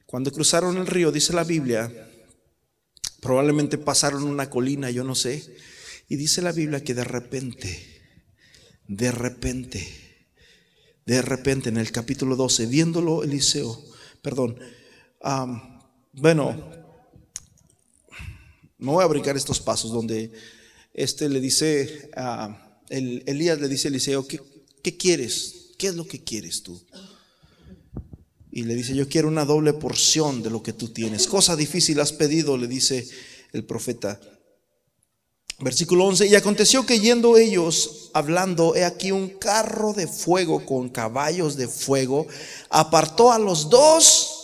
Cuando 0.05 0.31
cruzaron 0.31 0.77
el 0.77 0.87
río, 0.87 1.11
dice 1.11 1.33
la 1.33 1.43
Biblia, 1.43 1.89
Probablemente 3.21 3.77
pasaron 3.77 4.23
una 4.23 4.49
colina, 4.49 4.89
yo 4.89 5.03
no 5.03 5.13
sé. 5.13 5.55
Y 6.09 6.15
dice 6.15 6.41
la 6.41 6.51
Biblia 6.51 6.83
que 6.83 6.95
de 6.95 7.03
repente, 7.03 8.01
de 8.87 9.11
repente, 9.11 9.87
de 11.05 11.21
repente 11.21 11.69
en 11.69 11.77
el 11.77 11.91
capítulo 11.91 12.35
12, 12.35 12.65
viéndolo 12.65 13.23
Eliseo, 13.23 13.79
perdón, 14.23 14.59
bueno, 16.13 16.71
no 18.81 18.93
voy 18.93 19.03
a 19.03 19.07
brincar 19.07 19.37
estos 19.37 19.59
pasos 19.59 19.91
donde 19.91 20.31
este 20.93 21.29
le 21.29 21.39
dice, 21.39 22.09
a 22.17 22.79
Elías 22.89 23.61
le 23.61 23.67
dice 23.69 23.87
a 23.87 23.89
Eliseo, 23.89 24.27
¿qué, 24.27 24.41
¿qué 24.83 24.97
quieres? 24.97 25.71
¿Qué 25.77 25.87
es 25.87 25.95
lo 25.95 26.05
que 26.05 26.23
quieres 26.23 26.63
tú? 26.63 26.81
Y 28.51 28.63
le 28.63 28.75
dice, 28.75 28.95
yo 28.95 29.07
quiero 29.07 29.27
una 29.27 29.45
doble 29.45 29.73
porción 29.73 30.41
de 30.41 30.49
lo 30.49 30.61
que 30.63 30.73
tú 30.73 30.89
tienes. 30.89 31.27
Cosa 31.27 31.55
difícil 31.55 31.99
has 31.99 32.11
pedido, 32.11 32.57
le 32.57 32.67
dice 32.67 33.07
el 33.53 33.63
profeta. 33.63 34.19
Versículo 35.59 36.05
11, 36.05 36.25
y 36.25 36.33
aconteció 36.33 36.83
que 36.87 36.99
yendo 36.99 37.37
ellos 37.37 38.09
hablando, 38.13 38.75
he 38.75 38.83
aquí 38.83 39.11
un 39.11 39.29
carro 39.29 39.93
de 39.93 40.07
fuego 40.07 40.65
con 40.65 40.89
caballos 40.89 41.55
de 41.55 41.67
fuego, 41.67 42.25
apartó 42.71 43.31
a 43.31 43.37
los 43.37 43.69
dos, 43.69 44.41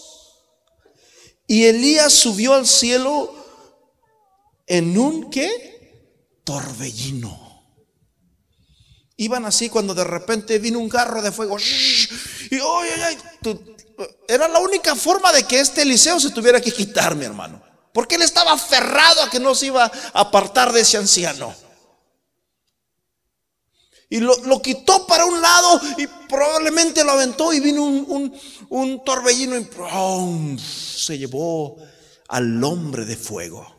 y 1.47 1.63
Elías 1.63 2.13
subió 2.13 2.53
al 2.53 2.67
cielo 2.67 3.33
en 4.67 4.97
un 4.97 5.29
qué? 5.29 6.39
Torbellino. 6.43 7.47
Iban 9.15 9.45
así 9.45 9.69
cuando 9.69 9.95
de 9.95 10.03
repente 10.03 10.59
vino 10.59 10.77
un 10.77 10.89
carro 10.89 11.21
de 11.21 11.31
fuego. 11.31 11.57
Y 11.59 12.59
era 14.27 14.47
la 14.47 14.59
única 14.59 14.95
forma 14.95 15.33
de 15.33 15.43
que 15.43 15.59
este 15.59 15.81
Eliseo 15.81 16.19
se 16.19 16.29
tuviera 16.29 16.61
que 16.61 16.71
quitar, 16.71 17.15
mi 17.15 17.25
hermano. 17.25 17.63
Porque 17.91 18.15
él 18.15 18.21
estaba 18.21 18.53
aferrado 18.53 19.23
a 19.23 19.29
que 19.29 19.39
no 19.39 19.55
se 19.55 19.67
iba 19.67 19.85
a 19.85 20.19
apartar 20.19 20.71
de 20.71 20.81
ese 20.81 20.97
anciano. 20.97 21.55
Y 24.09 24.19
lo, 24.19 24.61
quitó 24.61 25.05
para 25.07 25.25
un 25.25 25.41
lado 25.41 25.81
y 25.97 26.07
probablemente 26.29 27.03
lo 27.03 27.11
aventó 27.11 27.51
y 27.51 27.59
vino 27.59 27.83
un, 27.83 29.03
torbellino 29.03 29.57
y 29.57 30.59
se 30.59 31.17
llevó 31.17 31.77
al 32.29 32.63
hombre 32.63 33.03
de 33.05 33.17
fuego. 33.17 33.76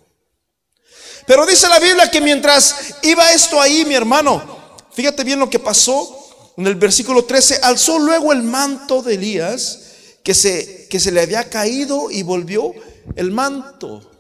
Pero 1.29 1.45
dice 1.45 1.69
la 1.69 1.79
Biblia 1.79 2.11
que 2.11 2.23
mientras 2.23 2.95
iba 3.03 3.31
esto 3.33 3.61
ahí, 3.61 3.85
mi 3.85 3.95
hermano, 3.95 4.43
fíjate 4.91 5.23
bien 5.25 5.39
lo 5.39 5.51
que 5.51 5.59
pasó. 5.59 6.15
En 6.57 6.67
el 6.67 6.75
versículo 6.75 7.27
13, 7.27 7.61
alzó 7.63 7.99
luego 7.99 8.33
el 8.33 8.43
manto 8.43 9.03
de 9.03 9.15
Elías 9.15 9.81
que 10.25 10.33
se, 10.33 10.89
que 10.89 10.99
se 10.99 11.13
le 11.13 11.21
había 11.21 11.51
caído 11.51 12.11
y 12.11 12.23
volvió 12.23 12.73
el 13.15 13.31
manto. 13.31 14.11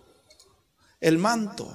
El 1.01 1.17
manto. 1.17 1.67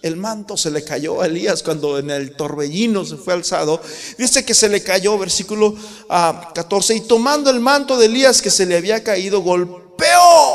El 0.00 0.16
manto 0.16 0.56
se 0.56 0.70
le 0.70 0.82
cayó 0.82 1.20
a 1.20 1.26
Elías 1.26 1.62
cuando 1.62 1.98
en 1.98 2.10
el 2.10 2.34
torbellino 2.34 3.04
se 3.04 3.16
fue 3.16 3.34
alzado. 3.34 3.78
Dice 4.16 4.42
que 4.42 4.54
se 4.54 4.70
le 4.70 4.82
cayó, 4.82 5.18
versículo 5.18 5.74
14, 6.08 6.92
ah, 6.94 6.96
y 6.96 7.00
tomando 7.02 7.50
el 7.50 7.60
manto 7.60 7.98
de 7.98 8.06
Elías 8.06 8.40
que 8.40 8.50
se 8.50 8.64
le 8.64 8.78
había 8.78 9.04
caído, 9.04 9.42
golpeó 9.42 10.53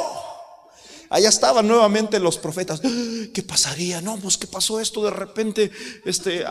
Allá 1.10 1.30
estaban 1.30 1.68
nuevamente 1.68 2.20
los 2.20 2.38
profetas. 2.38 2.82
¿Qué 3.34 3.44
pasaría? 3.44 4.02
No, 4.02 4.18
pues 4.18 4.38
¿qué 4.38 4.48
pasó 4.48 4.80
esto? 4.80 5.04
De 5.04 5.12
repente, 5.12 5.72
este, 6.06 6.46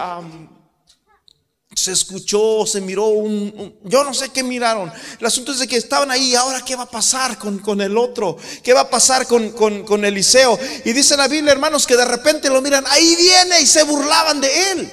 se 1.74 1.92
escuchó, 1.92 2.66
se 2.66 2.80
miró 2.80 3.06
un, 3.06 3.78
yo 3.84 4.02
no 4.02 4.12
sé 4.12 4.30
qué 4.30 4.42
miraron. 4.42 4.92
El 5.20 5.26
asunto 5.26 5.52
es 5.52 5.61
de 5.61 5.68
que 5.68 5.76
estaban 5.76 6.11
ahí. 6.11 6.34
Ahora, 6.34 6.64
¿qué 6.64 6.74
va 6.74 6.84
a 6.84 6.90
pasar 6.90 7.38
con, 7.38 7.61
con 7.61 7.80
el 7.80 7.96
otro? 7.96 8.36
¿Qué 8.64 8.72
va 8.72 8.80
a 8.80 8.90
pasar 8.90 9.26
con, 9.28 9.50
con, 9.52 9.84
con 9.84 10.04
Eliseo? 10.04 10.59
Y 10.84 10.92
dice 10.92 11.16
la 11.16 11.28
Biblia, 11.28 11.52
hermanos, 11.52 11.86
que 11.86 11.96
de 11.96 12.04
repente 12.04 12.50
lo 12.50 12.61
miran. 12.61 12.84
Ahí 12.88 13.14
viene 13.14 13.61
y 13.61 13.66
se 13.66 13.84
burlaban 13.84 14.40
de 14.40 14.72
él. 14.72 14.92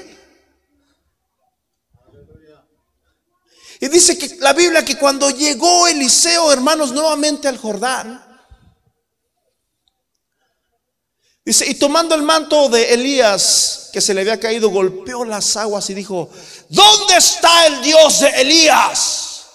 Y 3.80 3.88
dice 3.88 4.18
que 4.18 4.38
la 4.39 4.53
Biblia 4.53 4.86
que 4.86 4.97
cuando 4.97 5.30
llegó 5.32 5.88
Eliseo, 5.88 6.51
hermanos, 6.51 6.91
nuevamente 6.91 7.47
al 7.47 7.57
Jordán, 7.57 8.25
Dice, 11.46 11.70
y 11.70 11.76
tomando 11.76 12.16
el 12.16 12.24
manto 12.24 12.70
de 12.70 12.96
Elías 12.96 13.89
que 13.93 14.02
se 14.02 14.16
le 14.16 14.22
había 14.22 14.39
caído, 14.39 14.70
golpeó 14.70 15.24
las 15.24 15.56
aguas 15.56 15.88
y 15.91 15.93
dijo, 15.93 16.28
¿dónde 16.70 17.18
está 17.18 17.68
el 17.68 17.84
Dios 17.84 18.22
de 18.22 18.30
Elías? 18.30 19.46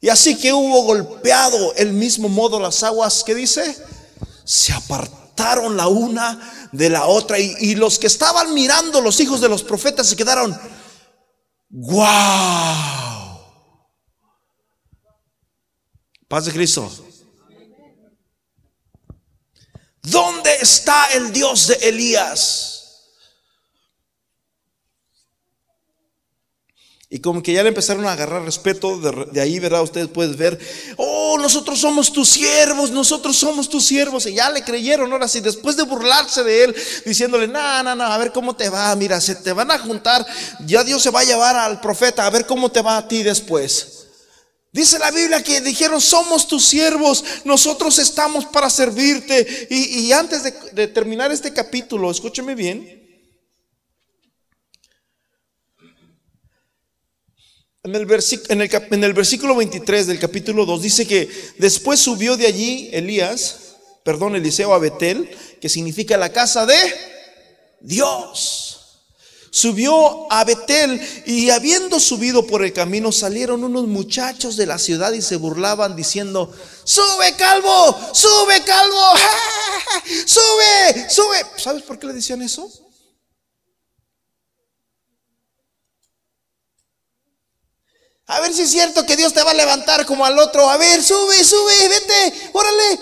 Y 0.00 0.08
así 0.08 0.36
que 0.36 0.52
hubo 0.52 0.82
golpeado 0.82 1.74
el 1.76 1.92
mismo 1.92 2.28
modo 2.28 2.58
las 2.58 2.82
aguas, 2.82 3.22
que 3.22 3.36
dice? 3.36 3.76
Se 4.44 4.72
apartaron 4.72 5.76
la 5.76 5.86
una 5.86 6.68
de 6.72 6.90
la 6.90 7.06
otra 7.06 7.38
y, 7.38 7.76
los 7.76 8.00
que 8.00 8.08
estaban 8.08 8.52
mirando, 8.52 9.00
los 9.00 9.20
hijos 9.20 9.40
de 9.40 9.48
los 9.48 9.62
profetas, 9.62 10.08
se 10.08 10.16
quedaron, 10.16 10.58
¡guau! 11.70 13.40
Paz 16.26 16.46
de 16.46 16.52
Cristo. 16.52 16.90
¿Dónde 20.02 20.52
está 20.60 21.12
el 21.12 21.32
Dios 21.32 21.68
de 21.68 21.74
Elías? 21.88 22.72
Y 27.08 27.20
como 27.20 27.42
que 27.42 27.52
ya 27.52 27.62
le 27.62 27.68
empezaron 27.68 28.06
a 28.06 28.12
agarrar 28.12 28.42
respeto, 28.42 28.98
de, 28.98 29.40
ahí, 29.40 29.58
¿verdad? 29.58 29.82
Ustedes 29.82 30.08
pueden 30.08 30.34
ver, 30.34 30.58
oh, 30.96 31.36
nosotros 31.38 31.78
somos 31.78 32.10
tus 32.10 32.26
siervos, 32.26 32.90
nosotros 32.90 33.36
somos 33.36 33.68
tus 33.68 33.84
siervos. 33.84 34.24
Y 34.24 34.32
ya 34.32 34.48
le 34.48 34.64
creyeron, 34.64 35.12
ahora 35.12 35.28
sí, 35.28 35.40
después 35.40 35.76
de 35.76 35.82
burlarse 35.82 36.42
de 36.42 36.64
él, 36.64 36.76
diciéndole, 37.04 37.46
no, 37.46 37.82
no, 37.82 37.94
no, 37.94 38.04
a 38.04 38.16
ver 38.16 38.32
cómo 38.32 38.56
te 38.56 38.70
va, 38.70 38.96
mira, 38.96 39.20
se 39.20 39.34
te 39.34 39.52
van 39.52 39.70
a 39.70 39.78
juntar, 39.78 40.26
ya 40.64 40.82
Dios 40.84 41.02
se 41.02 41.10
va 41.10 41.20
a 41.20 41.24
llevar 41.24 41.54
al 41.54 41.80
profeta, 41.80 42.24
a 42.24 42.30
ver 42.30 42.46
cómo 42.46 42.72
te 42.72 42.80
va 42.80 42.96
a 42.96 43.06
ti 43.06 43.22
después. 43.22 44.01
Dice 44.72 44.98
la 44.98 45.10
Biblia 45.10 45.42
que 45.42 45.60
dijeron, 45.60 46.00
somos 46.00 46.48
tus 46.48 46.64
siervos, 46.64 47.22
nosotros 47.44 47.98
estamos 47.98 48.46
para 48.46 48.70
servirte. 48.70 49.66
Y, 49.68 50.10
antes 50.12 50.42
de, 50.72 50.88
terminar 50.88 51.30
este 51.30 51.52
capítulo, 51.52 52.10
escúcheme 52.10 52.54
bien. 52.54 53.00
En 57.84 57.94
el, 57.94 58.08
en, 58.48 59.04
el 59.04 59.12
versículo 59.12 59.56
23 59.56 60.06
del 60.06 60.18
capítulo 60.18 60.64
2 60.64 60.82
dice 60.82 61.06
que 61.06 61.28
después 61.58 62.00
subió 62.00 62.38
de 62.38 62.46
allí 62.46 62.88
Elías, 62.92 63.74
perdón, 64.04 64.36
Eliseo 64.36 64.72
a 64.72 64.78
Betel, 64.78 65.28
que 65.60 65.68
significa 65.68 66.16
la 66.16 66.32
casa 66.32 66.64
de 66.64 66.78
Dios 67.80 68.61
subió 69.52 70.32
a 70.32 70.44
Betel 70.44 70.98
y 71.26 71.50
habiendo 71.50 72.00
subido 72.00 72.46
por 72.46 72.64
el 72.64 72.72
camino 72.72 73.12
salieron 73.12 73.62
unos 73.62 73.86
muchachos 73.86 74.56
de 74.56 74.64
la 74.64 74.78
ciudad 74.78 75.12
y 75.12 75.20
se 75.20 75.36
burlaban 75.36 75.94
diciendo, 75.94 76.50
sube 76.84 77.36
calvo, 77.36 77.94
sube 78.14 78.64
calvo, 78.64 78.96
sube, 80.26 81.10
sube. 81.10 81.44
¿Sabes 81.58 81.82
por 81.82 81.98
qué 81.98 82.06
le 82.06 82.14
decían 82.14 82.40
eso? 82.40 82.66
A 88.26 88.40
ver 88.40 88.54
si 88.54 88.62
es 88.62 88.70
cierto 88.70 89.04
que 89.04 89.18
Dios 89.18 89.34
te 89.34 89.42
va 89.42 89.50
a 89.50 89.54
levantar 89.54 90.06
como 90.06 90.24
al 90.24 90.38
otro. 90.38 90.70
A 90.70 90.78
ver, 90.78 91.02
sube, 91.02 91.44
sube, 91.44 91.88
vete, 91.88 92.50
órale, 92.54 93.00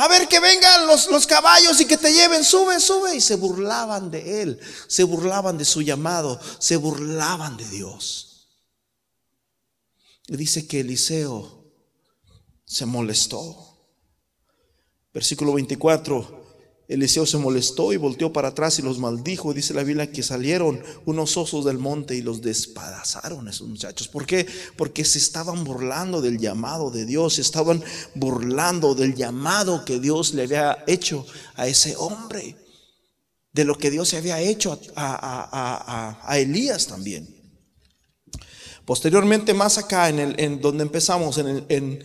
a 0.00 0.08
ver 0.08 0.28
que 0.28 0.40
vengan 0.40 0.86
los, 0.86 1.08
los, 1.10 1.26
caballos 1.26 1.78
y 1.80 1.84
que 1.84 1.98
te 1.98 2.10
lleven, 2.10 2.42
sube, 2.42 2.80
sube. 2.80 3.14
Y 3.14 3.20
se 3.20 3.34
burlaban 3.34 4.10
de 4.10 4.42
él, 4.42 4.60
se 4.86 5.04
burlaban 5.04 5.58
de 5.58 5.66
su 5.66 5.82
llamado, 5.82 6.40
se 6.58 6.76
burlaban 6.76 7.58
de 7.58 7.68
Dios. 7.68 8.48
Y 10.26 10.38
dice 10.38 10.66
que 10.66 10.80
Eliseo 10.80 11.66
se 12.64 12.86
molestó. 12.86 13.76
Versículo 15.12 15.52
24. 15.52 16.39
Eliseo 16.90 17.24
se 17.24 17.38
molestó 17.38 17.92
y 17.92 17.96
volteó 17.96 18.32
para 18.32 18.48
atrás 18.48 18.80
y 18.80 18.82
los 18.82 18.98
maldijo. 18.98 19.54
Dice 19.54 19.72
la 19.74 19.84
Biblia 19.84 20.10
que 20.10 20.24
salieron 20.24 20.82
unos 21.04 21.36
osos 21.36 21.64
del 21.64 21.78
monte 21.78 22.16
y 22.16 22.20
los 22.20 22.42
despadazaron 22.42 23.46
esos 23.46 23.68
muchachos. 23.68 24.08
¿Por 24.08 24.26
qué? 24.26 24.44
Porque 24.76 25.04
se 25.04 25.18
estaban 25.18 25.62
burlando 25.62 26.20
del 26.20 26.38
llamado 26.38 26.90
de 26.90 27.06
Dios, 27.06 27.34
se 27.34 27.42
estaban 27.42 27.80
burlando 28.16 28.96
del 28.96 29.14
llamado 29.14 29.84
que 29.84 30.00
Dios 30.00 30.34
le 30.34 30.42
había 30.42 30.82
hecho 30.88 31.24
a 31.54 31.68
ese 31.68 31.94
hombre, 31.94 32.56
de 33.52 33.64
lo 33.64 33.78
que 33.78 33.92
Dios 33.92 34.08
se 34.08 34.16
había 34.16 34.40
hecho 34.40 34.76
a, 34.96 36.36
Elías 36.38 36.88
también. 36.88 37.36
Posteriormente, 38.84 39.54
más 39.54 39.78
acá, 39.78 40.08
en, 40.08 40.18
el, 40.18 40.60
donde 40.60 40.82
empezamos, 40.82 41.38
en, 41.38 41.46
el, 41.46 41.66
en 41.68 42.04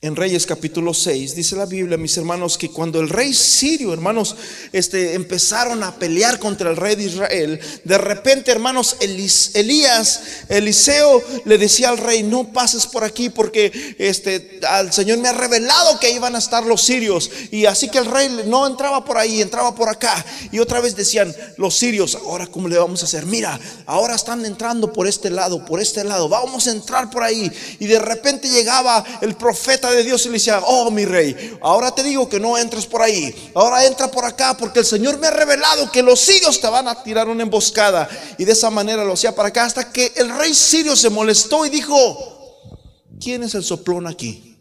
en 0.00 0.14
Reyes 0.14 0.46
capítulo 0.46 0.94
6, 0.94 1.34
dice 1.34 1.56
la 1.56 1.66
Biblia, 1.66 1.96
mis 1.96 2.16
hermanos, 2.16 2.56
que 2.56 2.70
cuando 2.70 3.00
el 3.00 3.08
rey 3.08 3.34
sirio, 3.34 3.92
hermanos, 3.92 4.36
este, 4.72 5.14
empezaron 5.14 5.82
a 5.82 5.96
pelear 5.96 6.38
contra 6.38 6.70
el 6.70 6.76
rey 6.76 6.94
de 6.94 7.02
Israel, 7.02 7.60
de 7.82 7.98
repente, 7.98 8.52
hermanos, 8.52 8.96
Elías, 9.00 10.20
Eliseo 10.48 11.20
le 11.44 11.58
decía 11.58 11.88
al 11.88 11.98
rey, 11.98 12.22
no 12.22 12.52
pases 12.52 12.86
por 12.86 13.02
aquí 13.02 13.28
porque 13.28 13.96
este, 13.98 14.60
al 14.68 14.92
Señor 14.92 15.18
me 15.18 15.30
ha 15.30 15.32
revelado 15.32 15.98
que 15.98 16.12
iban 16.12 16.36
a 16.36 16.38
estar 16.38 16.64
los 16.64 16.82
sirios. 16.82 17.28
Y 17.50 17.66
así 17.66 17.88
que 17.88 17.98
el 17.98 18.06
rey 18.06 18.44
no 18.46 18.68
entraba 18.68 19.04
por 19.04 19.18
ahí, 19.18 19.42
entraba 19.42 19.74
por 19.74 19.88
acá. 19.88 20.24
Y 20.52 20.60
otra 20.60 20.80
vez 20.80 20.94
decían 20.94 21.34
los 21.56 21.76
sirios, 21.76 22.14
ahora 22.14 22.46
cómo 22.46 22.68
le 22.68 22.78
vamos 22.78 23.02
a 23.02 23.06
hacer? 23.06 23.26
Mira, 23.26 23.58
ahora 23.86 24.14
están 24.14 24.46
entrando 24.46 24.92
por 24.92 25.08
este 25.08 25.28
lado, 25.28 25.64
por 25.64 25.80
este 25.80 26.04
lado, 26.04 26.28
vamos 26.28 26.68
a 26.68 26.70
entrar 26.70 27.10
por 27.10 27.24
ahí. 27.24 27.50
Y 27.80 27.86
de 27.86 27.98
repente 27.98 28.48
llegaba 28.48 29.04
el 29.22 29.34
profeta 29.34 29.87
de 29.90 30.04
Dios 30.04 30.24
y 30.24 30.28
le 30.28 30.34
decía, 30.34 30.60
oh 30.64 30.90
mi 30.90 31.04
rey, 31.04 31.58
ahora 31.60 31.94
te 31.94 32.02
digo 32.02 32.28
que 32.28 32.40
no 32.40 32.56
entres 32.56 32.86
por 32.86 33.02
ahí, 33.02 33.34
ahora 33.54 33.84
entra 33.86 34.10
por 34.10 34.24
acá 34.24 34.56
porque 34.56 34.80
el 34.80 34.84
Señor 34.84 35.18
me 35.18 35.26
ha 35.26 35.30
revelado 35.30 35.90
que 35.90 36.02
los 36.02 36.20
sirios 36.20 36.60
te 36.60 36.68
van 36.68 36.88
a 36.88 37.02
tirar 37.02 37.28
una 37.28 37.42
emboscada. 37.42 38.08
Y 38.38 38.44
de 38.44 38.52
esa 38.52 38.70
manera 38.70 39.04
lo 39.04 39.12
hacía 39.12 39.34
para 39.34 39.48
acá 39.48 39.64
hasta 39.64 39.92
que 39.92 40.12
el 40.16 40.34
rey 40.36 40.54
sirio 40.54 40.96
se 40.96 41.10
molestó 41.10 41.66
y 41.66 41.70
dijo, 41.70 42.76
¿quién 43.20 43.42
es 43.42 43.54
el 43.54 43.64
soplón 43.64 44.06
aquí? 44.06 44.56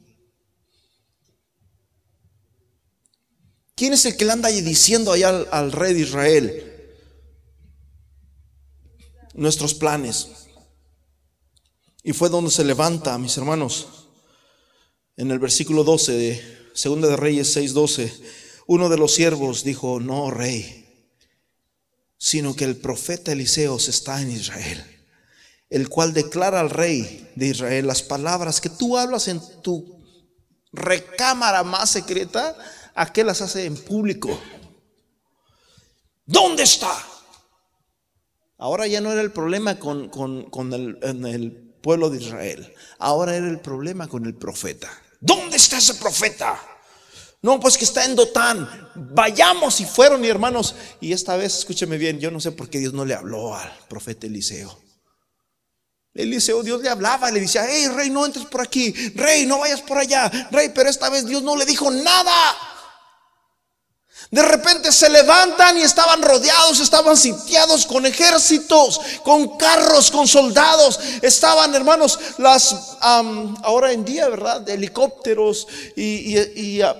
¿Quién 3.75 3.93
es 3.93 4.05
el 4.05 4.17
que 4.17 4.25
le 4.25 4.32
anda 4.32 4.49
diciendo 4.49 5.11
allá 5.11 5.30
al, 5.30 5.47
al 5.51 5.71
rey 5.71 5.93
de 5.93 5.99
Israel? 5.99 6.93
Nuestros 9.36 9.75
planes. 9.75 10.30
Y 12.03 12.13
fue 12.13 12.30
donde 12.30 12.49
se 12.49 12.63
levanta, 12.63 13.17
mis 13.17 13.38
hermanos, 13.38 13.96
en 15.18 15.32
el 15.32 15.39
versículo 15.39 15.84
12 15.84 16.11
de 16.13 16.57
Segunda 16.74 17.07
de 17.07 17.18
Reyes 17.18 17.55
6:12, 17.55 18.13
uno 18.68 18.88
de 18.88 18.97
los 18.97 19.15
siervos 19.15 19.63
dijo, 19.63 19.99
"No, 19.99 20.30
rey, 20.30 20.88
sino 22.18 22.55
que 22.55 22.65
el 22.65 22.78
profeta 22.78 23.32
Eliseos 23.32 23.88
está 23.88 24.22
en 24.22 24.32
Israel, 24.32 24.84
el 25.70 25.89
cual 25.89 26.13
declara 26.13 26.59
al 26.59 26.70
rey 26.70 27.32
de 27.36 27.47
Israel 27.47 27.88
las 27.88 28.03
palabras 28.03 28.61
que 28.61 28.70
tú 28.70 28.97
hablas 28.97 29.28
en 29.28 29.41
tu 29.63 29.97
recámara 30.72 31.63
más 31.63 31.89
secreta, 31.89 32.55
aquel 32.93 33.28
las 33.28 33.41
hace 33.41 33.65
en 33.65 33.76
público. 33.76 34.39
¿Dónde 36.26 36.63
está? 36.63 36.95
Ahora 38.59 38.86
ya 38.86 39.01
no 39.01 39.11
era 39.11 39.22
el 39.22 39.32
problema 39.32 39.80
con, 39.80 40.11
el, 40.74 40.97
el 41.01 41.51
pueblo 41.82 42.09
de 42.09 42.18
Israel. 42.18 42.74
Ahora 42.99 43.36
era 43.36 43.47
el 43.47 43.59
problema 43.59 44.07
con 44.07 44.26
el 44.26 44.36
profeta. 44.36 44.91
¿Dónde 45.20 45.57
está 45.57 45.78
ese 45.78 45.95
profeta? 45.95 46.59
No, 47.41 47.59
pues 47.59 47.78
que 47.78 47.86
está 47.86 48.05
en 48.05 48.15
Dotán. 48.15 48.89
Vayamos 48.95 49.80
y 49.80 49.86
fueron, 49.86 50.22
mi 50.22 50.28
hermanos. 50.28 50.76
Y 50.99 51.13
esta 51.13 51.38
vez, 51.38 51.59
escúcheme 51.59 51.97
bien, 51.97 52.20
yo 52.20 52.32
no 52.32 52.39
sé 52.39 52.51
por 52.51 52.70
qué 52.70 52.80
Dios 52.80 52.93
no 52.93 53.05
le 53.05 53.13
habló 53.13 53.55
al 53.55 53.72
profeta 53.88 54.28
Eliseo. 54.28 54.82
Eliseo, 56.13 56.63
Dios 56.63 56.82
le 56.82 56.89
hablaba, 56.89 57.30
le 57.30 57.39
decía, 57.39 57.65
hey, 57.70 57.89
rey, 57.89 58.09
no 58.09 58.26
entres 58.26 58.45
por 58.45 58.61
aquí, 58.61 58.91
rey, 59.13 59.45
no 59.45 59.59
vayas 59.59 59.82
por 59.82 59.99
allá, 59.99 60.30
rey, 60.51 60.72
pero 60.74 60.89
esta 60.89 61.09
vez 61.09 61.28
Dios 61.28 61.43
no 61.43 61.55
le 61.55 61.65
dijo 61.65 61.91
nada. 61.91 62.55
De 64.30 64.41
repente 64.41 64.91
se 64.91 65.09
levantan 65.09 65.78
y 65.78 65.84
estaban 65.84 66.21
rodeados, 66.21 66.82
estaban 66.82 67.15
sitiados 67.15 67.86
con 67.86 68.05
ejércitos, 68.05 68.99
con 69.23 69.57
carros, 69.57 70.11
con 70.11 70.28
soldados. 70.28 70.99
Estaban, 71.21 71.73
hermanos, 71.73 72.19
las, 72.38 72.97
ahora 72.99 73.93
en 73.93 74.03
día, 74.03 74.28
¿verdad? 74.28 74.67
helicópteros 74.67 75.67
y, 75.95 76.82
ah, 76.82 76.97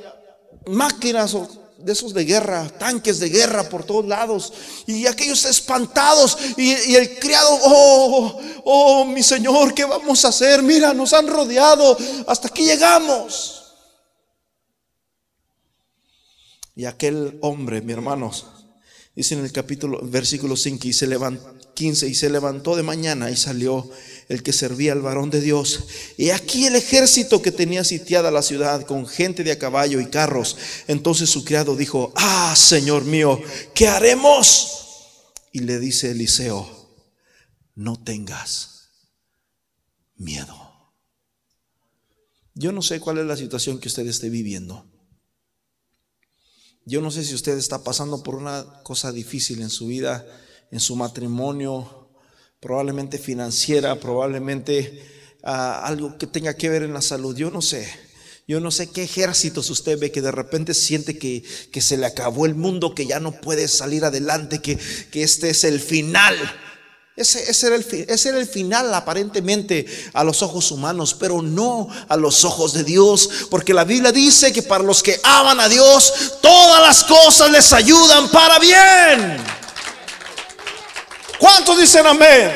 máquinas 0.68 1.36
de 1.78 1.92
esos 1.92 2.14
de 2.14 2.24
guerra, 2.24 2.70
tanques 2.80 3.20
de 3.20 3.28
guerra 3.28 3.68
por 3.68 3.84
todos 3.84 4.06
lados. 4.06 4.54
Y 4.86 5.06
aquellos 5.06 5.44
espantados. 5.44 6.38
Y, 6.56 6.92
y, 6.92 6.96
el 6.96 7.20
criado, 7.20 7.60
oh, 7.62 8.40
oh, 8.64 9.06
mi 9.06 9.22
Señor, 9.22 9.74
¿qué 9.74 9.84
vamos 9.84 10.24
a 10.24 10.30
hacer? 10.30 10.64
Mira, 10.64 10.94
nos 10.94 11.12
han 11.12 11.28
rodeado. 11.28 11.98
Hasta 12.26 12.48
aquí 12.48 12.64
llegamos. 12.64 13.57
Y 16.78 16.86
aquel 16.86 17.40
hombre, 17.42 17.82
mi 17.82 17.92
hermanos, 17.92 18.46
dice 19.16 19.34
en 19.34 19.44
el 19.44 19.52
capítulo, 19.52 20.00
versículo 20.04 20.56
5, 20.56 20.88
y 20.88 20.94
se 20.94 21.08
levantó, 21.08 21.74
15, 21.74 22.08
y 22.08 22.14
se 22.14 22.30
levantó 22.30 22.76
de 22.76 22.84
mañana 22.84 23.32
y 23.32 23.36
salió 23.36 23.90
el 24.30 24.44
que 24.44 24.54
servía 24.54 24.92
al 24.92 25.02
varón 25.02 25.32
de 25.32 25.42
Dios. 25.42 25.86
Y 26.18 26.30
aquí 26.30 26.68
el 26.68 26.76
ejército 26.76 27.42
que 27.42 27.52
tenía 27.52 27.84
sitiada 27.84 28.30
la 28.30 28.44
ciudad 28.44 28.86
con 28.86 29.08
gente 29.08 29.44
de 29.44 29.54
a 29.54 29.58
caballo 29.58 30.00
y 30.00 30.06
carros. 30.06 30.56
Entonces 30.88 31.32
su 31.32 31.44
criado 31.44 31.76
dijo, 31.76 32.14
ah, 32.16 32.54
Señor 32.56 33.06
mío, 33.06 33.42
¿qué 33.74 33.88
haremos? 33.88 35.34
Y 35.52 35.62
le 35.62 35.80
dice 35.80 36.12
Eliseo, 36.12 36.70
no 37.74 38.04
tengas 38.04 38.92
miedo. 40.16 40.94
Yo 42.54 42.72
no 42.72 42.84
sé 42.84 43.00
cuál 43.00 43.18
es 43.18 43.26
la 43.26 43.36
situación 43.36 43.80
que 43.80 43.88
usted 43.88 44.06
esté 44.06 44.30
viviendo. 44.30 44.86
Yo 46.88 47.02
no 47.02 47.12
sé 47.12 47.26
si 47.26 47.36
usted 47.36 47.58
está 47.58 47.84
pasando 47.84 48.24
por 48.24 48.36
una 48.36 48.66
cosa 48.82 49.12
difícil 49.12 49.62
en 49.62 49.70
su 49.70 49.88
vida, 49.88 50.26
en 50.72 50.80
su 50.80 50.96
matrimonio, 50.96 52.08
probablemente 52.62 53.18
financiera, 53.18 54.00
probablemente 54.00 55.04
ah, 55.44 55.86
algo 55.86 56.18
que 56.18 56.28
tenga 56.28 56.54
que 56.54 56.70
ver 56.70 56.84
en 56.84 56.94
la 56.94 57.02
salud. 57.02 57.36
Yo 57.36 57.52
no 57.52 57.62
sé. 57.62 57.90
Yo 58.48 58.62
no 58.62 58.72
sé 58.72 58.90
qué 58.90 59.04
ejércitos 59.04 59.70
usted 59.70 60.00
ve 60.00 60.14
que 60.14 60.22
de 60.22 60.32
repente 60.32 60.74
siente 60.74 61.18
que, 61.20 61.44
que 61.74 61.82
se 61.82 61.98
le 61.98 62.06
acabó 62.06 62.46
el 62.46 62.56
mundo, 62.56 62.96
que 62.96 63.06
ya 63.06 63.20
no 63.20 63.34
puede 63.34 63.68
salir 63.68 64.06
adelante, 64.06 64.62
que, 64.62 64.80
que 65.12 65.24
este 65.24 65.50
es 65.50 65.66
el 65.66 65.82
final. 65.82 66.38
Ese, 67.18 67.68
era 67.68 67.76
el, 68.38 68.48
final 68.48 68.94
aparentemente 68.94 69.88
a 70.14 70.24
los 70.24 70.44
ojos 70.44 70.70
humanos, 70.70 71.16
pero 71.20 71.42
no 71.42 71.90
a 72.08 72.16
los 72.16 72.46
ojos 72.46 72.74
de 72.74 72.84
Dios, 72.84 73.48
porque 73.50 73.74
la 73.74 73.84
Biblia 73.84 74.12
dice 74.12 74.54
que 74.54 74.62
para 74.62 74.84
los 74.84 75.02
que 75.02 75.20
aman 75.24 75.60
a 75.60 75.68
Dios, 75.68 76.38
todas 76.44 76.80
las 76.80 77.04
cosas 77.04 77.50
les 77.50 77.74
ayudan 77.74 78.30
para 78.30 78.60
bien. 78.60 79.44
¿Cuántos 81.40 81.80
dicen 81.80 82.06
amén? 82.06 82.54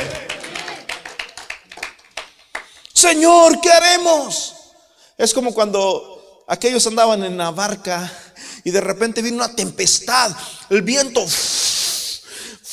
Señor, 2.93 3.59
¿qué 3.61 3.71
haremos? 3.71 4.53
Es 5.17 5.33
como 5.33 5.55
cuando 5.55 6.43
aquellos 6.47 6.85
andaban 6.85 7.23
en 7.23 7.35
la 7.35 7.49
barca 7.49 8.13
y 8.63 8.69
de 8.69 8.81
repente 8.81 9.23
vino 9.23 9.37
una 9.37 9.55
tempestad, 9.55 10.31
el 10.69 10.83
viento 10.83 11.25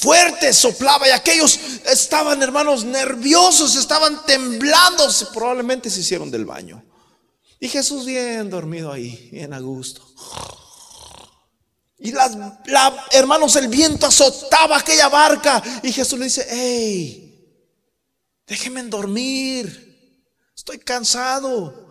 fuerte 0.01 0.53
soplaba 0.53 1.09
y 1.09 1.11
aquellos 1.11 1.59
estaban, 1.87 2.43
hermanos, 2.43 2.85
nerviosos, 2.85 3.75
estaban 3.75 4.25
temblando, 4.25 5.09
probablemente 5.33 5.91
se 5.91 6.01
hicieron 6.01 6.31
del 6.31 6.45
baño. 6.45 6.85
Y 7.59 7.69
Jesús 7.69 8.07
bien 8.07 8.49
dormido 8.49 8.93
ahí, 8.93 9.29
bien 9.33 9.53
a 9.53 9.59
gusto. 9.59 10.07
Y 11.99 12.13
las, 12.13 12.37
hermanos, 13.11 13.57
el 13.57 13.67
viento 13.67 14.07
azotaba 14.07 14.79
aquella 14.79 15.09
barca. 15.09 15.61
Y 15.83 15.93
Jesús 15.93 16.17
le 16.17 16.27
dice, 16.27 16.47
hey, 16.49 17.45
déjenme 18.47 18.85
dormir. 18.85 20.23
Estoy 20.55 20.79
cansado. 20.79 21.88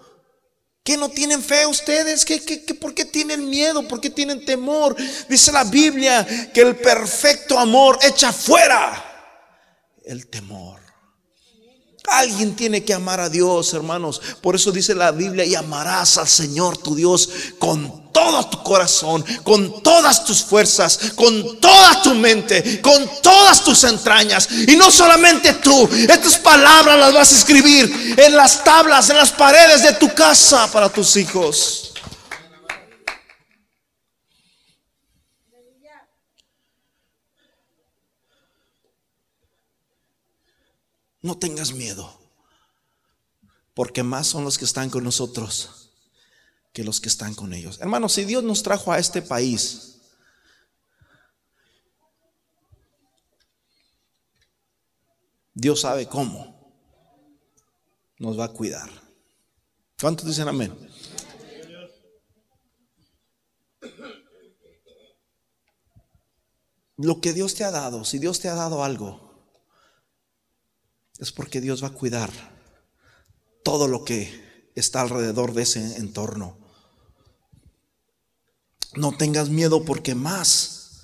¿Qué 0.87 0.95
no 0.95 1.09
tienen 1.09 1.43
fe 1.43 1.65
ustedes? 1.65 2.23
¿Qué, 2.23 2.39
por 2.79 2.93
qué 2.93 3.03
tienen 3.03 3.49
miedo? 3.49 3.85
¿Por 3.89 3.99
qué 3.99 4.09
tienen 4.09 4.45
temor? 4.45 4.95
Dice 5.27 5.51
la 5.51 5.65
Biblia 5.65 6.25
que 6.53 6.61
el 6.61 6.77
perfecto 6.77 7.59
amor 7.59 7.99
echa 8.01 8.31
fuera 8.31 9.03
el 10.05 10.27
temor. 10.27 10.76
Alguien 12.07 12.55
tiene 12.55 12.85
que 12.85 12.93
amar 12.93 13.19
a 13.19 13.29
Dios, 13.29 13.73
hermanos. 13.73 14.21
Por 14.41 14.55
eso 14.55 14.71
dice 14.71 14.95
la 14.95 15.11
Biblia, 15.11 15.43
y 15.43 15.55
amarás 15.55 16.17
al 16.17 16.27
Señor 16.27 16.77
tu 16.77 16.95
Dios 16.95 17.29
con 17.59 18.07
todo 18.13 18.47
tu 18.47 18.63
corazón, 18.63 19.25
con 19.43 19.83
todas 19.83 20.23
tus 20.23 20.41
fuerzas, 20.41 20.97
con 21.15 21.59
toda 21.59 22.01
tu 22.01 22.15
mente, 22.15 22.81
con 22.81 23.09
todas 23.21 23.63
tus 23.63 23.83
entrañas. 23.83 24.47
Y 24.67 24.75
no 24.77 24.89
solamente 24.89 25.53
tú, 25.55 25.87
estas 26.07 26.37
palabras 26.37 26.97
las 26.97 27.13
vas 27.13 27.31
a 27.33 27.35
escribir 27.35 28.15
en 28.17 28.35
las 28.35 28.63
tablas, 28.63 29.09
en 29.09 29.17
las 29.17 29.31
paredes 29.31 29.83
de 29.83 29.93
tu 29.93 30.13
casa 30.13 30.71
para 30.71 30.89
tus 30.89 31.15
hijos. 31.17 31.86
No 41.21 41.37
tengas 41.37 41.73
miedo, 41.73 42.19
porque 43.73 44.03
más 44.03 44.27
son 44.27 44.43
los 44.43 44.57
que 44.57 44.65
están 44.65 44.89
con 44.89 45.03
nosotros 45.03 45.91
que 46.73 46.83
los 46.83 47.01
que 47.01 47.09
están 47.09 47.33
con 47.33 47.53
ellos. 47.53 47.79
Hermanos, 47.81 48.13
si 48.13 48.23
Dios 48.23 48.43
nos 48.43 48.61
trajo 48.61 48.91
a 48.91 48.99
este 48.99 49.21
país, 49.23 49.99
Dios 55.55 55.81
sabe 55.81 56.07
cómo 56.07 56.71
nos 58.19 58.39
va 58.39 58.45
a 58.45 58.53
cuidar. 58.53 58.91
¿Cuántos 59.99 60.27
dicen 60.27 60.47
amén? 60.47 60.71
Lo 66.97 67.19
que 67.21 67.33
Dios 67.33 67.55
te 67.55 67.63
ha 67.63 67.71
dado, 67.71 68.05
si 68.05 68.19
Dios 68.19 68.39
te 68.39 68.49
ha 68.49 68.53
dado 68.53 68.83
algo, 68.83 69.26
es 71.19 71.31
porque 71.31 71.61
Dios 71.61 71.83
va 71.83 71.87
a 71.87 71.93
cuidar 71.93 72.31
todo 73.63 73.87
lo 73.87 74.03
que 74.03 74.71
está 74.75 75.01
alrededor 75.01 75.53
de 75.53 75.63
ese 75.63 75.97
entorno. 75.97 76.57
No 78.95 79.15
tengas 79.17 79.49
miedo 79.49 79.83
porque 79.83 80.15
más, 80.15 81.01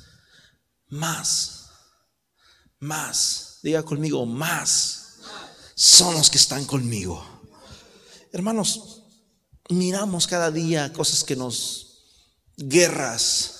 más, 0.87 1.69
más, 2.79 3.59
diga 3.63 3.83
conmigo, 3.83 4.25
más 4.25 5.19
son 5.75 6.13
los 6.15 6.29
que 6.29 6.37
están 6.37 6.65
conmigo. 6.65 7.23
Hermanos, 8.31 9.03
miramos 9.69 10.27
cada 10.27 10.51
día 10.51 10.93
cosas 10.93 11.23
que 11.23 11.35
nos, 11.35 12.03
guerras, 12.57 13.52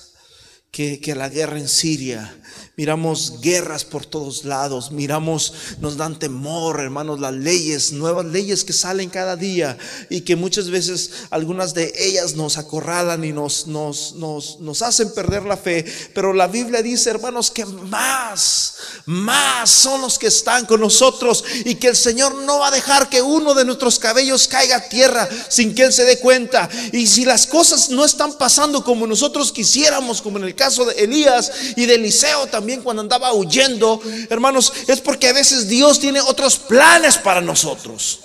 que, 0.74 1.14
la 1.14 1.28
guerra 1.28 1.60
en 1.60 1.68
Siria, 1.68 2.34
Miramos 2.76 3.40
guerras 3.40 3.84
por 3.84 4.04
todos 4.04 4.44
lados, 4.44 4.90
miramos, 4.90 5.52
nos 5.78 5.96
dan 5.96 6.18
temor, 6.18 6.80
hermanos, 6.80 7.20
las 7.20 7.32
leyes, 7.32 7.92
nuevas 7.92 8.26
leyes 8.26 8.64
que 8.64 8.72
salen 8.72 9.10
cada 9.10 9.36
día 9.36 9.78
y 10.10 10.22
que 10.22 10.34
muchas 10.34 10.70
veces 10.70 11.12
algunas 11.30 11.72
de 11.72 11.92
ellas 11.96 12.34
nos 12.34 12.58
acorralan 12.58 13.22
y 13.22 13.30
nos, 13.30 13.68
nos, 13.68 14.14
nos, 14.14 14.58
nos 14.58 14.82
hacen 14.82 15.14
perder 15.14 15.44
la 15.44 15.56
fe. 15.56 15.84
Pero 16.14 16.32
la 16.32 16.48
Biblia 16.48 16.82
dice, 16.82 17.10
hermanos, 17.10 17.52
que 17.52 17.64
más, 17.64 18.74
más 19.06 19.70
son 19.70 20.00
los 20.00 20.18
que 20.18 20.26
están 20.26 20.66
con 20.66 20.80
nosotros 20.80 21.44
y 21.64 21.76
que 21.76 21.86
el 21.86 21.96
Señor 21.96 22.34
no 22.42 22.58
va 22.58 22.68
a 22.68 22.72
dejar 22.72 23.08
que 23.08 23.22
uno 23.22 23.54
de 23.54 23.64
nuestros 23.64 24.00
cabellos 24.00 24.48
caiga 24.48 24.78
a 24.78 24.88
tierra 24.88 25.28
sin 25.48 25.76
que 25.76 25.84
Él 25.84 25.92
se 25.92 26.02
dé 26.02 26.18
cuenta. 26.18 26.68
Y 26.90 27.06
si 27.06 27.24
las 27.24 27.46
cosas 27.46 27.90
no 27.90 28.04
están 28.04 28.36
pasando 28.36 28.82
como 28.82 29.06
nosotros 29.06 29.52
quisiéramos, 29.52 30.20
como 30.20 30.38
en 30.38 30.44
el 30.44 30.56
caso 30.56 30.63
de 30.70 31.04
Elías 31.04 31.52
y 31.76 31.86
de 31.86 31.96
Eliseo 31.96 32.46
también 32.46 32.82
cuando 32.82 33.02
andaba 33.02 33.32
huyendo, 33.32 34.00
hermanos, 34.30 34.72
es 34.88 35.00
porque 35.00 35.28
a 35.28 35.32
veces 35.32 35.68
Dios 35.68 36.00
tiene 36.00 36.20
otros 36.20 36.58
planes 36.58 37.18
para 37.18 37.40
nosotros. 37.40 38.20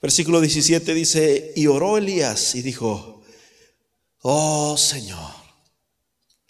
Versículo 0.00 0.40
17 0.40 0.94
dice, 0.94 1.52
y 1.56 1.66
oró 1.66 1.96
Elías 1.96 2.54
y 2.54 2.62
dijo, 2.62 3.24
oh 4.20 4.76
Señor, 4.76 5.32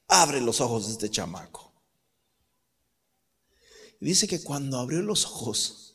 abre 0.08 0.40
los 0.40 0.60
ojos 0.60 0.86
de 0.86 0.92
este 0.92 1.10
chamaco. 1.10 1.72
dice 4.00 4.26
que 4.26 4.42
cuando 4.42 4.78
abrió 4.78 5.00
los 5.00 5.24
ojos, 5.24 5.94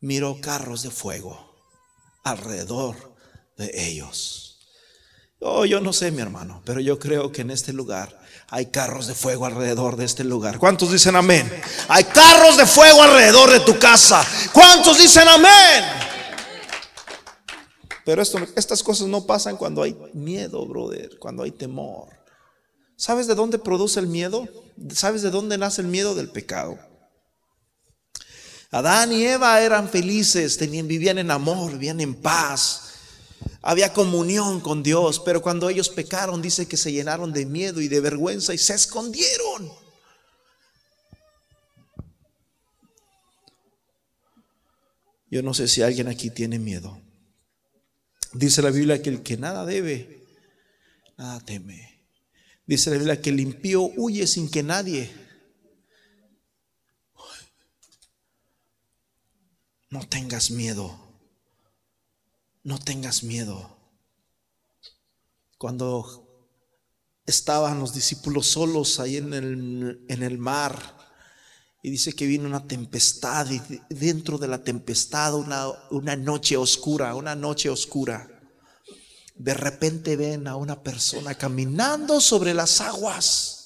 miró 0.00 0.40
carros 0.40 0.82
de 0.82 0.90
fuego 0.90 1.49
alrededor 2.22 3.14
de 3.56 3.70
ellos. 3.88 4.58
Oh, 5.40 5.64
yo 5.64 5.80
no 5.80 5.92
sé, 5.92 6.10
mi 6.10 6.20
hermano, 6.20 6.62
pero 6.66 6.80
yo 6.80 6.98
creo 6.98 7.32
que 7.32 7.40
en 7.40 7.50
este 7.50 7.72
lugar 7.72 8.20
hay 8.48 8.66
carros 8.66 9.06
de 9.06 9.14
fuego 9.14 9.46
alrededor 9.46 9.96
de 9.96 10.04
este 10.04 10.22
lugar. 10.22 10.58
¿Cuántos 10.58 10.92
dicen 10.92 11.16
amén? 11.16 11.50
Hay 11.88 12.04
carros 12.04 12.58
de 12.58 12.66
fuego 12.66 13.02
alrededor 13.02 13.50
de 13.50 13.60
tu 13.60 13.78
casa. 13.78 14.22
¿Cuántos 14.52 14.98
dicen 14.98 15.26
amén? 15.28 15.84
Pero 18.04 18.20
esto, 18.20 18.38
estas 18.56 18.82
cosas 18.82 19.08
no 19.08 19.24
pasan 19.24 19.56
cuando 19.56 19.82
hay 19.82 19.96
miedo, 20.12 20.66
brother, 20.66 21.18
cuando 21.18 21.42
hay 21.42 21.52
temor. 21.52 22.08
¿Sabes 22.96 23.26
de 23.26 23.34
dónde 23.34 23.58
produce 23.58 23.98
el 23.98 24.08
miedo? 24.08 24.46
¿Sabes 24.92 25.22
de 25.22 25.30
dónde 25.30 25.56
nace 25.56 25.80
el 25.80 25.86
miedo 25.86 26.14
del 26.14 26.28
pecado? 26.28 26.78
Adán 28.70 29.12
y 29.12 29.24
Eva 29.24 29.60
eran 29.60 29.88
felices, 29.88 30.56
tenían, 30.56 30.86
vivían 30.86 31.18
en 31.18 31.30
amor, 31.30 31.72
vivían 31.72 32.00
en 32.00 32.14
paz. 32.14 32.90
Había 33.62 33.92
comunión 33.92 34.60
con 34.60 34.82
Dios, 34.82 35.20
pero 35.20 35.42
cuando 35.42 35.68
ellos 35.68 35.88
pecaron 35.88 36.40
dice 36.40 36.66
que 36.66 36.76
se 36.76 36.92
llenaron 36.92 37.32
de 37.32 37.46
miedo 37.46 37.80
y 37.80 37.88
de 37.88 38.00
vergüenza 38.00 38.54
y 38.54 38.58
se 38.58 38.74
escondieron. 38.74 39.72
Yo 45.30 45.42
no 45.42 45.52
sé 45.52 45.68
si 45.68 45.82
alguien 45.82 46.08
aquí 46.08 46.30
tiene 46.30 46.58
miedo. 46.58 47.00
Dice 48.32 48.62
la 48.62 48.70
Biblia 48.70 49.02
que 49.02 49.10
el 49.10 49.22
que 49.22 49.36
nada 49.36 49.64
debe, 49.64 50.24
nada 51.16 51.40
teme. 51.40 52.00
Dice 52.66 52.90
la 52.90 52.96
Biblia 52.96 53.20
que 53.20 53.30
el 53.30 53.40
impío 53.40 53.82
huye 53.96 54.26
sin 54.26 54.48
que 54.48 54.62
nadie. 54.62 55.10
No 59.90 60.06
tengas 60.08 60.50
miedo. 60.50 60.96
No 62.62 62.78
tengas 62.78 63.22
miedo. 63.22 63.76
Cuando 65.58 66.48
estaban 67.26 67.80
los 67.80 67.92
discípulos 67.92 68.46
solos 68.46 69.00
ahí 69.00 69.16
en 69.16 69.34
el, 69.34 70.04
en 70.08 70.22
el 70.22 70.38
mar, 70.38 70.96
y 71.82 71.90
dice 71.90 72.12
que 72.12 72.26
vino 72.26 72.46
una 72.46 72.66
tempestad 72.66 73.50
y 73.50 73.60
dentro 73.88 74.38
de 74.38 74.48
la 74.48 74.62
tempestad 74.62 75.34
una, 75.34 75.66
una 75.90 76.14
noche 76.14 76.56
oscura, 76.56 77.14
una 77.14 77.34
noche 77.34 77.70
oscura. 77.70 78.28
De 79.34 79.54
repente 79.54 80.16
ven 80.16 80.46
a 80.46 80.56
una 80.56 80.82
persona 80.82 81.34
caminando 81.34 82.20
sobre 82.20 82.52
las 82.52 82.80
aguas. 82.82 83.59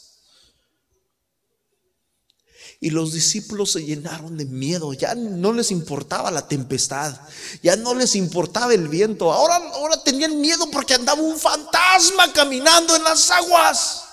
Y 2.84 2.90
los 2.90 3.14
discípulos 3.14 3.72
se 3.72 3.82
llenaron 3.82 4.36
de 4.36 4.44
miedo. 4.44 4.92
Ya 4.92 5.14
no 5.14 5.54
les 5.54 5.70
importaba 5.70 6.30
la 6.30 6.46
tempestad. 6.46 7.18
Ya 7.62 7.76
no 7.76 7.94
les 7.94 8.14
importaba 8.14 8.74
el 8.74 8.88
viento. 8.88 9.32
Ahora, 9.32 9.56
ahora 9.72 10.04
tenían 10.04 10.38
miedo 10.38 10.70
porque 10.70 10.92
andaba 10.92 11.22
un 11.22 11.38
fantasma 11.38 12.30
caminando 12.34 12.94
en 12.94 13.02
las 13.02 13.30
aguas. 13.30 14.04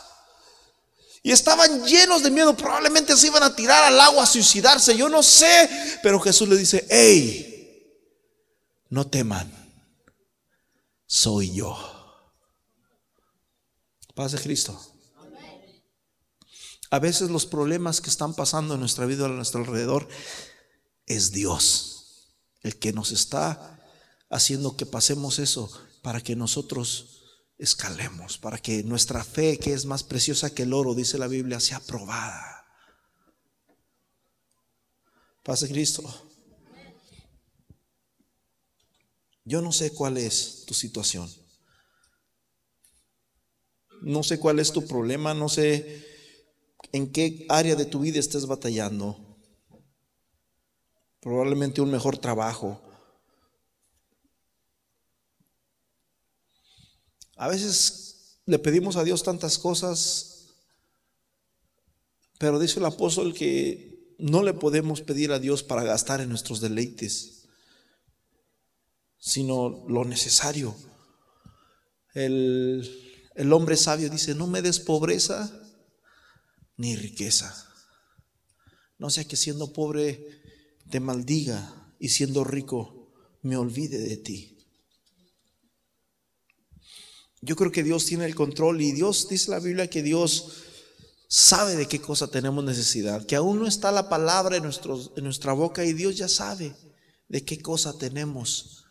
Y 1.22 1.34
estaban 1.34 1.86
llenos 1.86 2.24
de 2.24 2.32
miedo. 2.32 2.56
Probablemente 2.56 3.18
se 3.18 3.28
iban 3.28 3.44
a 3.44 3.54
tirar 3.54 3.84
al 3.84 4.00
agua 4.00 4.24
a 4.24 4.26
suicidarse. 4.26 4.96
Yo 4.96 5.10
no 5.10 5.22
sé. 5.22 5.70
Pero 6.02 6.22
Jesús 6.22 6.48
le 6.48 6.56
dice, 6.56 6.88
hey, 6.90 8.00
no 8.88 9.06
teman. 9.06 9.52
Soy 11.06 11.56
yo. 11.56 11.78
Paz 14.16 14.32
de 14.32 14.40
Cristo. 14.40 14.91
A 16.92 17.00
veces 17.00 17.30
los 17.30 17.46
problemas 17.46 18.02
que 18.02 18.10
están 18.10 18.34
pasando 18.34 18.74
en 18.74 18.82
nuestra 18.82 19.06
vida 19.06 19.26
a 19.26 19.30
nuestro 19.30 19.62
alrededor 19.62 20.10
es 21.06 21.32
Dios 21.32 22.28
el 22.64 22.78
que 22.78 22.92
nos 22.92 23.14
está 23.14 23.80
haciendo 24.30 24.76
que 24.76 24.86
pasemos 24.86 25.40
eso 25.40 25.72
para 26.02 26.20
que 26.20 26.36
nosotros 26.36 27.24
escalemos, 27.58 28.38
para 28.38 28.58
que 28.58 28.84
nuestra 28.84 29.24
fe, 29.24 29.58
que 29.58 29.72
es 29.72 29.86
más 29.86 30.04
preciosa 30.04 30.54
que 30.54 30.64
el 30.64 30.74
oro, 30.74 30.94
dice 30.94 31.18
la 31.18 31.28
Biblia, 31.28 31.62
sea 31.62 31.80
probada. 31.80 32.66
Paz 35.44 35.62
de 35.62 35.70
Cristo. 35.70 36.04
Yo 39.46 39.62
no 39.62 39.72
sé 39.72 39.94
cuál 39.94 40.18
es 40.18 40.66
tu 40.68 40.74
situación. 40.74 41.32
No 44.02 44.24
sé 44.24 44.40
cuál 44.40 44.60
es 44.60 44.74
tu 44.74 44.86
problema, 44.86 45.34
no 45.34 45.48
sé 45.48 46.11
en 46.92 47.12
qué 47.12 47.46
área 47.50 47.76
de 47.76 47.86
tu 47.86 48.00
vida 48.00 48.20
estés 48.20 48.46
batallando. 48.46 49.18
Probablemente 51.20 51.82
un 51.82 51.92
mejor 51.92 52.18
trabajo, 52.18 52.82
A 57.42 57.48
veces 57.48 58.38
le 58.46 58.60
pedimos 58.60 58.98
a 58.98 59.04
Dios 59.04 59.24
tantas 59.24 59.58
cosas, 59.58 60.54
pero 62.38 62.60
dice 62.60 62.78
el 62.78 62.86
apóstol 62.86 63.34
que 63.34 64.16
no 64.20 64.44
le 64.44 64.54
podemos 64.54 65.02
pedir 65.02 65.32
a 65.32 65.40
Dios 65.40 65.64
para 65.64 65.84
gastar 65.84 66.22
en 66.22 66.30
nuestros 66.30 66.62
deleites, 66.62 67.48
sino 69.18 69.84
lo 69.90 70.06
necesario. 70.06 70.76
El, 72.14 72.88
el 73.34 73.54
hombre 73.54 73.76
sabio 73.76 74.12
dice, 74.12 74.36
no 74.36 74.46
me 74.46 74.62
des 74.62 74.80
pobreza 74.80 75.52
ni 76.82 76.96
riqueza. 76.96 77.56
No 78.98 79.12
sea 79.12 79.24
que 79.26 79.38
siendo 79.38 79.72
pobre 79.72 80.42
te 80.90 81.00
maldiga 81.00 81.94
y 82.00 82.10
siendo 82.10 82.44
rico 82.44 83.14
me 83.44 83.56
olvide 83.56 84.00
de 84.00 84.18
ti. 84.18 84.58
Yo 87.42 87.56
creo 87.56 87.72
que 87.72 87.84
Dios 87.84 88.06
tiene 88.06 88.26
el 88.26 88.34
control 88.34 88.82
y 88.82 88.94
Dios 88.94 89.28
dice 89.30 89.52
la 89.52 89.60
Biblia 89.60 89.92
que 89.92 90.02
Dios 90.02 90.54
sabe 91.28 91.76
de 91.76 91.88
qué 91.88 92.02
cosa 92.02 92.30
tenemos 92.30 92.64
necesidad, 92.64 93.26
que 93.28 93.36
aún 93.36 93.60
no 93.60 93.68
está 93.68 93.92
la 93.92 94.10
palabra 94.10 94.58
en, 94.58 94.66
en 94.66 95.24
nuestra 95.24 95.54
boca 95.54 95.86
y 95.86 95.94
Dios 95.94 96.18
ya 96.18 96.28
sabe 96.28 96.76
de 97.30 97.46
qué 97.46 97.62
cosa 97.62 97.96
tenemos 97.98 98.86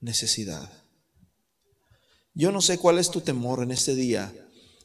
necesidad. 0.00 0.70
Yo 2.34 2.50
no 2.50 2.60
sé 2.60 2.78
cuál 2.78 2.98
es 2.98 3.10
tu 3.10 3.20
temor 3.20 3.62
en 3.62 3.70
este 3.70 3.94
día, 3.94 4.41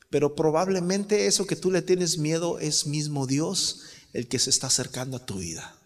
pero 0.10 0.36
probablemente 0.36 1.28
eso 1.28 1.46
que 1.46 1.56
tú 1.56 1.72
le 1.72 1.82
tienes 1.82 2.18
miedo 2.18 2.60
es 2.60 2.88
mismo 2.88 3.28
Dios 3.28 3.82
el 4.14 4.28
que 4.28 4.40
se 4.40 4.50
está 4.50 4.68
acercando 4.68 5.18
a 5.18 5.26
tu 5.26 5.40
vida. 5.40 5.80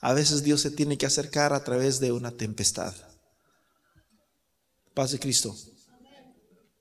A 0.00 0.12
veces 0.12 0.42
Dios 0.42 0.60
se 0.60 0.70
tiene 0.70 0.98
que 0.98 1.06
acercar 1.06 1.52
a 1.52 1.64
través 1.64 1.98
de 2.00 2.12
una 2.12 2.30
tempestad. 2.30 2.94
Paz 4.94 5.12
de 5.12 5.18
Cristo. 5.18 5.56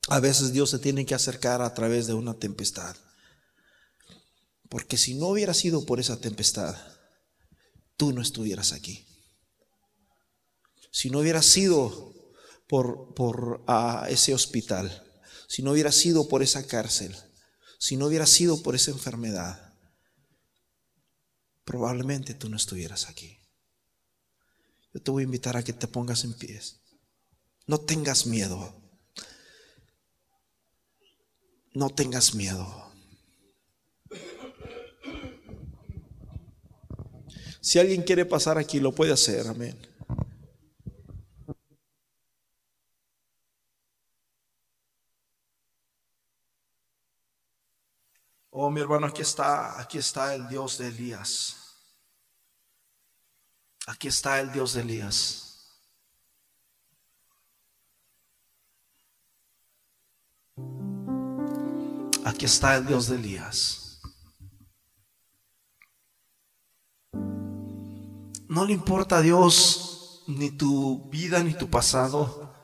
A 0.08 0.20
veces 0.20 0.54
Dios 0.54 0.70
se 0.70 0.80
tiene 0.80 1.06
que 1.06 1.16
acercar 1.16 1.62
a 1.62 1.74
través 1.74 2.06
de 2.06 2.14
una 2.14 2.36
tempestad. 2.36 2.96
Porque 4.70 4.98
si 4.98 5.16
no 5.16 5.28
hubiera 5.28 5.54
sido 5.54 5.86
por 5.86 6.00
esa 6.00 6.20
tempestad, 6.20 6.76
tú 7.98 8.12
no 8.12 8.22
estuvieras 8.22 8.74
aquí. 8.74 9.08
Si 10.92 11.10
no 11.10 11.20
hubiera 11.20 11.42
sido 11.42 12.14
por, 12.68 13.14
por 13.16 13.64
ah, 13.68 14.06
ese 14.10 14.34
hospital, 14.34 15.05
si 15.56 15.64
no 15.64 15.72
hubiera 15.72 15.93
sido 15.93 16.28
por 16.28 16.43
esa 16.43 16.68
cárcel, 16.68 17.16
si 17.80 17.95
no 17.95 18.08
hubiera 18.08 18.26
sido 18.26 18.62
por 18.62 18.76
esa 18.76 18.91
enfermedad, 18.91 19.74
probablemente 21.64 22.34
tú 22.34 22.49
no 22.49 22.58
estuvieras 22.58 23.08
aquí. 23.08 23.39
Yo 24.93 25.01
te 25.01 25.12
voy 25.12 25.22
a 25.22 25.24
invitar 25.24 25.56
a 25.56 25.64
que 25.64 25.72
te 25.72 25.88
pongas 25.88 26.26
en 26.26 26.34
pies. 26.34 26.82
No 27.68 27.80
tengas 27.80 28.26
miedo. 28.26 28.76
no 31.74 31.89
tengas 31.89 32.36
miedo. 32.36 32.91
Si 37.62 37.80
alguien 37.80 38.03
quiere 38.03 38.26
pasar 38.26 38.58
aquí, 38.58 38.82
lo 38.82 38.93
puede 38.93 39.14
hacer, 39.14 39.47
amén. 39.47 39.80
Oh, 48.58 48.70
mi 48.70 48.80
hermano, 48.80 49.08
aquí 49.08 49.22
está, 49.22 49.78
aquí 49.82 49.97
está 49.97 50.34
el 50.34 50.47
Dios 50.47 50.78
de 50.78 50.88
Elías. 50.88 51.58
Aquí 53.86 54.08
está 54.08 54.39
el 54.39 54.49
Dios 54.53 54.76
de 54.76 54.82
Elías. 54.82 55.78
Aquí 62.24 62.45
está 62.45 62.78
el 62.78 62.86
Dios 62.86 63.10
de 63.10 63.18
Elías. 63.18 63.99
No 68.47 68.64
le 68.64 68.72
importa 68.72 69.18
a 69.18 69.22
Dios 69.22 70.24
ni 70.28 70.51
tu 70.51 71.10
vida, 71.10 71.43
ni 71.43 71.56
tu 71.56 71.70
pasado. 71.70 72.56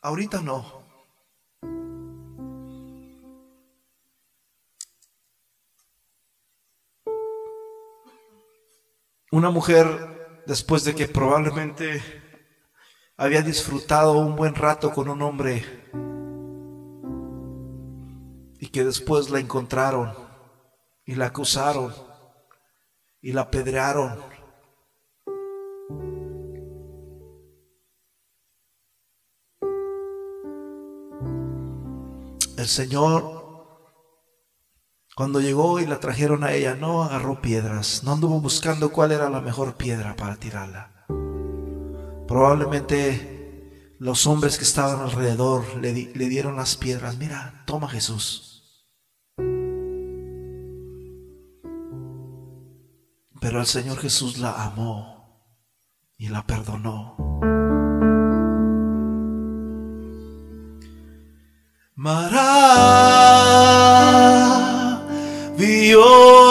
Ahorita 0.00 0.40
no. 0.40 0.81
Una 9.32 9.48
mujer, 9.48 10.42
después 10.46 10.84
de 10.84 10.94
que 10.94 11.08
probablemente 11.08 12.02
había 13.16 13.40
disfrutado 13.40 14.18
un 14.18 14.36
buen 14.36 14.54
rato 14.54 14.92
con 14.92 15.08
un 15.08 15.22
hombre 15.22 15.64
y 18.60 18.68
que 18.68 18.84
después 18.84 19.30
la 19.30 19.38
encontraron 19.38 20.12
y 21.06 21.14
la 21.14 21.28
acusaron 21.28 21.94
y 23.22 23.32
la 23.32 23.40
apedrearon. 23.40 24.20
El 32.58 32.66
Señor 32.66 33.41
cuando 35.22 35.40
llegó 35.40 35.78
y 35.78 35.86
la 35.86 36.00
trajeron 36.00 36.42
a 36.42 36.52
ella, 36.52 36.74
no 36.74 37.04
agarró 37.04 37.40
piedras, 37.40 38.02
no 38.02 38.10
anduvo 38.10 38.40
buscando 38.40 38.90
cuál 38.90 39.12
era 39.12 39.30
la 39.30 39.40
mejor 39.40 39.76
piedra 39.76 40.16
para 40.16 40.34
tirarla. 40.34 41.06
Probablemente 42.26 43.94
los 44.00 44.26
hombres 44.26 44.58
que 44.58 44.64
estaban 44.64 44.98
alrededor 44.98 45.76
le, 45.80 45.92
le 45.92 46.28
dieron 46.28 46.56
las 46.56 46.76
piedras. 46.76 47.18
Mira, 47.18 47.62
toma 47.66 47.88
Jesús. 47.88 48.82
Pero 53.40 53.60
el 53.60 53.66
Señor 53.66 53.98
Jesús 53.98 54.38
la 54.38 54.64
amó 54.64 55.46
y 56.18 56.30
la 56.30 56.44
perdonó. 56.44 57.31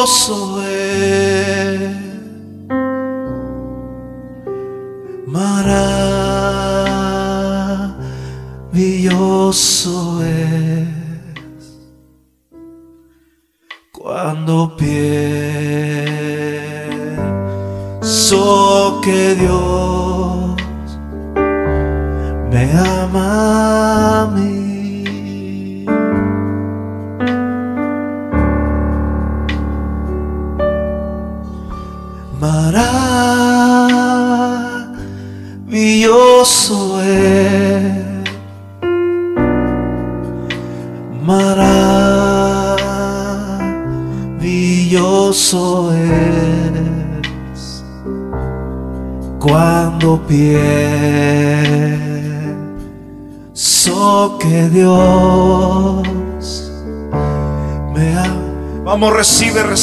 Maravilloso 0.01 0.50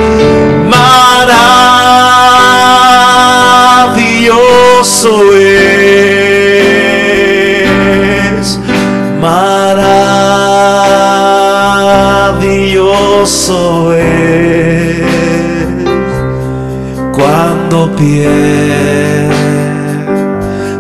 Maravilloso 3.90 5.34
es. 5.38 5.57
Es 13.50 15.08
cuando 17.14 17.96
pie. 17.96 19.30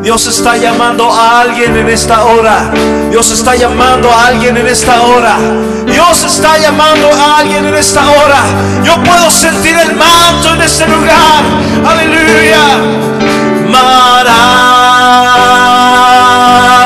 Dios 0.03 0.27
está 0.27 0.57
llamando 0.57 1.09
a 1.09 1.39
alguien 1.41 1.77
en 1.77 1.87
esta 1.87 2.25
hora. 2.25 2.69
Dios 3.09 3.31
está 3.31 3.55
llamando 3.55 4.11
a 4.11 4.27
alguien 4.27 4.57
en 4.57 4.67
esta 4.67 5.01
hora. 5.01 5.37
Dios 5.85 6.25
está 6.25 6.57
llamando 6.57 7.09
a 7.13 7.37
alguien 7.37 7.65
en 7.65 7.75
esta 7.75 8.01
hora. 8.01 8.43
Yo 8.83 9.01
puedo 9.01 9.31
sentir 9.31 9.77
el 9.77 9.95
manto 9.95 10.53
en 10.55 10.61
este 10.61 10.87
lugar. 10.87 11.43
Aleluya. 11.85 12.81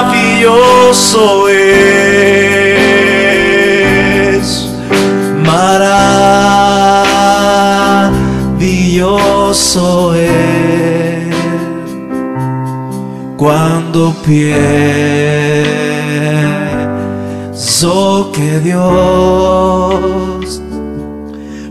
Maravilloso 0.03 1.50
cuando 13.41 14.13
pienso 14.23 14.51
que 18.31 18.59
Dios 18.59 18.81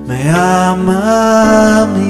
me 0.04 0.30
ama 0.30 1.82
a 1.82 1.86
mí. 1.86 2.09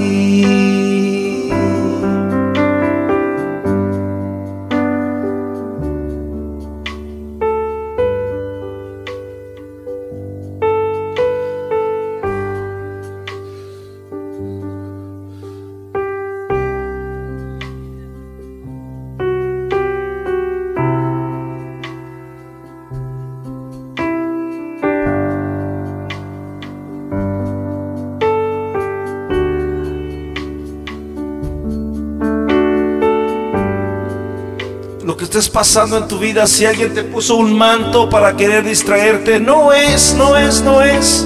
Estés 35.31 35.49
pasando 35.49 35.97
en 35.97 36.09
tu 36.09 36.19
vida, 36.19 36.45
si 36.49 36.67
alguien 36.67 36.93
te 36.93 37.05
puso 37.05 37.37
un 37.37 37.57
manto 37.57 38.11
para 38.11 38.37
querer 38.37 38.65
distraerte, 38.65 39.39
no 39.39 39.73
es, 39.73 40.13
no 40.15 40.37
es, 40.37 40.61
no 40.61 40.83
es. 40.83 41.25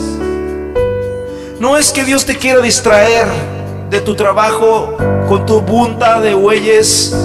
No 1.58 1.78
es 1.78 1.90
que 1.90 2.04
Dios 2.04 2.26
te 2.26 2.36
quiera 2.36 2.60
distraer 2.60 3.26
de 3.88 4.02
tu 4.02 4.14
trabajo 4.14 4.94
con 5.26 5.46
tu 5.46 5.62
bunta 5.62 6.20
de 6.20 6.34
bueyes. 6.34 7.16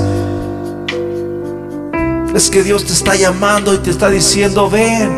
Es 2.34 2.50
que 2.50 2.64
Dios 2.64 2.86
te 2.86 2.94
está 2.94 3.14
llamando 3.14 3.74
y 3.74 3.80
te 3.80 3.90
está 3.90 4.10
diciendo, 4.10 4.70
ven. 4.70 5.18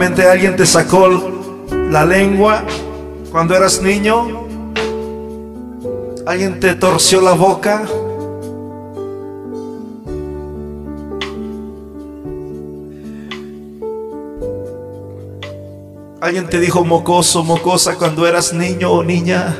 Alguien 0.02 0.56
te 0.56 0.64
sacó 0.64 1.10
la 1.90 2.06
lengua 2.06 2.64
cuando 3.30 3.54
eras 3.54 3.82
niño. 3.82 4.46
Alguien 6.26 6.58
te 6.58 6.74
torció 6.74 7.20
la 7.20 7.34
boca. 7.34 7.84
Alguien 16.22 16.48
te 16.48 16.60
dijo 16.60 16.82
mocoso, 16.82 17.44
mocosa 17.44 17.96
cuando 17.96 18.26
eras 18.26 18.54
niño 18.54 18.90
o 18.90 19.04
niña. 19.04 19.54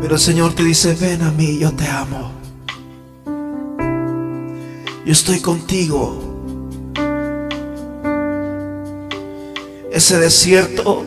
Pero 0.00 0.14
el 0.14 0.20
Señor 0.20 0.52
te 0.52 0.62
dice, 0.62 0.94
ven 0.94 1.22
a 1.22 1.32
mí, 1.32 1.58
yo 1.58 1.72
te 1.72 1.88
amo. 1.88 2.30
Yo 5.04 5.12
estoy 5.12 5.40
contigo. 5.40 6.29
Ese 10.00 10.16
desierto, 10.18 11.04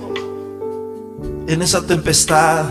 en 1.48 1.64
esa 1.64 1.82
tempestad, 1.82 2.66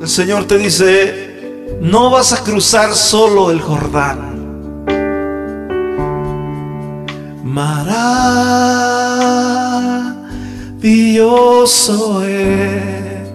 el 0.00 0.08
Señor 0.08 0.46
te 0.46 0.56
dice, 0.56 1.76
no 1.82 2.08
vas 2.08 2.32
a 2.32 2.42
cruzar 2.42 2.94
solo 2.94 3.50
el 3.50 3.60
Jordán. 3.60 4.86
Maravilloso 7.44 8.64
es. 12.24 13.28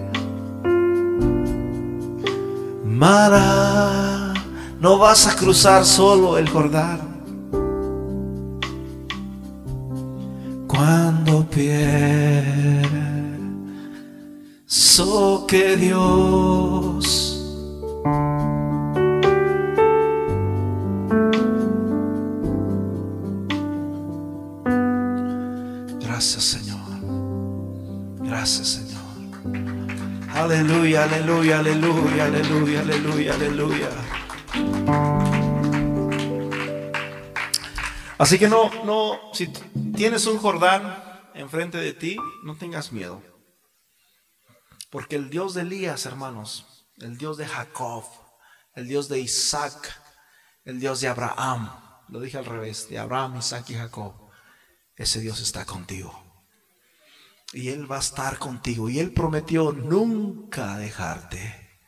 Mara, 2.84 4.34
no 4.80 4.98
vas 4.98 5.28
a 5.28 5.36
cruzar 5.36 5.84
solo 5.84 6.36
el 6.36 6.48
Jordán. 6.48 7.11
Que 15.52 15.76
Dios 15.76 17.28
Gracias, 26.00 26.44
Señor. 26.44 26.80
Gracias, 28.20 28.68
Señor. 28.68 29.02
Aleluya, 30.32 31.04
aleluya, 31.04 31.58
aleluya, 31.58 32.24
aleluya, 32.24 32.80
aleluya, 32.80 33.34
aleluya. 33.34 33.88
Así 38.16 38.38
que 38.38 38.48
no, 38.48 38.70
no, 38.86 39.18
si 39.34 39.52
tienes 39.94 40.24
un 40.26 40.38
Jordán 40.38 40.96
enfrente 41.34 41.76
de 41.76 41.92
ti, 41.92 42.16
no 42.42 42.56
tengas 42.56 42.92
miedo. 42.92 43.31
Porque 44.92 45.16
el 45.16 45.30
Dios 45.30 45.54
de 45.54 45.62
Elías, 45.62 46.04
hermanos, 46.04 46.84
el 46.98 47.16
Dios 47.16 47.38
de 47.38 47.46
Jacob, 47.46 48.04
el 48.74 48.86
Dios 48.86 49.08
de 49.08 49.20
Isaac, 49.20 49.98
el 50.66 50.80
Dios 50.80 51.00
de 51.00 51.08
Abraham, 51.08 51.70
lo 52.08 52.20
dije 52.20 52.36
al 52.36 52.44
revés, 52.44 52.90
de 52.90 52.98
Abraham, 52.98 53.38
Isaac 53.38 53.70
y 53.70 53.74
Jacob, 53.74 54.12
ese 54.94 55.20
Dios 55.20 55.40
está 55.40 55.64
contigo. 55.64 56.22
Y 57.54 57.70
Él 57.70 57.90
va 57.90 57.96
a 57.96 58.00
estar 58.00 58.38
contigo. 58.38 58.90
Y 58.90 58.98
Él 58.98 59.14
prometió 59.14 59.72
nunca 59.72 60.76
dejarte, 60.76 61.80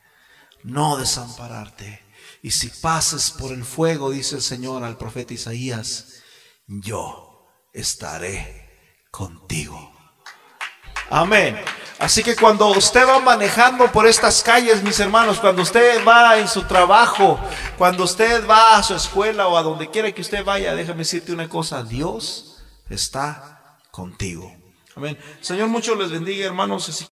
no 0.63 0.97
desampararte. 0.97 2.03
Y 2.41 2.49
si 2.49 2.69
pases 2.69 3.29
por 3.29 3.51
el 3.51 3.65
fuego, 3.65 4.09
dice 4.09 4.37
el 4.37 4.41
Señor 4.41 4.83
al 4.83 4.97
profeta 4.97 5.35
Isaías, 5.35 6.23
yo 6.65 7.47
estaré 7.71 9.07
contigo. 9.11 9.93
Amén. 11.11 11.55
Así 11.97 12.23
que 12.23 12.35
cuando 12.35 12.67
usted 12.67 13.07
va 13.07 13.19
manejando 13.19 13.89
por 13.91 14.05
estas 14.05 14.43
calles, 14.43 14.83
mis 14.83 14.99
hermanos, 14.99 15.39
cuando 15.39 15.61
usted 15.61 16.05
va 16.05 16.37
en 16.37 16.47
su 16.47 16.63
trabajo, 16.63 17.39
cuando 17.77 18.03
usted 18.03 18.45
va 18.47 18.77
a 18.77 18.83
su 18.83 18.93
escuela 18.95 19.47
o 19.47 19.57
a 19.57 19.63
donde 19.63 19.89
quiera 19.89 20.11
que 20.11 20.21
usted 20.21 20.43
vaya, 20.43 20.75
déjame 20.75 20.99
decirte 20.99 21.31
una 21.31 21.47
cosa, 21.47 21.83
Dios 21.83 22.61
está 22.89 23.77
contigo. 23.91 24.53
Amén. 24.95 25.17
Señor, 25.39 25.69
mucho 25.69 25.95
les 25.95 26.11
bendiga, 26.11 26.45
hermanos. 26.45 27.09